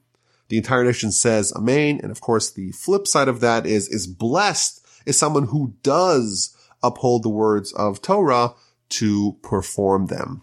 The 0.49 0.57
entire 0.57 0.85
nation 0.85 1.11
says 1.11 1.53
Amen. 1.55 2.01
And 2.03 2.13
of 2.13 2.21
course, 2.21 2.51
the 2.51 2.71
flip 2.73 3.07
side 3.07 3.29
of 3.29 3.41
that 3.41 3.67
is, 3.67 3.89
is 3.89 4.07
blessed 4.07 4.85
is 5.05 5.19
someone 5.19 5.49
who 5.49 5.75
does 5.83 6.57
uphold 6.83 7.23
the 7.23 7.29
words 7.29 7.73
of 7.73 8.01
Torah 8.01 8.55
to 8.89 9.37
perform 9.43 10.07
them. 10.07 10.43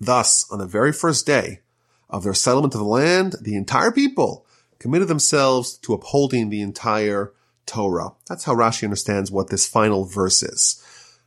Thus, 0.00 0.46
on 0.50 0.58
the 0.58 0.66
very 0.66 0.92
first 0.92 1.26
day 1.26 1.60
of 2.08 2.22
their 2.22 2.34
settlement 2.34 2.74
of 2.74 2.80
the 2.80 2.86
land, 2.86 3.36
the 3.40 3.56
entire 3.56 3.90
people 3.90 4.41
committed 4.82 5.08
themselves 5.08 5.78
to 5.78 5.94
upholding 5.94 6.50
the 6.50 6.60
entire 6.60 7.32
Torah. 7.64 8.10
That's 8.28 8.44
how 8.44 8.54
Rashi 8.54 8.84
understands 8.84 9.30
what 9.30 9.48
this 9.48 9.66
final 9.66 10.04
verse 10.04 10.42
is. 10.42 10.84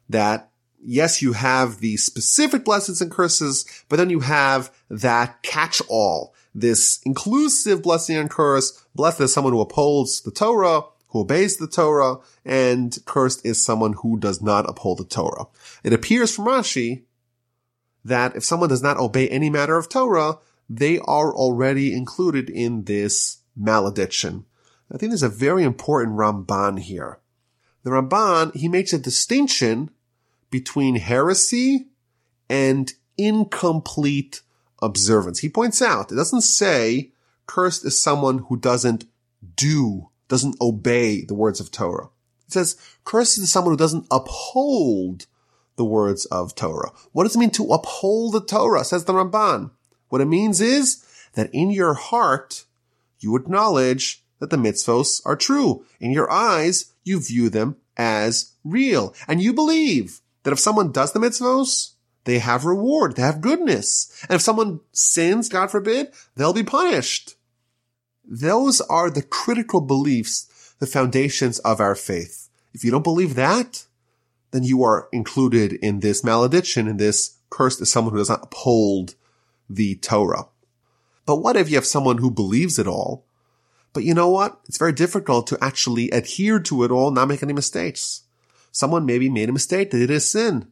That 0.09 0.51
yes, 0.83 1.21
you 1.21 1.33
have 1.33 1.79
the 1.79 1.97
specific 1.97 2.65
blessings 2.65 3.01
and 3.01 3.09
curses, 3.09 3.65
but 3.89 3.95
then 3.95 4.09
you 4.09 4.19
have 4.19 4.71
that 4.89 5.41
catch-all, 5.41 6.35
this 6.53 6.99
inclusive 7.05 7.81
blessing 7.81 8.17
and 8.17 8.29
curse. 8.29 8.85
Blessed 8.93 9.21
is 9.21 9.33
someone 9.33 9.53
who 9.53 9.61
upholds 9.61 10.21
the 10.21 10.31
Torah, 10.31 10.81
who 11.07 11.21
obeys 11.21 11.57
the 11.57 11.67
Torah, 11.67 12.17
and 12.43 12.97
cursed 13.05 13.45
is 13.45 13.63
someone 13.63 13.93
who 13.93 14.19
does 14.19 14.41
not 14.41 14.69
uphold 14.69 14.99
the 14.99 15.05
Torah. 15.05 15.45
It 15.83 15.93
appears 15.93 16.35
from 16.35 16.45
Rashi 16.45 17.03
that 18.03 18.35
if 18.35 18.43
someone 18.43 18.69
does 18.69 18.83
not 18.83 18.97
obey 18.97 19.29
any 19.29 19.49
matter 19.49 19.77
of 19.77 19.89
Torah, 19.89 20.39
they 20.69 20.99
are 20.99 21.33
already 21.33 21.93
included 21.93 22.49
in 22.49 22.83
this 22.83 23.37
malediction. 23.55 24.45
I 24.93 24.97
think 24.97 25.11
there's 25.11 25.23
a 25.23 25.29
very 25.29 25.63
important 25.63 26.17
Ramban 26.17 26.79
here. 26.79 27.19
The 27.83 27.91
Ramban, 27.91 28.55
he 28.55 28.67
makes 28.67 28.93
a 28.93 28.99
distinction 28.99 29.91
between 30.49 30.95
heresy 30.95 31.87
and 32.49 32.93
incomplete 33.17 34.41
observance. 34.81 35.39
He 35.39 35.49
points 35.49 35.81
out, 35.81 36.11
it 36.11 36.15
doesn't 36.15 36.41
say 36.41 37.11
cursed 37.47 37.85
is 37.85 38.01
someone 38.01 38.39
who 38.49 38.57
doesn't 38.57 39.05
do, 39.55 40.09
doesn't 40.27 40.59
obey 40.61 41.23
the 41.23 41.35
words 41.35 41.59
of 41.59 41.71
Torah. 41.71 42.09
It 42.47 42.53
says 42.53 42.77
cursed 43.03 43.37
is 43.37 43.51
someone 43.51 43.73
who 43.73 43.77
doesn't 43.77 44.07
uphold 44.11 45.25
the 45.75 45.85
words 45.85 46.25
of 46.25 46.55
Torah. 46.55 46.91
What 47.11 47.23
does 47.23 47.35
it 47.35 47.39
mean 47.39 47.51
to 47.51 47.71
uphold 47.73 48.33
the 48.33 48.41
Torah? 48.41 48.83
Says 48.83 49.05
the 49.05 49.13
Ramban. 49.13 49.71
What 50.09 50.21
it 50.21 50.25
means 50.25 50.61
is 50.61 51.05
that 51.33 51.49
in 51.53 51.71
your 51.71 51.93
heart, 51.95 52.65
you 53.19 53.35
acknowledge 53.35 54.23
that 54.39 54.49
the 54.49 54.57
mitzvos 54.57 55.21
are 55.25 55.35
true. 55.35 55.85
In 55.99 56.11
your 56.11 56.29
eyes, 56.31 56.93
you 57.03 57.19
view 57.19 57.49
them 57.49 57.77
as 57.97 58.53
real. 58.63 59.13
And 59.27 59.41
you 59.41 59.53
believe 59.53 60.21
that 60.43 60.51
if 60.51 60.59
someone 60.59 60.91
does 60.91 61.13
the 61.13 61.19
mitzvos, 61.19 61.91
they 62.25 62.39
have 62.39 62.65
reward, 62.65 63.15
they 63.15 63.21
have 63.21 63.41
goodness. 63.41 64.11
And 64.23 64.35
if 64.35 64.41
someone 64.41 64.81
sins, 64.91 65.47
God 65.47 65.71
forbid, 65.71 66.11
they'll 66.35 66.53
be 66.53 66.63
punished. 66.63 67.35
Those 68.27 68.81
are 68.81 69.09
the 69.09 69.21
critical 69.21 69.81
beliefs, 69.81 70.73
the 70.79 70.87
foundations 70.87 71.59
of 71.59 71.79
our 71.79 71.95
faith. 71.95 72.49
If 72.73 72.83
you 72.83 72.91
don't 72.91 73.03
believe 73.03 73.35
that, 73.35 73.85
then 74.51 74.63
you 74.63 74.83
are 74.83 75.07
included 75.11 75.73
in 75.73 75.99
this 75.99 76.23
malediction, 76.23 76.87
in 76.87 76.97
this 76.97 77.37
curse 77.49 77.79
as 77.79 77.91
someone 77.91 78.13
who 78.13 78.19
does 78.19 78.29
not 78.29 78.43
uphold 78.43 79.15
the 79.69 79.95
Torah. 79.95 80.47
But 81.25 81.37
what 81.37 81.57
if 81.57 81.69
you 81.69 81.75
have 81.75 81.85
someone 81.85 82.19
who 82.19 82.29
believes 82.29 82.77
it 82.77 82.87
all, 82.87 83.25
but 83.93 84.03
you 84.03 84.13
know 84.13 84.29
what? 84.29 84.59
It's 84.65 84.77
very 84.77 84.91
difficult 84.91 85.47
to 85.47 85.57
actually 85.63 86.11
adhere 86.11 86.59
to 86.59 86.83
it 86.83 86.91
all, 86.91 87.11
not 87.11 87.27
make 87.27 87.41
any 87.41 87.53
mistakes. 87.53 88.23
Someone 88.71 89.05
maybe 89.05 89.29
made 89.29 89.49
a 89.49 89.53
mistake. 89.53 89.91
They 89.91 89.99
did 89.99 90.11
a 90.11 90.19
sin. 90.19 90.67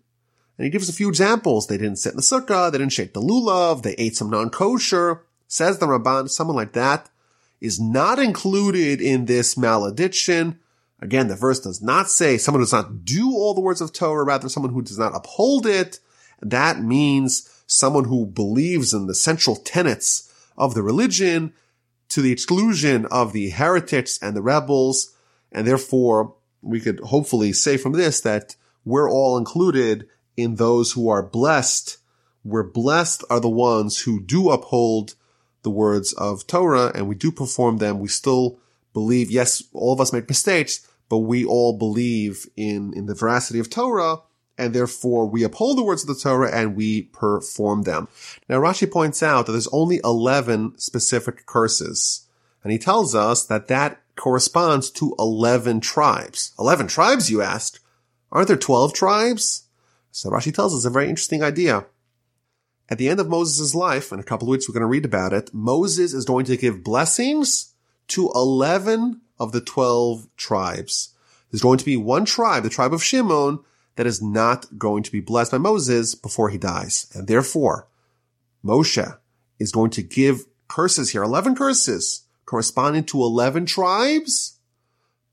And 0.57 0.65
he 0.65 0.69
gives 0.69 0.89
a 0.89 0.93
few 0.93 1.07
examples. 1.07 1.67
They 1.67 1.77
didn't 1.77 1.99
sit 1.99 2.11
in 2.11 2.17
the 2.17 2.21
sukkah. 2.21 2.71
They 2.71 2.77
didn't 2.77 2.91
shake 2.91 3.13
the 3.13 3.21
lulav. 3.21 3.81
They 3.81 3.93
ate 3.93 4.17
some 4.17 4.29
non-kosher. 4.29 5.21
Says 5.47 5.79
the 5.79 5.85
Ramban, 5.87 6.29
someone 6.29 6.57
like 6.57 6.73
that 6.73 7.09
is 7.61 7.79
not 7.79 8.19
included 8.19 8.99
in 8.99 9.25
this 9.25 9.57
malediction. 9.57 10.59
Again, 10.99 11.29
the 11.29 11.35
verse 11.35 11.61
does 11.61 11.81
not 11.81 12.09
say 12.09 12.37
someone 12.37 12.61
does 12.61 12.73
not 12.73 13.05
do 13.05 13.31
all 13.31 13.53
the 13.53 13.61
words 13.61 13.79
of 13.79 13.93
Torah, 13.93 14.25
rather 14.25 14.49
someone 14.49 14.73
who 14.73 14.81
does 14.81 14.99
not 14.99 15.15
uphold 15.15 15.65
it. 15.65 15.99
That 16.41 16.81
means 16.81 17.49
someone 17.67 18.05
who 18.05 18.25
believes 18.25 18.93
in 18.93 19.07
the 19.07 19.15
central 19.15 19.55
tenets 19.55 20.29
of 20.57 20.73
the 20.73 20.83
religion 20.83 21.53
to 22.09 22.21
the 22.21 22.31
exclusion 22.31 23.05
of 23.07 23.33
the 23.33 23.49
heretics 23.49 24.19
and 24.21 24.35
the 24.35 24.41
rebels. 24.41 25.15
And 25.51 25.65
therefore, 25.65 26.35
we 26.61 26.79
could 26.79 26.99
hopefully 26.99 27.53
say 27.53 27.77
from 27.77 27.93
this 27.93 28.21
that 28.21 28.55
we're 28.85 29.09
all 29.09 29.37
included 29.37 30.07
in 30.37 30.55
those 30.55 30.91
who 30.91 31.09
are 31.09 31.23
blessed. 31.23 31.97
We're 32.43 32.63
blessed 32.63 33.23
are 33.29 33.39
the 33.39 33.49
ones 33.49 34.01
who 34.01 34.21
do 34.21 34.49
uphold 34.49 35.15
the 35.63 35.71
words 35.71 36.13
of 36.13 36.45
Torah 36.45 36.91
and 36.93 37.07
we 37.07 37.15
do 37.15 37.31
perform 37.31 37.77
them. 37.77 37.99
We 37.99 38.09
still 38.09 38.59
believe, 38.93 39.31
yes, 39.31 39.63
all 39.73 39.93
of 39.93 40.01
us 40.01 40.13
make 40.13 40.27
mistakes, 40.27 40.87
but 41.09 41.19
we 41.19 41.45
all 41.45 41.77
believe 41.77 42.45
in, 42.55 42.93
in 42.95 43.05
the 43.05 43.15
veracity 43.15 43.59
of 43.59 43.69
Torah 43.69 44.17
and 44.57 44.73
therefore 44.73 45.25
we 45.25 45.43
uphold 45.43 45.77
the 45.77 45.83
words 45.83 46.03
of 46.03 46.07
the 46.07 46.21
Torah 46.21 46.51
and 46.51 46.75
we 46.75 47.03
perform 47.03 47.83
them. 47.83 48.07
Now 48.47 48.59
Rashi 48.59 48.89
points 48.89 49.23
out 49.23 49.45
that 49.45 49.51
there's 49.51 49.67
only 49.69 49.99
11 50.03 50.77
specific 50.77 51.45
curses. 51.45 52.27
And 52.63 52.71
he 52.71 52.77
tells 52.77 53.13
us 53.13 53.45
that 53.45 53.67
that 53.67 54.01
corresponds 54.15 54.89
to 54.91 55.15
11 55.19 55.81
tribes. 55.81 56.53
11 56.59 56.87
tribes, 56.87 57.29
you 57.29 57.41
ask? 57.41 57.81
Aren't 58.31 58.47
there 58.47 58.57
12 58.57 58.93
tribes? 58.93 59.63
So 60.11 60.29
Rashi 60.29 60.53
tells 60.53 60.75
us 60.75 60.85
a 60.85 60.89
very 60.89 61.09
interesting 61.09 61.43
idea. 61.43 61.85
At 62.89 62.97
the 62.97 63.09
end 63.09 63.19
of 63.19 63.29
Moses' 63.29 63.73
life, 63.73 64.11
in 64.11 64.19
a 64.19 64.23
couple 64.23 64.47
of 64.47 64.51
weeks 64.51 64.69
we're 64.69 64.73
going 64.73 64.81
to 64.81 64.87
read 64.87 65.05
about 65.05 65.33
it, 65.33 65.53
Moses 65.53 66.13
is 66.13 66.25
going 66.25 66.45
to 66.45 66.57
give 66.57 66.83
blessings 66.83 67.73
to 68.09 68.29
11 68.35 69.21
of 69.39 69.51
the 69.51 69.61
12 69.61 70.27
tribes. 70.37 71.15
There's 71.49 71.61
going 71.61 71.79
to 71.79 71.85
be 71.85 71.97
one 71.97 72.25
tribe, 72.25 72.63
the 72.63 72.69
tribe 72.69 72.93
of 72.93 73.03
Shimon, 73.03 73.59
that 73.95 74.07
is 74.07 74.21
not 74.21 74.77
going 74.77 75.03
to 75.03 75.11
be 75.11 75.19
blessed 75.19 75.51
by 75.51 75.57
Moses 75.57 76.15
before 76.15 76.49
he 76.49 76.57
dies. 76.57 77.07
And 77.13 77.27
therefore, 77.27 77.87
Moshe 78.63 79.17
is 79.59 79.71
going 79.71 79.91
to 79.91 80.01
give 80.01 80.45
curses 80.67 81.11
here, 81.11 81.23
11 81.23 81.55
curses 81.55 82.23
corresponding 82.45 83.03
to 83.05 83.21
11 83.21 83.65
tribes. 83.65 84.57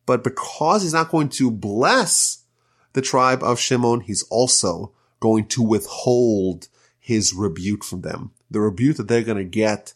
But 0.06 0.24
because 0.24 0.82
he's 0.82 0.92
not 0.92 1.10
going 1.10 1.28
to 1.30 1.50
bless 1.50 2.44
the 2.92 3.02
tribe 3.02 3.42
of 3.42 3.60
Shimon, 3.60 4.00
he's 4.00 4.22
also 4.24 4.92
going 5.20 5.46
to 5.46 5.62
withhold 5.62 6.68
his 6.98 7.34
rebuke 7.34 7.84
from 7.84 8.00
them. 8.00 8.32
The 8.50 8.60
rebuke 8.60 8.96
that 8.96 9.08
they're 9.08 9.22
going 9.22 9.38
to 9.38 9.44
get 9.44 9.94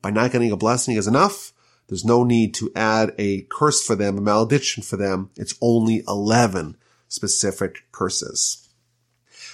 by 0.00 0.10
not 0.10 0.32
getting 0.32 0.52
a 0.52 0.56
blessing 0.56 0.96
is 0.96 1.06
enough. 1.06 1.52
There's 1.88 2.04
no 2.04 2.24
need 2.24 2.54
to 2.54 2.70
add 2.74 3.14
a 3.18 3.42
curse 3.42 3.84
for 3.84 3.94
them, 3.94 4.18
a 4.18 4.20
malediction 4.20 4.82
for 4.82 4.96
them. 4.96 5.30
It's 5.36 5.56
only 5.60 6.02
11 6.06 6.76
specific 7.08 7.84
curses. 7.92 8.68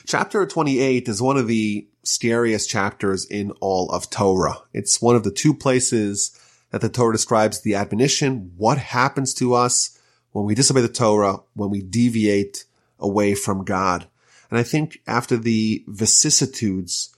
Chapter 0.06 0.44
28 0.46 1.08
is 1.08 1.22
one 1.22 1.36
of 1.36 1.46
the 1.46 1.86
scariest 2.02 2.68
chapters 2.68 3.24
in 3.24 3.52
all 3.60 3.88
of 3.90 4.10
Torah. 4.10 4.62
It's 4.72 5.00
one 5.00 5.14
of 5.14 5.22
the 5.22 5.30
two 5.30 5.54
places 5.54 6.38
that 6.70 6.80
the 6.80 6.88
Torah 6.88 7.12
describes 7.12 7.60
the 7.60 7.74
admonition, 7.74 8.52
what 8.56 8.78
happens 8.78 9.34
to 9.34 9.54
us 9.54 9.98
when 10.32 10.44
we 10.44 10.54
disobey 10.54 10.80
the 10.80 10.88
Torah, 10.88 11.40
when 11.54 11.70
we 11.70 11.82
deviate 11.82 12.64
away 12.98 13.34
from 13.34 13.64
God. 13.64 14.08
And 14.50 14.58
I 14.58 14.62
think 14.62 15.00
after 15.06 15.36
the 15.36 15.84
vicissitudes 15.86 17.14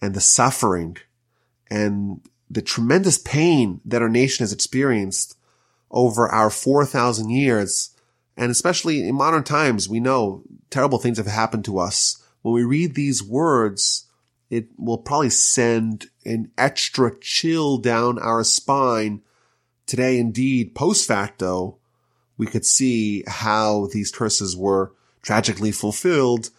and 0.00 0.14
the 0.14 0.20
suffering 0.20 0.98
and 1.70 2.20
the 2.50 2.62
tremendous 2.62 3.18
pain 3.18 3.80
that 3.84 4.02
our 4.02 4.08
nation 4.08 4.42
has 4.42 4.52
experienced 4.52 5.36
over 5.90 6.28
our 6.28 6.50
4,000 6.50 7.30
years, 7.30 7.90
and 8.38 8.52
especially 8.52 9.06
in 9.06 9.16
modern 9.16 9.42
times, 9.42 9.88
we 9.88 9.98
know 9.98 10.44
terrible 10.70 10.98
things 10.98 11.18
have 11.18 11.26
happened 11.26 11.64
to 11.64 11.78
us. 11.78 12.22
When 12.42 12.54
we 12.54 12.62
read 12.62 12.94
these 12.94 13.22
words, 13.22 14.06
it 14.48 14.68
will 14.78 14.98
probably 14.98 15.30
send 15.30 16.06
an 16.24 16.52
extra 16.56 17.18
chill 17.18 17.78
down 17.78 18.16
our 18.20 18.44
spine. 18.44 19.22
Today, 19.86 20.18
indeed, 20.18 20.76
post 20.76 21.06
facto, 21.06 21.78
we 22.36 22.46
could 22.46 22.64
see 22.64 23.24
how 23.26 23.88
these 23.92 24.12
curses 24.12 24.56
were 24.56 24.92
tragically 25.20 25.72
fulfilled 25.72 26.50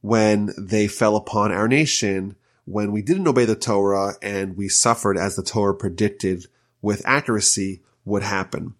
when 0.00 0.54
they 0.56 0.88
fell 0.88 1.16
upon 1.16 1.52
our 1.52 1.68
nation, 1.68 2.34
when 2.64 2.92
we 2.92 3.02
didn't 3.02 3.28
obey 3.28 3.44
the 3.44 3.54
Torah 3.54 4.14
and 4.22 4.56
we 4.56 4.70
suffered 4.70 5.18
as 5.18 5.36
the 5.36 5.42
Torah 5.42 5.74
predicted 5.74 6.46
with 6.80 7.02
accuracy 7.04 7.82
would 8.06 8.22
happen. 8.22 8.74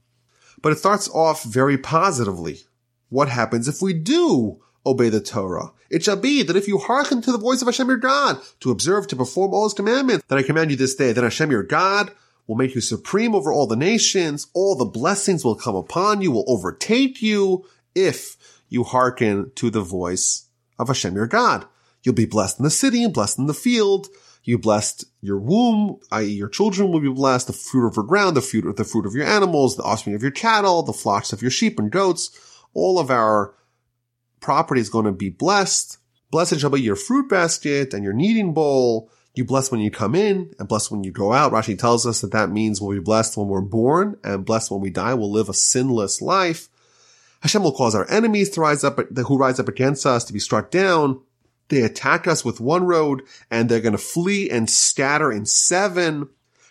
But 0.63 0.73
it 0.73 0.79
starts 0.79 1.09
off 1.11 1.45
very 1.45 1.79
positively. 1.79 2.61
What 3.09 3.29
happens 3.29 3.69
if 3.69 3.83
we 3.83 3.93
do 3.93 4.61
obey 4.87 5.09
the 5.09 5.21
Torah? 5.21 5.73
It 5.91 6.05
shall 6.05 6.17
be 6.17 6.43
that 6.43 6.57
if 6.57 6.69
you 6.69 6.79
hearken 6.79 7.23
to 7.23 7.33
the 7.33 7.39
voice 7.39 7.61
of 7.61 7.67
Hashem 7.67 7.89
your 7.89 7.97
God, 7.97 8.41
to 8.61 8.71
observe, 8.71 9.07
to 9.09 9.17
perform 9.17 9.53
all 9.53 9.65
his 9.65 9.75
commandments 9.75 10.25
that 10.29 10.39
I 10.39 10.43
command 10.43 10.71
you 10.71 10.77
this 10.77 10.95
day, 10.95 11.13
then 11.13 11.25
Hashem 11.25 11.51
your 11.51 11.65
God 11.65 12.13
will 12.47 12.57
make 12.57 12.75
you 12.75 12.81
supreme 12.81 13.35
over 13.35 13.53
all 13.53 13.67
the 13.67 13.77
nations. 13.77 14.47
All 14.55 14.77
the 14.77 14.85
blessings 14.85 15.45
will 15.45 15.57
come 15.57 15.77
upon 15.77 16.21
you, 16.21 16.31
will 16.31 16.45
overtake 16.47 17.21
you 17.21 17.65
if 17.95 18.37
you 18.69 18.85
hearken 18.85 19.51
to 19.57 19.71
the 19.71 19.83
voice 19.83 20.47
of 20.79 20.89
Hashem 20.89 21.15
your 21.15 21.27
God. 21.27 21.67
You'll 22.03 22.15
be 22.15 22.27
blessed 22.27 22.59
in 22.59 22.65
the 22.65 22.71
city 22.71 23.05
and 23.05 23.13
blessed 23.13 23.39
in 23.39 23.47
the 23.47 23.55
field. 23.55 24.09
You 24.43 24.59
blessed 24.59 25.05
your 25.21 25.39
womb, 25.39 26.01
i.e. 26.13 26.25
your 26.25 26.49
children 26.49 26.91
will 26.91 27.01
be 27.01 27.11
blessed, 27.11 27.47
the 27.47 27.53
fruit 27.53 27.87
of 27.87 27.97
your 27.97 28.07
ground, 28.07 28.37
the 28.37 28.41
fruit, 28.41 28.77
the 28.77 28.85
fruit 28.85 29.07
of 29.07 29.15
your 29.15 29.27
animals, 29.27 29.77
the 29.77 29.83
offspring 29.83 30.15
of 30.15 30.23
your 30.23 30.31
cattle, 30.31 30.83
the 30.83 30.93
flocks 30.93 31.33
of 31.33 31.43
your 31.43 31.51
sheep 31.51 31.79
and 31.79 31.91
goats. 31.91 32.31
All 32.73 32.99
of 32.99 33.11
our 33.11 33.55
property 34.41 34.81
is 34.81 34.89
going 34.89 35.05
to 35.05 35.13
be 35.13 35.29
blessed. 35.29 35.99
Blessed 36.31 36.61
shall 36.61 36.71
be 36.71 36.81
your 36.81 36.97
fruit 36.97 37.29
basket 37.29 37.93
and 37.93 38.03
your 38.03 38.13
kneading 38.13 38.55
bowl. 38.55 39.11
You 39.35 39.45
bless 39.45 39.71
when 39.71 39.81
you 39.81 39.91
come 39.91 40.15
in 40.15 40.55
and 40.59 40.69
bless 40.69 40.91
when 40.91 41.05
you 41.05 41.13
go 41.13 41.33
out. 41.33 41.53
Rashi 41.53 41.79
tells 41.79 42.07
us 42.07 42.21
that 42.21 42.33
that 42.33 42.51
means 42.51 42.81
we'll 42.81 42.97
be 42.97 43.03
blessed 43.03 43.37
when 43.37 43.49
we're 43.49 43.61
born 43.61 44.19
and 44.25 44.45
blessed 44.45 44.71
when 44.71 44.81
we 44.81 44.91
die. 44.91 45.15
We'll 45.15 45.31
live 45.31 45.49
a 45.49 45.55
sinless 45.55 46.21
life. 46.21 46.69
Hashem 47.43 47.63
will 47.63 47.73
cause 47.73 47.95
our 47.95 48.11
enemies 48.11 48.51
to 48.51 48.61
rise 48.61 48.85
up, 48.85 48.99
who 48.99 49.39
rise 49.39 49.61
up 49.61 49.69
against 49.69 50.05
us 50.05 50.25
to 50.25 50.33
be 50.33 50.39
struck 50.39 50.71
down. 50.71 51.21
They 51.71 51.81
attack 51.83 52.29
us 52.29 52.45
with 52.45 52.61
one 52.61 52.85
road 52.85 53.23
and 53.51 53.69
they're 53.69 53.81
going 53.81 53.93
to 53.93 53.99
flee 53.99 54.51
and 54.51 54.69
scatter 54.69 55.33
in 55.33 55.47
seven. 55.47 56.29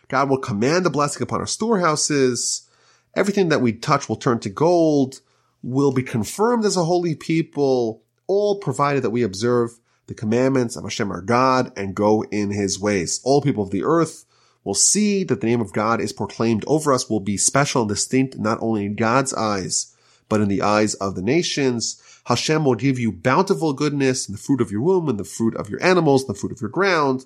God 0.08 0.30
will 0.30 0.38
command 0.38 0.86
the 0.86 0.89
blessing 0.89 1.24
upon 1.24 1.39
our 1.39 1.47
storehouses. 1.47 2.70
Everything 3.16 3.50
that 3.50 3.62
we 3.62 3.74
touch 3.74 4.08
will 4.08 4.16
turn 4.16 4.39
to 4.41 4.50
gold, 4.50 5.22
We'll 5.62 5.91
be 5.91 6.04
confirmed 6.04 6.64
as 6.64 6.78
a 6.78 6.86
holy 6.86 7.16
people, 7.16 8.02
all 8.28 8.60
provided 8.60 9.04
that 9.04 9.10
we 9.10 9.24
observe 9.24 9.78
the 10.08 10.14
commandments 10.14 10.76
of 10.76 10.84
Hashem 10.84 11.12
our 11.12 11.22
God 11.22 11.74
and 11.76 11.95
go 11.95 12.24
in 12.32 12.52
his 12.52 12.80
ways. 12.80 13.20
All 13.24 13.41
people 13.41 13.64
of 13.64 13.72
the 13.72 13.84
earth 13.84 14.26
will 14.64 14.74
see 14.74 15.24
that 15.26 15.41
the 15.41 15.47
name 15.47 15.62
of 15.62 15.74
God 15.74 16.00
is 16.00 16.14
proclaimed 16.14 16.64
over 16.66 16.93
us 16.93 17.10
will 17.10 17.20
be 17.20 17.38
special 17.38 17.82
and 17.82 17.89
distinct 17.89 18.38
not 18.38 18.58
only 18.62 18.86
in 18.86 18.95
God's 18.95 19.34
eyes, 19.34 19.93
but 20.30 20.41
in 20.41 20.47
the 20.47 20.62
eyes 20.62 20.93
of 20.95 21.16
the 21.16 21.22
nations. 21.22 22.02
Hashem 22.26 22.63
will 22.65 22.76
give 22.76 22.99
you 22.99 23.11
bountiful 23.11 23.74
goodness 23.74 24.28
and 24.28 24.38
the 24.38 24.41
fruit 24.41 24.61
of 24.61 24.72
your 24.72 24.82
womb 24.82 25.09
and 25.09 25.20
the 25.20 25.24
fruit 25.24 25.55
of 25.55 25.70
your 25.70 25.84
animals, 25.84 26.24
and 26.24 26.36
the 26.36 26.39
fruit 26.39 26.51
of 26.51 26.61
your 26.61 26.70
ground, 26.70 27.26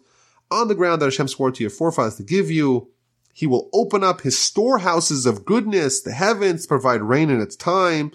on 0.50 0.68
the 0.68 0.76
ground 0.76 1.02
that 1.02 1.08
Hashem 1.08 1.28
swore 1.28 1.52
to 1.52 1.64
your 1.64 1.70
forefathers 1.70 2.16
to 2.16 2.24
give 2.24 2.50
you. 2.50 2.90
He 3.34 3.48
will 3.48 3.70
open 3.74 4.04
up 4.04 4.22
his 4.22 4.38
storehouses 4.38 5.26
of 5.26 5.44
goodness, 5.44 6.02
the 6.02 6.12
heavens, 6.12 6.68
provide 6.68 7.02
rain 7.02 7.32
in 7.32 7.42
its 7.42 7.56
time, 7.56 8.12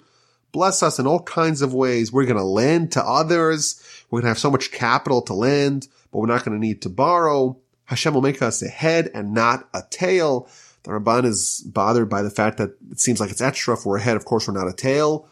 bless 0.51 0.81
us 0.81 0.97
in 0.97 1.05
all 1.05 1.21
kinds 1.23 1.61
of 1.61 1.73
ways. 1.73 2.11
We're 2.11 2.25
going 2.25 2.37
to 2.37 2.43
lend 2.43 2.93
to 2.93 3.03
others. 3.03 3.83
We're 4.09 4.21
going 4.21 4.27
to 4.27 4.29
have 4.29 4.39
so 4.39 4.49
much 4.49 4.71
capital 4.71 5.21
to 5.23 5.33
lend, 5.33 5.89
but 6.11 6.19
we're 6.19 6.27
not 6.27 6.45
going 6.45 6.59
to 6.59 6.65
need 6.65 6.81
to 6.83 6.89
borrow. 6.89 7.57
Hashem 7.85 8.13
will 8.13 8.21
make 8.21 8.41
us 8.41 8.61
a 8.61 8.69
head 8.69 9.11
and 9.13 9.33
not 9.33 9.67
a 9.73 9.83
tail. 9.89 10.47
The 10.83 10.91
Ramban 10.91 11.25
is 11.25 11.61
bothered 11.65 12.09
by 12.09 12.21
the 12.21 12.29
fact 12.29 12.57
that 12.57 12.75
it 12.89 12.99
seems 12.99 13.19
like 13.19 13.31
it's 13.31 13.41
extra. 13.41 13.73
If 13.73 13.85
we're 13.85 13.97
a 13.97 14.01
head, 14.01 14.15
of 14.15 14.25
course, 14.25 14.47
we're 14.47 14.53
not 14.53 14.69
a 14.69 14.73
tail. 14.73 15.27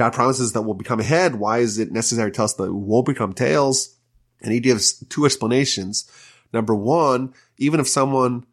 God 0.00 0.14
promises 0.14 0.54
that 0.54 0.62
we'll 0.62 0.72
become 0.72 0.98
a 0.98 1.04
head. 1.04 1.34
Why 1.34 1.58
is 1.58 1.78
it 1.78 1.92
necessary 1.92 2.30
to 2.30 2.34
tell 2.34 2.46
us 2.46 2.54
that 2.54 2.72
we 2.72 2.80
won't 2.80 3.04
become 3.04 3.34
tails? 3.34 3.98
And 4.40 4.50
he 4.50 4.58
gives 4.58 4.94
two 5.10 5.26
explanations. 5.26 6.10
Number 6.54 6.74
one, 6.74 7.34
even 7.58 7.80
if 7.80 7.86
someone 7.86 8.46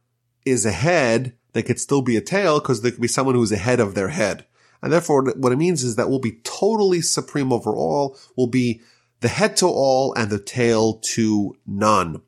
is 0.45 0.65
a 0.65 0.73
head, 0.73 1.37
they 1.53 1.63
could 1.63 1.79
still 1.79 2.01
be 2.01 2.17
a 2.17 2.21
tail 2.21 2.59
because 2.59 2.81
there 2.81 2.91
could 2.91 2.99
be 2.99 3.07
someone 3.07 3.35
who's 3.35 3.53
ahead 3.53 3.79
of 3.79 3.95
their 3.95 4.09
head. 4.09 4.45
And 4.81 4.91
therefore, 4.91 5.23
what 5.37 5.53
it 5.53 5.57
means 5.57 5.85
is 5.85 5.95
that 5.95 6.09
we'll 6.09 6.19
be 6.19 6.41
totally 6.43 6.99
supreme 6.99 7.53
over 7.53 7.73
all. 7.73 8.17
We'll 8.35 8.47
be 8.47 8.81
the 9.21 9.29
head 9.29 9.55
to 9.57 9.67
all 9.67 10.13
and 10.15 10.29
the 10.29 10.39
tail 10.39 10.95
to 11.13 11.55
none. 11.65 12.23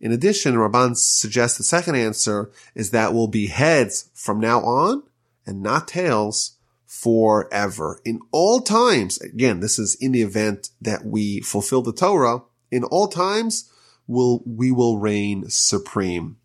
In 0.00 0.12
addition, 0.12 0.54
Ramban 0.54 0.96
suggests 0.96 1.58
the 1.58 1.64
second 1.64 1.96
answer 1.96 2.52
is 2.76 2.92
that 2.92 3.14
we'll 3.14 3.26
be 3.26 3.48
heads 3.48 4.10
from 4.14 4.38
now 4.38 4.60
on 4.60 5.02
and 5.44 5.60
not 5.60 5.88
tails 5.88 6.53
forever. 6.94 8.00
In 8.04 8.20
all 8.30 8.60
times, 8.60 9.18
again, 9.18 9.60
this 9.60 9.78
is 9.78 9.96
in 9.96 10.12
the 10.12 10.22
event 10.22 10.70
that 10.80 11.04
we 11.04 11.40
fulfill 11.40 11.82
the 11.82 11.92
Torah, 11.92 12.42
in 12.70 12.84
all 12.84 13.08
times, 13.08 13.70
will 14.06 14.42
we 14.46 14.70
will 14.70 14.98
reign 14.98 15.48
supreme. 15.48 16.36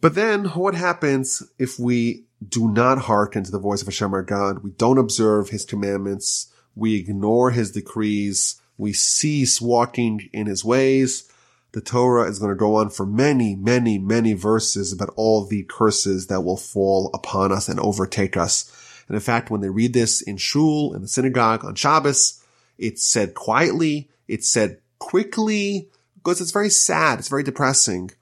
But 0.00 0.14
then 0.14 0.46
what 0.46 0.74
happens 0.74 1.42
if 1.58 1.78
we 1.78 2.24
do 2.46 2.68
not 2.68 3.02
hearken 3.02 3.44
to 3.44 3.50
the 3.50 3.58
voice 3.58 3.82
of 3.82 3.88
Hashem 3.88 4.14
our 4.14 4.22
God? 4.22 4.64
We 4.64 4.70
don't 4.70 4.98
observe 4.98 5.50
his 5.50 5.66
commandments. 5.66 6.50
We 6.74 6.96
ignore 6.96 7.50
his 7.50 7.70
decrees. 7.70 8.60
We 8.78 8.94
cease 8.94 9.60
walking 9.60 10.30
in 10.32 10.46
his 10.46 10.64
ways. 10.64 11.30
The 11.72 11.82
Torah 11.82 12.28
is 12.28 12.38
going 12.38 12.50
to 12.50 12.56
go 12.56 12.76
on 12.76 12.90
for 12.90 13.04
many, 13.04 13.54
many, 13.54 13.98
many 13.98 14.32
verses 14.32 14.92
about 14.92 15.12
all 15.16 15.44
the 15.44 15.64
curses 15.64 16.28
that 16.28 16.40
will 16.40 16.56
fall 16.56 17.10
upon 17.12 17.52
us 17.52 17.68
and 17.68 17.78
overtake 17.78 18.36
us. 18.36 18.74
And 19.10 19.16
in 19.16 19.22
fact, 19.22 19.50
when 19.50 19.60
they 19.60 19.70
read 19.70 19.92
this 19.92 20.22
in 20.22 20.36
shul, 20.36 20.94
in 20.94 21.02
the 21.02 21.08
synagogue 21.08 21.64
on 21.64 21.74
Shabbos, 21.74 22.40
it's 22.78 23.04
said 23.04 23.34
quietly, 23.34 24.08
it's 24.28 24.48
said 24.48 24.78
quickly, 25.00 25.88
because 26.14 26.40
it's 26.40 26.52
very 26.52 26.70
sad, 26.70 27.18
it's 27.18 27.26
very 27.26 27.42
depressing. 27.42 28.12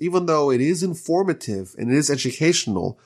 Even 0.00 0.26
though 0.26 0.50
it 0.50 0.60
is 0.60 0.82
informative 0.82 1.76
and 1.78 1.92
it 1.92 1.96
is 1.96 2.10
educational, 2.10 2.98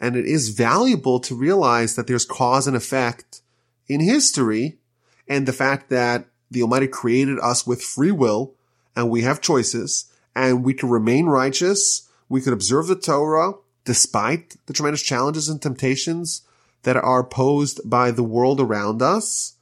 and 0.00 0.14
it 0.14 0.24
is 0.24 0.50
valuable 0.50 1.18
to 1.18 1.34
realize 1.34 1.96
that 1.96 2.06
there's 2.06 2.24
cause 2.24 2.68
and 2.68 2.76
effect 2.76 3.40
in 3.88 3.98
history, 3.98 4.78
and 5.26 5.48
the 5.48 5.52
fact 5.52 5.90
that 5.90 6.26
the 6.48 6.62
Almighty 6.62 6.86
created 6.86 7.40
us 7.40 7.66
with 7.66 7.82
free 7.82 8.12
will, 8.12 8.54
and 8.94 9.10
we 9.10 9.22
have 9.22 9.40
choices, 9.40 10.12
and 10.36 10.62
we 10.62 10.74
can 10.74 10.88
remain 10.88 11.26
righteous, 11.26 12.08
we 12.28 12.40
could 12.40 12.52
observe 12.52 12.86
the 12.86 12.94
Torah, 12.94 13.54
despite 13.84 14.54
the 14.66 14.72
tremendous 14.72 15.02
challenges 15.02 15.48
and 15.48 15.60
temptations 15.60 16.42
that 16.84 16.96
are 16.96 17.24
posed 17.24 17.80
by 17.88 18.10
the 18.10 18.22
world 18.22 18.60
around 18.60 19.02
us. 19.02 19.56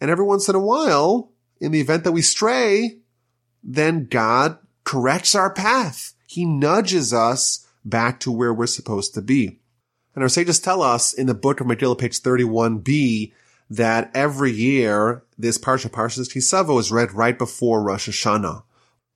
And 0.00 0.10
every 0.10 0.24
once 0.24 0.48
in 0.48 0.54
a 0.54 0.60
while, 0.60 1.32
in 1.60 1.72
the 1.72 1.80
event 1.80 2.04
that 2.04 2.12
we 2.12 2.22
stray, 2.22 2.98
then 3.62 4.06
God 4.06 4.58
corrects 4.84 5.34
our 5.34 5.52
path. 5.52 6.12
He 6.26 6.44
nudges 6.44 7.12
us 7.12 7.66
back 7.84 8.20
to 8.20 8.32
where 8.32 8.52
we're 8.52 8.66
supposed 8.66 9.14
to 9.14 9.22
be. 9.22 9.60
And 10.14 10.22
our 10.22 10.28
sages 10.28 10.60
tell 10.60 10.82
us 10.82 11.12
in 11.12 11.26
the 11.26 11.34
book 11.34 11.60
of 11.60 11.66
Megillah, 11.66 11.98
page 11.98 12.20
31b, 12.20 13.32
that 13.70 14.10
every 14.14 14.52
year 14.52 15.24
this 15.36 15.58
Parsha, 15.58 15.90
Parshas 15.90 16.32
Ki 16.32 16.40
Savo 16.40 16.78
is 16.78 16.92
read 16.92 17.12
right 17.12 17.36
before 17.36 17.82
Rosh 17.82 18.08
Hashanah. 18.08 18.62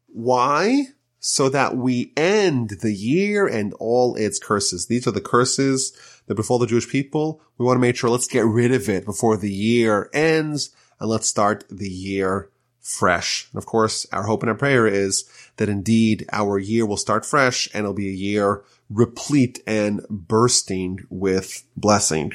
Why? 0.06 0.86
So 1.20 1.48
that 1.48 1.76
we 1.76 2.12
end 2.16 2.78
the 2.82 2.92
year 2.92 3.46
and 3.46 3.74
all 3.74 4.16
its 4.16 4.38
curses. 4.38 4.86
These 4.86 5.06
are 5.06 5.12
the 5.12 5.20
curses 5.20 5.92
that 6.28 6.36
befall 6.36 6.58
the 6.58 6.66
Jewish 6.66 6.88
people. 6.88 7.40
We 7.56 7.64
want 7.64 7.76
to 7.76 7.80
make 7.80 7.96
sure 7.96 8.08
let's 8.08 8.28
get 8.28 8.44
rid 8.44 8.72
of 8.72 8.88
it 8.88 9.04
before 9.04 9.36
the 9.36 9.52
year 9.52 10.08
ends 10.12 10.70
and 11.00 11.10
let's 11.10 11.26
start 11.26 11.64
the 11.68 11.88
year 11.88 12.50
fresh. 12.80 13.48
And 13.52 13.58
of 13.58 13.66
course, 13.66 14.06
our 14.12 14.22
hope 14.22 14.42
and 14.42 14.50
our 14.50 14.56
prayer 14.56 14.86
is 14.86 15.24
that 15.56 15.68
indeed 15.68 16.26
our 16.32 16.58
year 16.58 16.86
will 16.86 16.96
start 16.96 17.26
fresh 17.26 17.68
and 17.74 17.80
it'll 17.80 17.94
be 17.94 18.08
a 18.08 18.12
year 18.12 18.62
replete 18.88 19.62
and 19.66 20.06
bursting 20.08 21.00
with 21.10 21.64
blessing. 21.76 22.32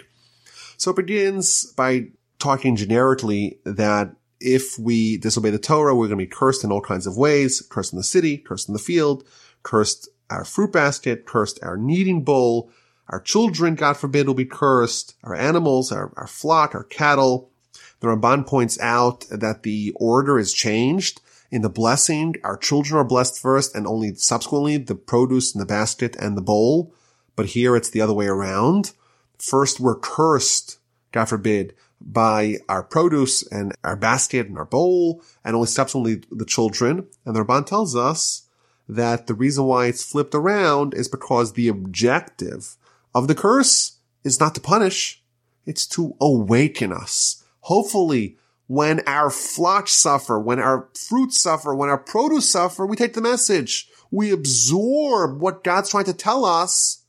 So 0.77 0.91
it 0.91 0.97
begins 0.97 1.71
by 1.73 2.07
talking 2.39 2.75
generically 2.75 3.59
that 3.63 4.15
if 4.39 4.77
we 4.77 5.17
disobey 5.17 5.51
the 5.51 5.57
Torah, 5.57 5.95
we're 5.95 6.07
going 6.07 6.19
to 6.19 6.25
be 6.25 6.27
cursed 6.27 6.63
in 6.63 6.71
all 6.71 6.81
kinds 6.81 7.07
of 7.07 7.17
ways, 7.17 7.61
cursed 7.69 7.93
in 7.93 7.97
the 7.97 8.03
city, 8.03 8.37
cursed 8.37 8.67
in 8.67 8.73
the 8.73 8.79
field, 8.79 9.23
cursed 9.63 10.09
our 10.29 10.43
fruit 10.43 10.71
basket, 10.71 11.25
cursed 11.25 11.59
our 11.63 11.77
kneading 11.77 12.23
bowl, 12.23 12.69
our 13.09 13.19
children, 13.19 13.75
God 13.75 13.97
forbid, 13.97 14.27
will 14.27 14.33
be 14.33 14.45
cursed, 14.45 15.15
our 15.23 15.35
animals, 15.35 15.91
our, 15.91 16.13
our 16.15 16.27
flock, 16.27 16.73
our 16.73 16.83
cattle. 16.83 17.49
The 17.99 18.07
Ramban 18.07 18.47
points 18.47 18.79
out 18.79 19.25
that 19.29 19.63
the 19.63 19.91
order 19.95 20.39
is 20.39 20.53
changed. 20.53 21.21
In 21.51 21.61
the 21.61 21.69
blessing, 21.69 22.35
our 22.43 22.57
children 22.57 22.99
are 22.99 23.03
blessed 23.03 23.39
first 23.39 23.75
and 23.75 23.85
only 23.85 24.15
subsequently 24.15 24.77
the 24.77 24.95
produce 24.95 25.53
in 25.53 25.59
the 25.59 25.65
basket 25.65 26.15
and 26.17 26.35
the 26.35 26.41
bowl. 26.41 26.93
But 27.35 27.47
here 27.47 27.75
it's 27.75 27.89
the 27.89 28.01
other 28.01 28.13
way 28.13 28.27
around. 28.27 28.93
First 29.37 29.79
we're 29.79 29.99
cursed, 29.99 30.79
God 31.11 31.25
forbid, 31.25 31.75
by 32.01 32.57
our 32.67 32.83
produce 32.83 33.45
and 33.47 33.73
our 33.83 33.95
basket 33.95 34.47
and 34.47 34.57
our 34.57 34.65
bowl, 34.65 35.21
and 35.43 35.55
only 35.55 35.67
subsequently 35.67 36.23
the 36.31 36.45
children. 36.45 37.07
And 37.25 37.35
the 37.35 37.43
Ramban 37.43 37.65
tells 37.65 37.95
us 37.95 38.47
that 38.89 39.27
the 39.27 39.33
reason 39.33 39.65
why 39.65 39.87
it's 39.87 40.03
flipped 40.03 40.35
around 40.35 40.93
is 40.93 41.07
because 41.07 41.53
the 41.53 41.67
objective 41.67 42.75
of 43.13 43.27
the 43.27 43.35
curse 43.35 43.99
is 44.23 44.39
not 44.39 44.55
to 44.55 44.61
punish, 44.61 45.23
it's 45.65 45.87
to 45.87 46.15
awaken 46.19 46.91
us. 46.91 47.43
Hopefully, 47.61 48.37
when 48.67 49.01
our 49.07 49.29
flocks 49.29 49.93
suffer, 49.93 50.39
when 50.39 50.59
our 50.59 50.89
fruits 50.95 51.39
suffer, 51.41 51.75
when 51.75 51.89
our 51.89 51.97
produce 51.97 52.49
suffer, 52.49 52.85
we 52.85 52.95
take 52.95 53.13
the 53.13 53.21
message. 53.21 53.89
We 54.11 54.31
absorb 54.31 55.41
what 55.41 55.63
God's 55.63 55.89
trying 55.89 56.05
to 56.05 56.13
tell 56.13 56.45
us 56.45 57.03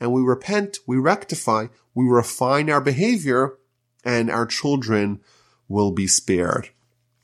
and 0.00 0.12
we 0.12 0.22
repent, 0.22 0.78
we 0.86 0.96
rectify, 0.96 1.66
we 1.94 2.04
refine 2.06 2.68
our 2.70 2.80
behavior 2.80 3.58
and 4.04 4.30
our 4.30 4.46
children 4.46 5.20
will 5.68 5.92
be 5.92 6.06
spared. 6.06 6.70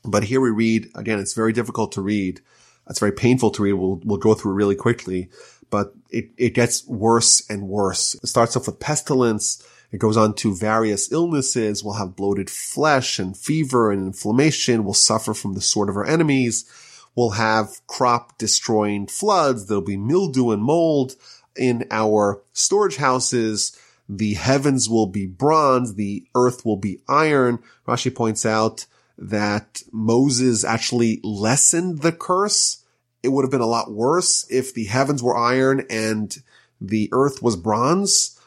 But 0.03 0.25
here 0.25 0.41
we 0.41 0.51
read, 0.51 0.91
again, 0.95 1.19
it's 1.19 1.35
very 1.35 1.53
difficult 1.53 1.93
to 1.93 2.01
read. 2.01 2.41
It's 2.89 3.01
very 3.01 3.13
painful 3.13 3.51
to 3.53 3.63
read. 3.63 3.75
We'll, 3.75 4.01
we'll 4.05 4.19
go 4.19 4.35
through 4.35 4.53
really 4.53 4.77
quickly. 4.77 5.29
but 5.69 5.95
it, 6.11 6.31
it 6.37 6.55
gets 6.55 6.87
worse 6.87 7.49
and 7.49 7.69
worse. 7.69 8.15
It 8.15 8.27
starts 8.27 8.57
off 8.57 8.67
with 8.67 8.81
pestilence. 8.81 9.63
It 9.93 9.99
goes 9.99 10.17
on 10.17 10.35
to 10.35 10.55
various 10.55 11.11
illnesses. 11.11 11.83
We'll 11.83 11.95
have 11.95 12.17
bloated 12.17 12.49
flesh 12.49 13.19
and 13.19 13.37
fever 13.37 13.91
and 13.91 14.07
inflammation. 14.07 14.85
We'll 14.85 14.95
suffer 14.95 15.35
from 15.35 15.55
the 15.55 15.61
sword 15.61 15.89
of 15.89 15.97
our 15.97 16.07
enemies. 16.07 16.65
We'll 17.17 17.31
have 17.31 17.85
crop 17.87 18.39
destroying 18.39 19.07
floods. 19.07 19.67
There'll 19.67 19.83
be 19.83 19.97
mildew 19.97 20.51
and 20.51 20.63
mold 20.63 21.17
in 21.57 21.87
our 21.91 22.41
storage 22.53 22.97
houses. 22.97 23.77
The 24.09 24.35
heavens 24.35 24.89
will 24.89 25.07
be 25.07 25.27
bronze. 25.27 25.95
The 25.95 26.25
earth 26.35 26.65
will 26.65 26.77
be 26.77 27.01
iron. 27.09 27.59
Rashi 27.87 28.15
points 28.15 28.47
out 28.47 28.87
that 29.19 29.83
Moses 29.93 30.65
actually 30.65 31.21
lessened 31.23 32.01
the 32.01 32.13
curse. 32.13 32.80
It 33.23 33.29
would 33.29 33.45
have 33.45 33.51
been 33.51 33.61
a 33.61 33.67
lot 33.67 33.93
worse 33.93 34.47
if 34.51 34.73
the 34.73 34.85
heavens 34.85 35.23
were 35.23 35.37
iron 35.37 35.87
and 35.91 36.37
the 36.81 37.09
earth 37.13 37.43
was 37.43 37.57
bronze 37.57 38.39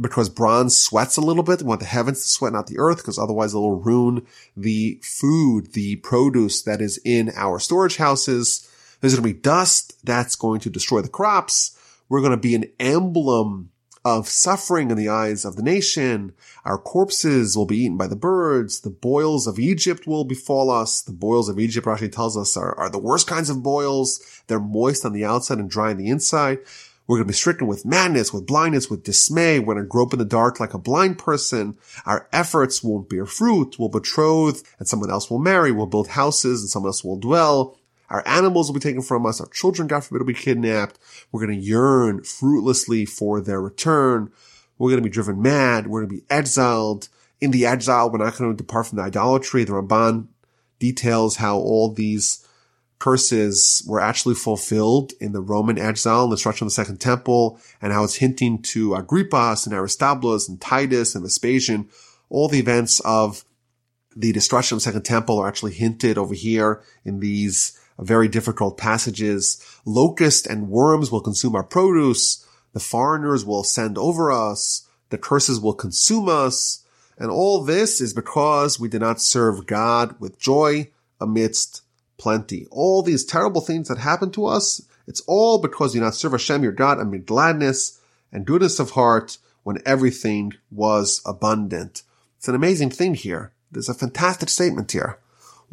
because 0.00 0.28
bronze 0.28 0.76
sweats 0.76 1.16
a 1.16 1.20
little 1.20 1.42
bit. 1.42 1.62
We 1.62 1.68
want 1.68 1.80
the 1.80 1.86
heavens 1.86 2.22
to 2.22 2.28
sweat, 2.28 2.52
not 2.52 2.66
the 2.66 2.78
earth, 2.78 2.98
because 2.98 3.18
otherwise 3.18 3.54
it'll 3.54 3.80
ruin 3.80 4.26
the 4.56 5.00
food, 5.02 5.72
the 5.72 5.96
produce 5.96 6.62
that 6.62 6.80
is 6.80 6.98
in 7.04 7.30
our 7.36 7.58
storage 7.58 7.96
houses. 7.96 8.68
There's 9.00 9.14
going 9.14 9.28
to 9.28 9.34
be 9.34 9.40
dust 9.40 10.04
that's 10.04 10.36
going 10.36 10.60
to 10.60 10.70
destroy 10.70 11.00
the 11.00 11.08
crops. 11.08 11.78
We're 12.08 12.20
going 12.20 12.32
to 12.32 12.36
be 12.36 12.54
an 12.54 12.66
emblem 12.80 13.70
of 14.04 14.28
suffering 14.28 14.90
in 14.90 14.96
the 14.96 15.08
eyes 15.08 15.44
of 15.44 15.56
the 15.56 15.62
nation. 15.62 16.34
Our 16.64 16.78
corpses 16.78 17.56
will 17.56 17.66
be 17.66 17.78
eaten 17.78 17.96
by 17.96 18.06
the 18.06 18.16
birds. 18.16 18.80
The 18.80 18.90
boils 18.90 19.46
of 19.46 19.58
Egypt 19.58 20.06
will 20.06 20.24
befall 20.24 20.70
us. 20.70 21.00
The 21.00 21.12
boils 21.12 21.48
of 21.48 21.58
Egypt, 21.58 21.86
Rashi 21.86 22.12
tells 22.12 22.36
us, 22.36 22.56
are, 22.56 22.74
are 22.78 22.90
the 22.90 22.98
worst 22.98 23.26
kinds 23.26 23.48
of 23.48 23.62
boils. 23.62 24.20
They're 24.46 24.60
moist 24.60 25.06
on 25.06 25.12
the 25.12 25.24
outside 25.24 25.58
and 25.58 25.70
dry 25.70 25.90
on 25.90 25.96
the 25.96 26.08
inside. 26.08 26.58
We're 27.06 27.16
going 27.16 27.26
to 27.26 27.32
be 27.32 27.36
stricken 27.36 27.66
with 27.66 27.84
madness, 27.84 28.32
with 28.32 28.46
blindness, 28.46 28.88
with 28.88 29.04
dismay. 29.04 29.58
We're 29.58 29.74
going 29.74 29.84
to 29.84 29.88
grope 29.88 30.14
in 30.14 30.18
the 30.18 30.24
dark 30.24 30.58
like 30.58 30.72
a 30.72 30.78
blind 30.78 31.18
person. 31.18 31.76
Our 32.06 32.28
efforts 32.32 32.82
won't 32.82 33.10
bear 33.10 33.26
fruit. 33.26 33.78
We'll 33.78 33.90
betroth 33.90 34.62
and 34.78 34.88
someone 34.88 35.10
else 35.10 35.30
will 35.30 35.38
marry. 35.38 35.70
We'll 35.70 35.86
build 35.86 36.08
houses 36.08 36.62
and 36.62 36.70
someone 36.70 36.88
else 36.88 37.04
will 37.04 37.18
dwell. 37.18 37.78
Our 38.14 38.22
animals 38.26 38.68
will 38.68 38.74
be 38.74 38.80
taken 38.80 39.02
from 39.02 39.26
us. 39.26 39.40
Our 39.40 39.48
children, 39.48 39.88
God 39.88 40.04
forbid, 40.04 40.20
will 40.20 40.32
be 40.32 40.34
kidnapped. 40.34 41.00
We're 41.32 41.44
going 41.44 41.58
to 41.58 41.66
yearn 41.66 42.22
fruitlessly 42.22 43.06
for 43.06 43.40
their 43.40 43.60
return. 43.60 44.30
We're 44.78 44.90
going 44.90 45.02
to 45.02 45.08
be 45.08 45.12
driven 45.12 45.42
mad. 45.42 45.88
We're 45.88 46.02
going 46.02 46.10
to 46.10 46.22
be 46.22 46.26
exiled. 46.30 47.08
In 47.40 47.50
the 47.50 47.66
exile, 47.66 48.08
we're 48.08 48.24
not 48.24 48.36
going 48.36 48.52
to 48.52 48.56
depart 48.56 48.86
from 48.86 48.98
the 48.98 49.02
idolatry. 49.02 49.64
The 49.64 49.72
Ramban 49.72 50.28
details 50.78 51.38
how 51.38 51.56
all 51.56 51.92
these 51.92 52.46
curses 53.00 53.82
were 53.84 53.98
actually 53.98 54.36
fulfilled 54.36 55.12
in 55.20 55.32
the 55.32 55.40
Roman 55.40 55.76
exile 55.76 56.22
and 56.22 56.30
the 56.30 56.36
destruction 56.36 56.66
of 56.66 56.70
the 56.70 56.74
Second 56.74 57.00
Temple, 57.00 57.58
and 57.82 57.92
how 57.92 58.04
it's 58.04 58.14
hinting 58.14 58.62
to 58.62 58.90
Agrippas 58.90 59.66
and 59.66 59.74
Aristobulus 59.74 60.48
and 60.48 60.60
Titus 60.60 61.16
and 61.16 61.24
Vespasian. 61.24 61.88
All 62.30 62.46
the 62.46 62.60
events 62.60 63.00
of 63.00 63.44
the 64.14 64.30
destruction 64.30 64.76
of 64.76 64.82
the 64.82 64.84
Second 64.84 65.02
Temple 65.02 65.40
are 65.40 65.48
actually 65.48 65.72
hinted 65.72 66.16
over 66.16 66.34
here 66.34 66.80
in 67.04 67.18
these 67.18 67.76
very 67.98 68.28
difficult 68.28 68.76
passages. 68.76 69.64
Locusts 69.84 70.46
and 70.46 70.68
worms 70.68 71.12
will 71.12 71.20
consume 71.20 71.54
our 71.54 71.62
produce. 71.62 72.46
The 72.72 72.80
foreigners 72.80 73.44
will 73.44 73.64
send 73.64 73.96
over 73.98 74.32
us. 74.32 74.88
The 75.10 75.18
curses 75.18 75.60
will 75.60 75.74
consume 75.74 76.28
us. 76.28 76.84
And 77.16 77.30
all 77.30 77.62
this 77.62 78.00
is 78.00 78.12
because 78.12 78.80
we 78.80 78.88
did 78.88 79.00
not 79.00 79.20
serve 79.20 79.66
God 79.66 80.16
with 80.18 80.40
joy 80.40 80.90
amidst 81.20 81.82
plenty. 82.18 82.66
All 82.70 83.02
these 83.02 83.24
terrible 83.24 83.60
things 83.60 83.88
that 83.88 83.98
happen 83.98 84.30
to 84.32 84.46
us, 84.46 84.82
it's 85.06 85.22
all 85.26 85.58
because 85.58 85.94
you 85.94 86.00
not 86.00 86.14
serve 86.14 86.32
Hashem 86.32 86.62
your 86.62 86.72
God 86.72 86.98
amid 86.98 87.26
gladness 87.26 88.00
and 88.32 88.44
goodness 88.44 88.80
of 88.80 88.90
heart 88.90 89.38
when 89.62 89.78
everything 89.86 90.52
was 90.70 91.22
abundant. 91.24 92.02
It's 92.38 92.48
an 92.48 92.54
amazing 92.54 92.90
thing 92.90 93.14
here. 93.14 93.52
There's 93.70 93.88
a 93.88 93.94
fantastic 93.94 94.48
statement 94.48 94.92
here. 94.92 95.18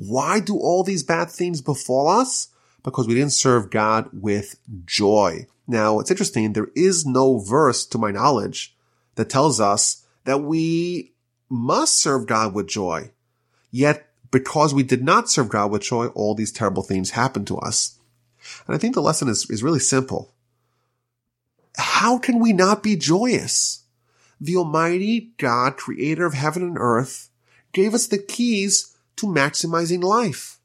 Why 0.07 0.39
do 0.39 0.57
all 0.57 0.83
these 0.83 1.03
bad 1.03 1.29
things 1.29 1.61
befall 1.61 2.07
us? 2.07 2.47
Because 2.81 3.07
we 3.07 3.13
didn't 3.13 3.33
serve 3.33 3.69
God 3.69 4.09
with 4.11 4.57
joy. 4.83 5.45
Now, 5.67 5.99
it's 5.99 6.09
interesting. 6.09 6.53
There 6.53 6.71
is 6.75 7.05
no 7.05 7.37
verse 7.37 7.85
to 7.85 7.99
my 7.99 8.09
knowledge 8.09 8.75
that 9.13 9.29
tells 9.29 9.59
us 9.59 10.03
that 10.23 10.39
we 10.39 11.13
must 11.49 12.01
serve 12.01 12.25
God 12.25 12.55
with 12.55 12.65
joy. 12.65 13.11
Yet 13.69 14.07
because 14.31 14.73
we 14.73 14.81
did 14.81 15.03
not 15.03 15.29
serve 15.29 15.49
God 15.49 15.69
with 15.69 15.83
joy, 15.83 16.07
all 16.07 16.33
these 16.33 16.51
terrible 16.51 16.81
things 16.81 17.11
happened 17.11 17.45
to 17.47 17.59
us. 17.59 17.99
And 18.65 18.75
I 18.75 18.79
think 18.79 18.95
the 18.95 19.03
lesson 19.03 19.27
is, 19.27 19.47
is 19.51 19.61
really 19.61 19.77
simple. 19.79 20.33
How 21.77 22.17
can 22.17 22.39
we 22.39 22.53
not 22.53 22.81
be 22.81 22.95
joyous? 22.95 23.83
The 24.39 24.55
Almighty 24.55 25.33
God, 25.37 25.77
creator 25.77 26.25
of 26.25 26.33
heaven 26.33 26.63
and 26.63 26.77
earth, 26.79 27.29
gave 27.71 27.93
us 27.93 28.07
the 28.07 28.17
keys 28.17 28.90
to 29.17 29.27
maximizing 29.27 30.03
life. 30.03 30.59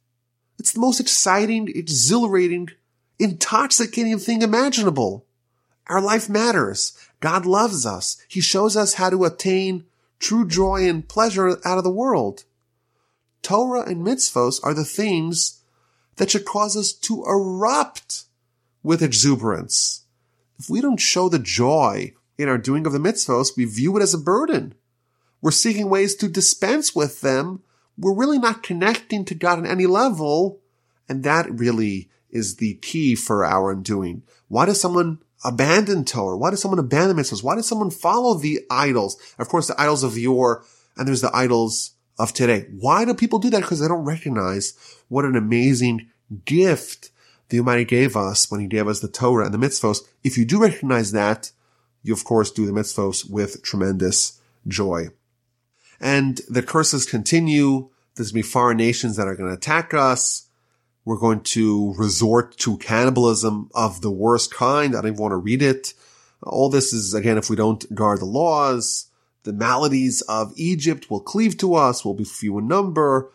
It's 0.59 0.72
the 0.72 0.80
most 0.80 1.01
exciting, 1.01 1.68
exhilarating, 1.68 2.70
intoxicating 3.18 4.18
thing 4.18 4.42
imaginable. 4.42 5.26
Our 5.88 6.01
life 6.01 6.28
matters. 6.28 6.97
God 7.20 7.47
loves 7.47 7.86
us. 7.86 8.20
He 8.28 8.40
shows 8.40 8.76
us 8.76 8.94
how 8.94 9.11
to 9.11 9.24
attain 9.24 9.84
true 10.18 10.47
joy 10.47 10.88
and 10.88 11.09
pleasure 11.09 11.59
out 11.64 11.78
of 11.78 11.84
the 11.84 11.90
world. 11.90 12.44
Torah 13.42 13.88
and 13.88 14.05
mitzvos 14.05 14.59
are 14.64 14.74
the 14.74 14.84
things 14.84 15.62
that 16.16 16.30
should 16.30 16.44
cause 16.44 16.76
us 16.76 16.92
to 16.92 17.24
erupt 17.24 18.24
with 18.82 19.03
exuberance. 19.03 20.05
If 20.59 20.70
we 20.70 20.80
don't 20.80 20.97
show 20.97 21.28
the 21.28 21.38
joy 21.38 22.14
in 22.38 22.49
our 22.49 22.59
doing 22.59 22.86
of 22.86 22.92
the 22.92 22.99
mitzvos, 22.99 23.57
we 23.57 23.64
view 23.64 23.97
it 23.97 24.03
as 24.03 24.14
a 24.14 24.18
burden. 24.18 24.74
We're 25.42 25.51
seeking 25.51 25.88
ways 25.88 26.14
to 26.16 26.28
dispense 26.28 26.94
with 26.94 27.20
them. 27.20 27.62
We're 27.99 28.14
really 28.14 28.38
not 28.38 28.62
connecting 28.62 29.24
to 29.26 29.34
God 29.34 29.59
on 29.59 29.66
any 29.66 29.86
level. 29.86 30.61
And 31.09 31.22
that 31.24 31.51
really 31.51 32.11
is 32.30 32.57
the 32.57 32.74
key 32.74 33.14
for 33.14 33.44
our 33.44 33.70
undoing. 33.72 34.22
Why 34.49 34.66
does 34.66 34.80
someone 34.80 35.18
abandon 35.44 36.05
Torah? 36.05 36.36
Why 36.36 36.51
does 36.51 36.61
someone 36.61 36.78
abandon 36.78 37.16
mitzvahs? 37.16 37.42
Why 37.42 37.55
does 37.55 37.68
someone 37.68 37.90
follow 37.90 38.34
the 38.34 38.61
idols? 38.70 39.16
Of 39.38 39.49
course, 39.49 39.68
the 39.68 39.80
idols 39.80 40.03
of 40.03 40.18
yore, 40.18 40.64
and 40.97 41.07
there's 41.07 41.20
the 41.20 41.34
idols 41.34 41.92
of 42.18 42.32
today. 42.32 42.66
Why 42.78 43.05
do 43.05 43.14
people 43.14 43.38
do 43.38 43.51
that? 43.51 43.62
Because 43.62 43.80
they 43.80 43.88
don't 43.88 44.05
recognize 44.05 44.74
what 45.09 45.24
an 45.24 45.36
amazing 45.36 46.09
gift 46.44 47.11
the 47.49 47.61
Almighty 47.61 47.84
gave 47.84 48.16
us 48.16 48.51
when 48.51 48.61
He 48.61 48.66
gave 48.66 48.88
us 48.88 49.01
the 49.01 49.09
Torah 49.09 49.44
and 49.44 49.55
the 49.55 49.59
mitzvos. 49.59 49.99
If 50.24 50.36
you 50.36 50.44
do 50.44 50.61
recognize 50.61 51.12
that, 51.12 51.53
you 52.03 52.12
of 52.12 52.24
course 52.24 52.51
do 52.51 52.66
the 52.66 52.72
mitzvos 52.72 53.28
with 53.28 53.62
tremendous 53.62 54.40
joy. 54.66 55.09
And 56.01 56.40
the 56.49 56.62
curses 56.62 57.07
continue. 57.07 57.88
There's 58.14 58.32
going 58.32 58.42
to 58.42 58.47
be 58.47 58.53
foreign 58.53 58.76
nations 58.76 59.16
that 59.16 59.26
are 59.26 59.36
going 59.36 59.51
to 59.51 59.57
attack 59.57 59.94
us. 59.94 60.49
We're 61.05 61.18
going 61.18 61.40
to 61.40 61.94
resort 61.97 62.57
to 62.59 62.78
cannibalism 62.78 63.70
of 63.74 64.01
the 64.01 64.11
worst 64.11 64.53
kind. 64.53 64.94
I 64.94 65.01
don't 65.01 65.12
even 65.12 65.22
want 65.22 65.32
to 65.32 65.36
read 65.36 65.62
it. 65.62 65.94
All 66.42 66.68
this 66.68 66.92
is, 66.92 67.14
again, 67.14 67.38
if 67.38 67.49
we 67.49 67.57
don't 67.57 67.94
guard 67.94 68.20
the 68.20 68.26
laws. 68.26 69.09
The 69.44 69.53
maladies 69.53 70.22
of 70.22 70.53
Egypt 70.57 71.09
will 71.09 71.20
cleave 71.20 71.57
to 71.59 71.74
us, 71.74 72.05
will 72.05 72.14
be 72.14 72.24
few 72.24 72.59
in 72.59 72.66
number. 72.66 73.30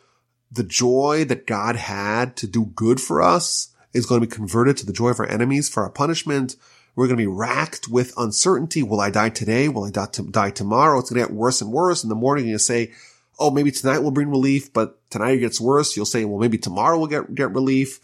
The 0.52 0.64
joy 0.64 1.24
that 1.30 1.48
God 1.48 1.78
had 1.78 2.36
to 2.38 2.48
do 2.48 2.66
good 2.66 3.00
for 3.00 3.22
us 3.22 3.70
is 3.94 4.06
going 4.06 4.20
to 4.20 4.28
be 4.28 4.36
converted 4.36 4.76
to 4.78 4.86
the 4.86 4.92
joy 4.92 5.10
of 5.10 5.20
our 5.22 5.30
enemies 5.30 5.70
for 5.70 5.84
our 5.84 5.90
punishment. 5.90 6.58
We're 6.96 7.08
going 7.08 7.18
to 7.18 7.24
be 7.24 7.28
racked 7.28 7.88
with 7.88 8.14
uncertainty. 8.18 8.84
Will 8.84 9.00
I 9.00 9.10
die 9.10 9.30
today? 9.30 9.70
Will 9.70 9.86
I 9.86 9.92
die 9.92 10.50
tomorrow? 10.52 11.00
It's 11.00 11.10
going 11.10 11.22
to 11.22 11.28
get 11.28 11.36
worse 11.36 11.62
and 11.62 11.72
worse. 11.72 12.04
In 12.04 12.10
the 12.10 12.16
morning, 12.16 12.48
you 12.48 12.58
say, 12.58 12.92
Oh, 13.40 13.50
maybe 13.50 13.72
tonight 13.72 14.00
will 14.00 14.12
bring 14.12 14.30
relief, 14.30 14.72
but 14.72 15.00
tonight 15.10 15.38
it 15.38 15.40
gets 15.40 15.60
worse. 15.60 15.96
You'll 15.96 16.06
say, 16.06 16.26
well, 16.26 16.40
maybe 16.40 16.60
tomorrow 16.60 17.00
we'll 17.00 17.08
get, 17.08 17.34
get 17.34 17.52
relief. 17.52 18.00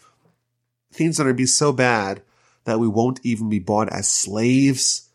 Things 0.90 1.20
are 1.20 1.24
going 1.24 1.34
to 1.34 1.36
be 1.36 1.46
so 1.46 1.70
bad 1.70 2.22
that 2.64 2.80
we 2.80 2.88
won't 2.88 3.20
even 3.22 3.48
be 3.48 3.60
bought 3.60 3.92
as 3.92 4.08
slaves 4.08 5.08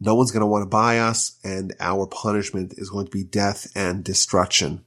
no 0.00 0.14
one's 0.14 0.30
going 0.30 0.40
to 0.40 0.46
want 0.46 0.62
to 0.62 0.68
buy 0.68 0.98
us 0.98 1.38
and 1.44 1.74
our 1.78 2.06
punishment 2.06 2.74
is 2.78 2.88
going 2.88 3.04
to 3.04 3.12
be 3.12 3.22
death 3.22 3.70
and 3.76 4.02
destruction. 4.02 4.82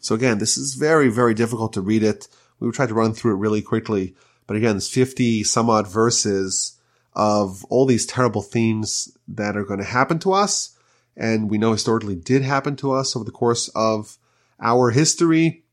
So 0.00 0.14
again, 0.14 0.38
this 0.38 0.58
is 0.58 0.74
very, 0.74 1.08
very 1.08 1.34
difficult 1.34 1.72
to 1.72 1.80
read 1.80 2.02
it. 2.02 2.28
We 2.60 2.70
try 2.70 2.86
to 2.86 2.94
run 2.94 3.14
through 3.14 3.32
it 3.32 3.38
really 3.38 3.62
quickly. 3.62 4.14
But 4.46 4.56
again, 4.56 4.76
it's 4.76 4.88
50 4.88 5.42
some 5.44 5.70
odd 5.70 5.88
verses 5.88 6.77
of 7.14 7.64
all 7.66 7.86
these 7.86 8.06
terrible 8.06 8.42
things 8.42 9.16
that 9.26 9.56
are 9.56 9.64
going 9.64 9.80
to 9.80 9.86
happen 9.86 10.18
to 10.20 10.32
us. 10.32 10.76
And 11.16 11.50
we 11.50 11.58
know 11.58 11.72
historically 11.72 12.14
did 12.14 12.42
happen 12.42 12.76
to 12.76 12.92
us 12.92 13.16
over 13.16 13.24
the 13.24 13.30
course 13.30 13.68
of 13.74 14.18
our 14.60 14.90
history. 14.90 15.64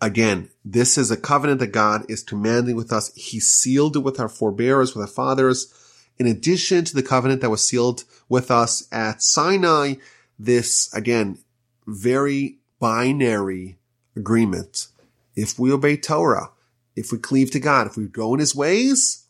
Again, 0.00 0.50
this 0.64 0.96
is 0.96 1.10
a 1.10 1.16
covenant 1.16 1.60
that 1.60 1.68
God 1.68 2.04
is 2.08 2.22
commanding 2.22 2.76
with 2.76 2.92
us. 2.92 3.14
He 3.14 3.40
sealed 3.40 3.96
it 3.96 4.00
with 4.00 4.20
our 4.20 4.28
forebears, 4.28 4.94
with 4.94 5.02
our 5.02 5.12
fathers 5.12 5.72
in 6.18 6.26
addition 6.26 6.84
to 6.84 6.94
the 6.94 7.02
covenant 7.02 7.40
that 7.40 7.50
was 7.50 7.66
sealed 7.66 8.04
with 8.28 8.50
us 8.50 8.88
at 8.90 9.22
Sinai, 9.22 9.94
this 10.38 10.92
again, 10.94 11.38
very 11.86 12.58
binary 12.78 13.78
agreement. 14.14 14.88
If 15.34 15.58
we 15.58 15.70
obey 15.72 15.96
Torah, 15.96 16.50
if 16.94 17.12
we 17.12 17.18
cleave 17.18 17.50
to 17.52 17.60
God, 17.60 17.86
if 17.86 17.96
we 17.96 18.06
go 18.06 18.34
in 18.34 18.40
his 18.40 18.54
ways, 18.54 19.25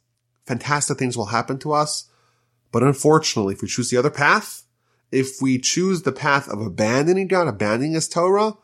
fantastic 0.46 0.98
things 0.98 1.16
will 1.16 1.26
happen 1.26 1.58
to 1.58 1.72
us. 1.72 2.08
But 2.72 2.82
unfortunately, 2.82 3.54
if 3.54 3.62
we 3.62 3.68
choose 3.68 3.90
the 3.90 3.96
other 3.96 4.10
path, 4.10 4.62
if 5.12 5.40
we 5.40 5.58
choose 5.58 6.02
the 6.02 6.12
path 6.12 6.48
of 6.48 6.60
abandoning 6.60 7.28
God, 7.28 7.48
abandoning 7.48 7.92
his 7.92 8.08
Torah, 8.08 8.54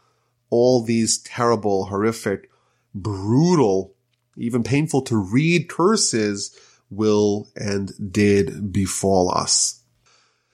all 0.51 0.83
these 0.83 1.19
terrible, 1.19 1.87
horrific, 1.87 2.51
brutal, 2.95 3.95
even 4.37 4.63
painful 4.63 5.03
to 5.03 5.17
read 5.17 5.69
curses 5.69 6.57
will 6.91 7.49
and 7.57 8.13
did 8.13 8.73
befall 8.73 9.31
us. 9.31 9.81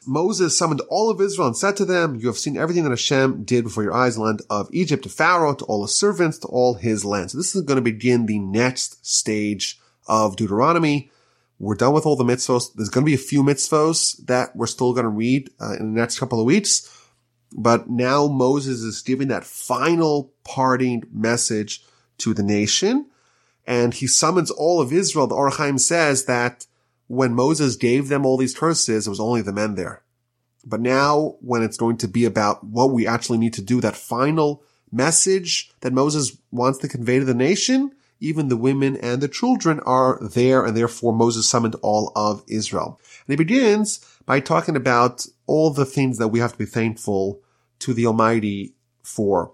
Moses 0.07 0.57
summoned 0.57 0.81
all 0.89 1.11
of 1.11 1.21
Israel 1.21 1.49
and 1.49 1.57
said 1.57 1.77
to 1.77 1.85
them, 1.85 2.17
You 2.17 2.29
have 2.29 2.39
seen 2.39 2.57
everything 2.57 2.85
that 2.85 2.91
Hashem 2.91 3.45
did 3.45 3.65
before 3.65 3.83
your 3.83 3.93
eyes, 3.93 4.17
land 4.17 4.41
of 4.49 4.69
Egypt, 4.73 5.03
to 5.03 5.09
Pharaoh, 5.09 5.55
to 5.55 5.65
all 5.67 5.83
his 5.83 5.95
servants, 5.95 6.39
to 6.39 6.49
all 6.49 6.75
his 6.75 7.05
land. 7.05 7.31
So 7.31 7.39
this 7.39 7.55
is 7.55 7.63
going 7.63 7.77
to 7.77 7.83
begin 7.83 8.25
the 8.25 8.39
next 8.39 9.05
stage 9.07 9.79
of 10.07 10.37
Deuteronomy. 10.37 11.11
We're 11.59 11.75
done 11.75 11.93
with 11.93 12.07
all 12.07 12.17
the 12.17 12.25
mitzvos. 12.25 12.73
There's 12.75 12.89
going 12.89 13.05
to 13.05 13.11
be 13.11 13.15
a 13.15 13.19
few 13.19 13.43
mitzvos 13.43 14.25
that 14.27 14.55
we're 14.55 14.67
still 14.67 14.93
going 14.93 15.05
to 15.05 15.11
read 15.11 15.51
uh, 15.61 15.75
in 15.75 15.93
the 15.93 16.01
next 16.01 16.19
couple 16.19 16.39
of 16.39 16.47
weeks. 16.47 16.89
But 17.53 17.89
now 17.89 18.29
Moses 18.29 18.81
is 18.81 19.03
giving 19.03 19.29
that 19.29 19.45
final 19.45 20.33
parting 20.45 21.05
message 21.13 21.83
to 22.19 22.35
the 22.35 22.43
nation. 22.43 23.07
And 23.67 23.93
he 23.95 24.07
summons 24.07 24.51
all 24.51 24.81
of 24.81 24.93
Israel. 24.93 25.27
The 25.27 25.35
Or 25.35 25.51
says 25.79 26.27
that 26.27 26.67
when 27.09 27.35
Moses 27.35 27.77
gave 27.77 28.09
them 28.09 28.25
all 28.25 28.37
these 28.37 28.57
curses, 28.57 29.07
it 29.07 29.11
was 29.11 29.21
only 29.21 29.43
the 29.43 29.53
men 29.53 29.75
there. 29.75 30.03
But 30.65 30.81
now 30.81 31.37
when 31.41 31.63
it's 31.63 31.77
going 31.77 31.97
to 31.99 32.09
be 32.09 32.25
about 32.25 32.63
what 32.65 32.93
we 32.93 33.07
actually 33.07 33.39
need 33.39 33.55
to 33.55 33.63
do, 33.63 33.81
that 33.81 33.97
final 33.97 34.63
message 34.93 35.71
that 35.81 35.93
Moses 35.93 36.37
wants 36.51 36.79
to 36.81 36.89
convey 36.89 37.19
to 37.19 37.25
the 37.25 37.35
nation, 37.35 37.93
even 38.21 38.49
the 38.49 38.57
women 38.57 38.97
and 38.97 39.21
the 39.21 39.29
children 39.29 39.81
are 39.81 40.19
there 40.21 40.65
and 40.65 40.77
therefore 40.77 41.13
Moses 41.13 41.49
summoned 41.49 41.77
all 41.83 42.13
of 42.17 42.43
Israel. 42.49 43.01
And 43.27 43.33
he 43.33 43.37
begins 43.37 44.05
by 44.27 44.41
talking 44.41 44.77
about 44.77 45.27
all 45.47 45.71
the 45.71 45.85
things 45.85 46.19
that 46.19 46.29
we 46.29 46.41
have 46.41 46.53
to 46.53 46.59
be 46.59 46.67
thankful 46.67 47.41
to 47.81 47.95
the 47.95 48.07
Almighty 48.07 48.75
for. 49.03 49.53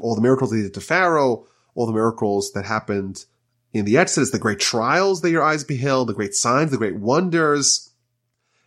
All 0.00 0.14
the 0.14 0.22
miracles 0.22 0.52
he 0.52 0.62
did 0.62 0.74
to 0.74 0.80
Pharaoh, 0.80 1.46
all 1.74 1.86
the 1.86 1.92
miracles 1.92 2.52
that 2.52 2.64
happened 2.64 3.24
in 3.72 3.84
the 3.84 3.98
Exodus, 3.98 4.30
the 4.30 4.38
great 4.38 4.58
trials 4.58 5.20
that 5.20 5.30
your 5.30 5.42
eyes 5.42 5.64
beheld, 5.64 6.08
the 6.08 6.14
great 6.14 6.34
signs, 6.34 6.70
the 6.70 6.78
great 6.78 6.96
wonders. 6.96 7.90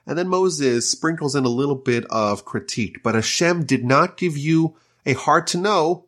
And 0.06 0.18
then 0.18 0.28
Moses 0.28 0.90
sprinkles 0.90 1.36
in 1.36 1.46
a 1.46 1.50
little 1.50 1.76
bit 1.76 2.06
of 2.10 2.46
critique. 2.46 3.04
But 3.04 3.16
Hashem 3.16 3.66
did 3.66 3.84
not 3.84 4.18
give 4.18 4.38
you 4.38 4.76
a 5.06 5.14
heart 5.14 5.48
to 5.48 5.58
know, 5.58 6.06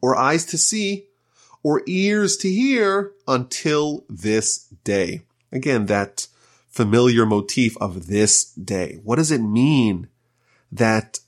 or 0.00 0.16
eyes 0.16 0.44
to 0.46 0.58
see, 0.58 1.06
or 1.64 1.82
ears 1.86 2.36
to 2.36 2.48
hear 2.48 3.12
until 3.26 4.04
this 4.08 4.66
day. 4.84 5.22
Again, 5.50 5.86
that 5.86 6.28
familiar 6.68 7.24
motif 7.24 7.76
of 7.78 8.06
this 8.06 8.44
day. 8.52 9.00
What 9.02 9.16
does 9.16 9.30
it 9.30 9.40
mean 9.40 10.08
that 10.70 11.20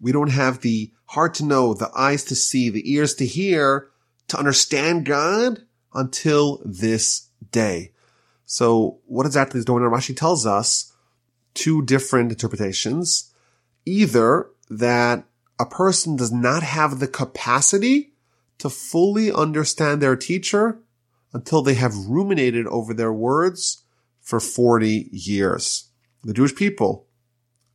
we 0.00 0.12
don't 0.12 0.30
have 0.30 0.60
the 0.60 0.92
heart 1.06 1.34
to 1.34 1.44
know, 1.44 1.74
the 1.74 1.90
eyes 1.96 2.24
to 2.24 2.34
see, 2.34 2.68
the 2.70 2.92
ears 2.92 3.14
to 3.14 3.26
hear, 3.26 3.88
to 4.28 4.38
understand 4.38 5.06
God 5.06 5.60
until 5.94 6.60
this 6.64 7.28
day? 7.52 7.92
So 8.46 8.98
what 9.06 9.26
exactly 9.26 9.58
is 9.58 9.64
going 9.64 9.84
on? 9.84 9.92
Rashi 9.92 10.16
tells 10.16 10.44
us 10.44 10.92
two 11.54 11.82
different 11.82 12.32
interpretations. 12.32 13.32
Either 13.86 14.48
that 14.68 15.24
a 15.60 15.66
person 15.66 16.16
does 16.16 16.32
not 16.32 16.62
have 16.64 16.98
the 16.98 17.06
capacity 17.06 18.13
to 18.58 18.70
fully 18.70 19.32
understand 19.32 20.00
their 20.00 20.16
teacher 20.16 20.78
until 21.32 21.62
they 21.62 21.74
have 21.74 21.94
ruminated 22.06 22.66
over 22.68 22.94
their 22.94 23.12
words 23.12 23.82
for 24.20 24.40
40 24.40 25.08
years. 25.12 25.88
The 26.22 26.32
Jewish 26.32 26.54
people, 26.54 27.06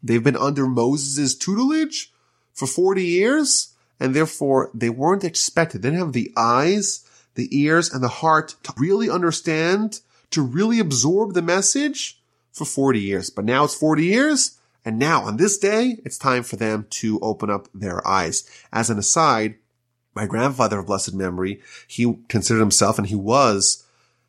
they've 0.02 0.24
been 0.24 0.38
under 0.38 0.66
Moses' 0.66 1.36
tutelage 1.36 2.12
for 2.54 2.66
40 2.66 3.04
years, 3.04 3.76
and 4.00 4.16
therefore 4.16 4.72
they 4.74 4.90
weren't 4.90 5.24
expected. 5.24 5.82
They 5.82 5.90
didn't 5.90 6.00
have 6.00 6.14
the 6.14 6.34
eyes, 6.36 7.06
the 7.36 7.48
ears, 7.56 7.94
and 7.94 8.04
the 8.04 8.08
heart 8.08 8.56
to 8.64 8.74
really 8.78 9.10
understand, 9.10 10.00
to 10.32 10.42
really 10.42 10.80
absorb 10.80 11.34
the 11.34 11.42
message 11.42 12.20
for 12.52 12.66
40 12.66 13.00
years. 13.00 13.30
But 13.30 13.46
now 13.46 13.66
it's 13.66 13.76
40 13.76 14.04
years, 14.04 14.58
and 14.84 14.98
now 14.98 15.24
on 15.24 15.38
this 15.38 15.58
day, 15.58 16.00
it's 16.06 16.18
time 16.18 16.44
for 16.44 16.56
them 16.56 16.88
to 16.92 17.20
open 17.20 17.50
up 17.50 17.68
their 17.74 18.06
eyes. 18.08 18.50
As 18.72 18.90
an 18.90 18.98
aside, 18.98 19.56
my 20.16 20.26
grandfather 20.26 20.80
of 20.80 20.88
blessed 20.88 21.14
memory, 21.14 21.62
he 21.88 22.16
considered 22.28 22.60
himself 22.60 22.98
and 22.98 23.08
he 23.08 23.16
was 23.16 23.86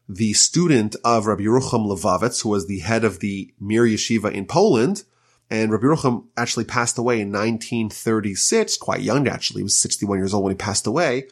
the 0.08 0.32
student 0.32 0.96
of 1.04 1.26
Rabbi 1.26 1.42
Yerucham 1.42 1.86
Levovitz, 1.86 2.42
who 2.42 2.48
was 2.48 2.66
the 2.66 2.80
head 2.80 3.04
of 3.04 3.20
the 3.20 3.52
Mir 3.60 3.84
Yeshiva 3.84 4.32
in 4.32 4.44
Poland. 4.44 5.04
And 5.48 5.70
Rabbi 5.72 5.84
Yerucham 5.84 6.26
actually 6.36 6.64
passed 6.64 6.98
away 6.98 7.20
in 7.20 7.32
1936, 7.32 8.76
quite 8.76 9.00
young 9.00 9.28
actually. 9.28 9.60
He 9.60 9.64
was 9.64 9.78
61 9.78 10.18
years 10.18 10.34
old 10.34 10.44
when 10.44 10.52
he 10.52 10.56
passed 10.56 10.86
away. 10.86 11.28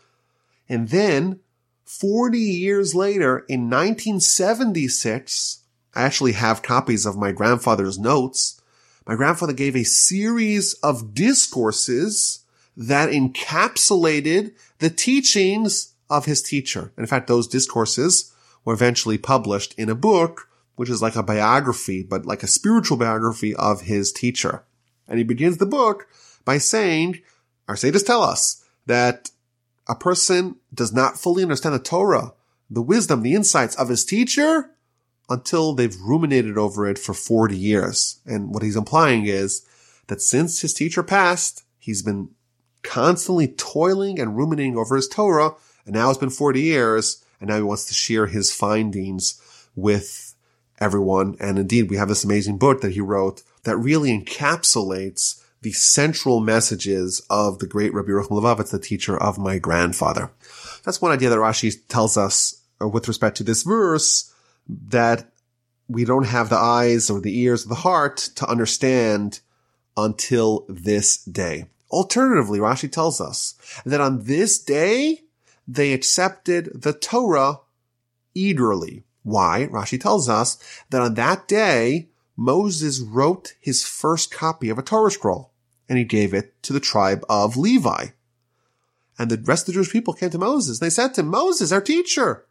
And 0.68 0.88
then 0.88 1.40
40 1.84 2.38
years 2.38 2.94
later, 2.94 3.38
in 3.48 3.70
1976, 3.70 5.62
I 5.94 6.02
actually 6.02 6.32
have 6.32 6.62
copies 6.62 7.06
of 7.06 7.16
my 7.16 7.32
grandfather's 7.32 7.98
notes. 7.98 8.60
My 9.06 9.14
grandfather 9.16 9.54
gave 9.54 9.74
a 9.74 9.84
series 9.84 10.74
of 10.74 11.14
discourses 11.14 12.44
that 12.78 13.10
encapsulated 13.10 14.54
the 14.78 14.88
teachings 14.88 15.94
of 16.08 16.26
his 16.26 16.40
teacher. 16.40 16.92
And 16.96 17.04
in 17.04 17.06
fact, 17.06 17.26
those 17.26 17.48
discourses 17.48 18.32
were 18.64 18.72
eventually 18.72 19.18
published 19.18 19.74
in 19.76 19.90
a 19.90 19.96
book, 19.96 20.48
which 20.76 20.88
is 20.88 21.02
like 21.02 21.16
a 21.16 21.22
biography, 21.24 22.04
but 22.04 22.24
like 22.24 22.44
a 22.44 22.46
spiritual 22.46 22.96
biography 22.96 23.52
of 23.56 23.82
his 23.82 24.12
teacher. 24.12 24.62
And 25.08 25.18
he 25.18 25.24
begins 25.24 25.56
the 25.56 25.66
book 25.66 26.06
by 26.44 26.58
saying, 26.58 27.20
our 27.66 27.74
sages 27.74 28.04
tell 28.04 28.22
us 28.22 28.64
that 28.86 29.30
a 29.88 29.96
person 29.96 30.56
does 30.72 30.92
not 30.92 31.18
fully 31.18 31.42
understand 31.42 31.74
the 31.74 31.80
Torah, 31.80 32.32
the 32.70 32.82
wisdom, 32.82 33.22
the 33.22 33.34
insights 33.34 33.74
of 33.74 33.88
his 33.88 34.04
teacher 34.04 34.70
until 35.28 35.74
they've 35.74 36.00
ruminated 36.00 36.56
over 36.56 36.86
it 36.86 36.98
for 36.98 37.12
40 37.12 37.56
years. 37.56 38.20
And 38.24 38.54
what 38.54 38.62
he's 38.62 38.76
implying 38.76 39.26
is 39.26 39.66
that 40.06 40.22
since 40.22 40.60
his 40.60 40.72
teacher 40.72 41.02
passed, 41.02 41.64
he's 41.78 42.02
been 42.02 42.30
constantly 42.82 43.48
toiling 43.48 44.18
and 44.20 44.36
ruminating 44.36 44.76
over 44.76 44.96
his 44.96 45.08
Torah, 45.08 45.54
and 45.84 45.94
now 45.94 46.10
it's 46.10 46.18
been 46.18 46.30
40 46.30 46.60
years, 46.60 47.24
and 47.40 47.48
now 47.48 47.56
he 47.56 47.62
wants 47.62 47.84
to 47.86 47.94
share 47.94 48.26
his 48.26 48.52
findings 48.52 49.40
with 49.74 50.34
everyone. 50.80 51.36
And 51.40 51.58
indeed, 51.58 51.90
we 51.90 51.96
have 51.96 52.08
this 52.08 52.24
amazing 52.24 52.58
book 52.58 52.80
that 52.80 52.92
he 52.92 53.00
wrote 53.00 53.42
that 53.64 53.76
really 53.76 54.10
encapsulates 54.16 55.42
the 55.62 55.72
central 55.72 56.40
messages 56.40 57.20
of 57.28 57.58
the 57.58 57.66
great 57.66 57.92
Rabbi 57.92 58.10
Yerucham 58.10 58.30
Levovitz, 58.30 58.70
the 58.70 58.78
teacher 58.78 59.20
of 59.20 59.38
my 59.38 59.58
grandfather. 59.58 60.30
That's 60.84 61.02
one 61.02 61.12
idea 61.12 61.30
that 61.30 61.38
Rashi 61.38 61.74
tells 61.88 62.16
us 62.16 62.62
uh, 62.80 62.88
with 62.88 63.08
respect 63.08 63.36
to 63.38 63.44
this 63.44 63.64
verse 63.64 64.32
that 64.68 65.30
we 65.88 66.04
don't 66.04 66.26
have 66.26 66.48
the 66.48 66.56
eyes 66.56 67.10
or 67.10 67.20
the 67.20 67.40
ears 67.40 67.64
or 67.64 67.70
the 67.70 67.74
heart 67.76 68.16
to 68.36 68.48
understand 68.48 69.40
until 69.96 70.64
this 70.68 71.24
day. 71.24 71.66
Alternatively, 71.90 72.58
Rashi 72.58 72.90
tells 72.90 73.20
us 73.20 73.54
that 73.84 74.00
on 74.00 74.24
this 74.24 74.58
day, 74.58 75.22
they 75.66 75.92
accepted 75.92 76.82
the 76.82 76.92
Torah 76.92 77.60
eagerly. 78.34 79.04
Why? 79.22 79.68
Rashi 79.70 80.00
tells 80.00 80.28
us 80.28 80.58
that 80.90 81.02
on 81.02 81.14
that 81.14 81.48
day, 81.48 82.08
Moses 82.36 83.00
wrote 83.00 83.54
his 83.60 83.84
first 83.84 84.30
copy 84.30 84.70
of 84.70 84.78
a 84.78 84.82
Torah 84.82 85.10
scroll 85.10 85.52
and 85.88 85.98
he 85.98 86.04
gave 86.04 86.34
it 86.34 86.62
to 86.62 86.72
the 86.72 86.80
tribe 86.80 87.24
of 87.28 87.56
Levi. 87.56 88.08
And 89.18 89.30
the 89.30 89.38
rest 89.38 89.62
of 89.62 89.66
the 89.66 89.72
Jewish 89.72 89.90
people 89.90 90.14
came 90.14 90.30
to 90.30 90.38
Moses. 90.38 90.78
and 90.78 90.86
They 90.86 90.90
said 90.90 91.14
to 91.14 91.22
him, 91.22 91.28
Moses, 91.28 91.72
our 91.72 91.80
teacher, 91.80 92.46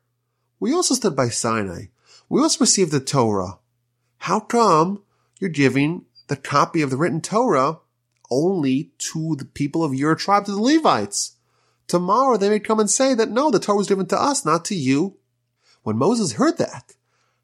we 0.60 0.74
also 0.74 0.96
stood 0.96 1.16
by 1.16 1.30
Sinai. 1.30 1.86
We 2.28 2.42
also 2.42 2.60
received 2.60 2.92
the 2.92 3.00
Torah. 3.00 3.60
How 4.20 4.40
come 4.40 5.04
you're 5.40 5.50
giving 5.50 6.06
the 6.28 6.36
copy 6.36 6.82
of 6.82 6.90
the 6.90 6.98
written 6.98 7.22
Torah 7.22 7.80
only 8.30 8.92
to 8.98 9.36
the 9.36 9.46
people 9.46 9.84
of 9.84 9.94
your 9.94 10.16
tribe, 10.16 10.46
to 10.46 10.52
the 10.52 10.62
Levites. 10.62 11.36
Tomorrow 11.88 12.38
they 12.38 12.50
may 12.50 12.60
come 12.60 12.80
and 12.80 12.90
say 12.90 13.14
that 13.14 13.30
no, 13.30 13.50
the 13.50 13.60
Torah 13.60 13.78
was 13.78 13.88
given 13.88 14.08
to 14.08 14.22
us, 14.22 14.46
not 14.46 14.66
to 14.66 14.76
you. 14.76 15.18
When 15.84 15.98
Moses 15.98 16.34
heard 16.34 16.58
that, 16.58 16.96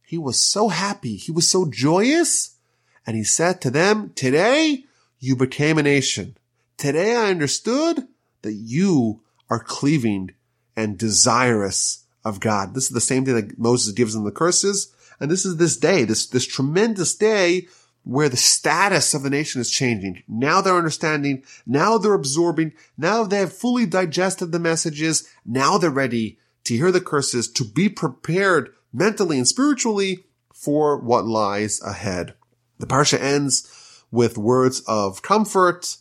he 0.05 0.17
was 0.17 0.39
so 0.39 0.67
happy. 0.67 1.15
He 1.15 1.31
was 1.31 1.49
so 1.49 1.65
joyous. 1.69 2.57
And 3.05 3.15
he 3.15 3.23
said 3.23 3.61
to 3.61 3.71
them, 3.71 4.11
today 4.15 4.85
you 5.19 5.35
became 5.35 5.77
a 5.77 5.83
nation. 5.83 6.37
Today 6.77 7.15
I 7.15 7.31
understood 7.31 8.07
that 8.41 8.53
you 8.53 9.21
are 9.49 9.63
cleaving 9.63 10.31
and 10.75 10.97
desirous 10.97 12.03
of 12.25 12.39
God. 12.39 12.73
This 12.73 12.85
is 12.85 12.91
the 12.91 13.01
same 13.01 13.25
thing 13.25 13.35
that 13.35 13.57
Moses 13.57 13.93
gives 13.93 14.13
them 14.13 14.23
the 14.23 14.31
curses. 14.31 14.93
And 15.19 15.31
this 15.31 15.45
is 15.45 15.57
this 15.57 15.77
day, 15.77 16.03
this, 16.03 16.27
this 16.27 16.45
tremendous 16.45 17.15
day 17.15 17.67
where 18.03 18.29
the 18.29 18.37
status 18.37 19.13
of 19.13 19.23
the 19.23 19.29
nation 19.29 19.61
is 19.61 19.71
changing. 19.71 20.23
Now 20.27 20.61
they're 20.61 20.75
understanding. 20.75 21.43
Now 21.65 21.97
they're 21.97 22.13
absorbing. 22.13 22.73
Now 22.97 23.23
they 23.23 23.37
have 23.37 23.53
fully 23.53 23.85
digested 23.85 24.51
the 24.51 24.59
messages. 24.59 25.27
Now 25.45 25.77
they're 25.77 25.89
ready 25.89 26.37
to 26.65 26.75
hear 26.75 26.91
the 26.91 27.01
curses, 27.01 27.49
to 27.51 27.63
be 27.63 27.89
prepared 27.89 28.73
mentally 28.91 29.37
and 29.37 29.47
spiritually 29.47 30.25
for 30.53 30.97
what 30.97 31.25
lies 31.25 31.81
ahead. 31.81 32.35
The 32.79 32.87
parsha 32.87 33.19
ends 33.19 34.03
with 34.11 34.37
words 34.37 34.81
of 34.87 35.21
comfort. 35.21 35.97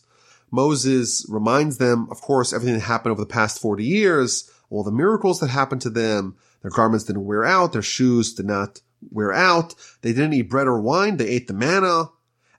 Moses 0.51 1.25
reminds 1.29 1.77
them, 1.77 2.07
of 2.11 2.21
course, 2.21 2.53
everything 2.53 2.75
that 2.75 2.81
happened 2.81 3.11
over 3.11 3.21
the 3.21 3.27
past 3.27 3.59
40 3.59 3.83
years, 3.83 4.49
all 4.69 4.83
the 4.83 4.91
miracles 4.91 5.39
that 5.39 5.49
happened 5.49 5.81
to 5.81 5.89
them. 5.89 6.35
Their 6.61 6.71
garments 6.71 7.05
didn't 7.05 7.25
wear 7.25 7.43
out. 7.43 7.73
Their 7.73 7.81
shoes 7.81 8.33
did 8.33 8.45
not 8.45 8.81
wear 9.11 9.33
out. 9.33 9.75
They 10.01 10.13
didn't 10.13 10.33
eat 10.33 10.49
bread 10.49 10.67
or 10.67 10.79
wine. 10.79 11.17
They 11.17 11.27
ate 11.27 11.47
the 11.47 11.53
manna. 11.53 12.09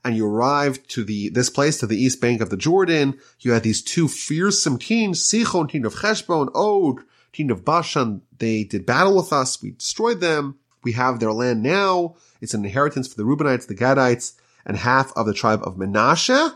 And 0.04 0.16
you 0.16 0.26
arrived 0.26 0.88
to 0.90 1.04
the, 1.04 1.30
this 1.30 1.48
place, 1.48 1.78
to 1.78 1.86
the 1.86 1.96
east 1.96 2.20
bank 2.20 2.42
of 2.42 2.50
the 2.50 2.58
Jordan. 2.58 3.18
You 3.40 3.52
had 3.52 3.62
these 3.62 3.82
two 3.82 4.06
fearsome 4.06 4.78
teams, 4.78 5.26
Sichon, 5.26 5.70
team 5.70 5.86
of 5.86 5.94
Heshbon, 5.94 6.50
Og, 6.54 7.02
team 7.32 7.50
of 7.50 7.64
Bashan. 7.64 8.20
They 8.38 8.64
did 8.64 8.84
battle 8.84 9.16
with 9.16 9.32
us. 9.32 9.62
We 9.62 9.70
destroyed 9.70 10.20
them. 10.20 10.58
We 10.82 10.92
have 10.92 11.20
their 11.20 11.32
land 11.32 11.62
now. 11.62 12.16
It's 12.42 12.52
an 12.52 12.64
inheritance 12.64 13.08
for 13.08 13.16
the 13.16 13.22
Reubenites, 13.22 13.66
the 13.66 13.74
Gadites, 13.74 14.34
and 14.66 14.76
half 14.76 15.12
of 15.16 15.24
the 15.24 15.32
tribe 15.32 15.62
of 15.62 15.76
Menashe. 15.76 16.38
And 16.38 16.52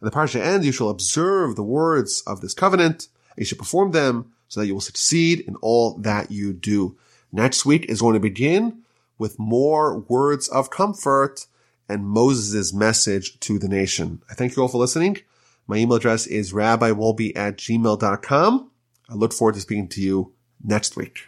the 0.00 0.10
parsha 0.10 0.40
ends, 0.40 0.64
you 0.64 0.72
shall 0.72 0.90
observe 0.90 1.56
the 1.56 1.64
words 1.64 2.22
of 2.26 2.40
this 2.40 2.54
covenant. 2.54 3.08
You 3.36 3.44
should 3.44 3.58
perform 3.58 3.90
them 3.90 4.32
so 4.48 4.60
that 4.60 4.66
you 4.66 4.74
will 4.74 4.80
succeed 4.80 5.40
in 5.40 5.56
all 5.56 5.98
that 5.98 6.30
you 6.30 6.52
do. 6.52 6.96
Next 7.32 7.66
week 7.66 7.86
is 7.86 8.00
going 8.00 8.14
to 8.14 8.20
begin 8.20 8.82
with 9.18 9.38
more 9.38 9.98
words 10.00 10.48
of 10.48 10.70
comfort 10.70 11.46
and 11.88 12.06
Moses' 12.06 12.72
message 12.72 13.38
to 13.40 13.58
the 13.58 13.68
nation. 13.68 14.22
I 14.30 14.34
thank 14.34 14.56
you 14.56 14.62
all 14.62 14.68
for 14.68 14.78
listening. 14.78 15.18
My 15.66 15.76
email 15.76 15.96
address 15.96 16.26
is 16.26 16.52
rabbiwolbe 16.52 17.36
at 17.36 17.56
gmail.com. 17.58 18.70
I 19.08 19.14
look 19.14 19.32
forward 19.32 19.54
to 19.54 19.60
speaking 19.60 19.88
to 19.88 20.00
you 20.00 20.32
next 20.62 20.96
week. 20.96 21.20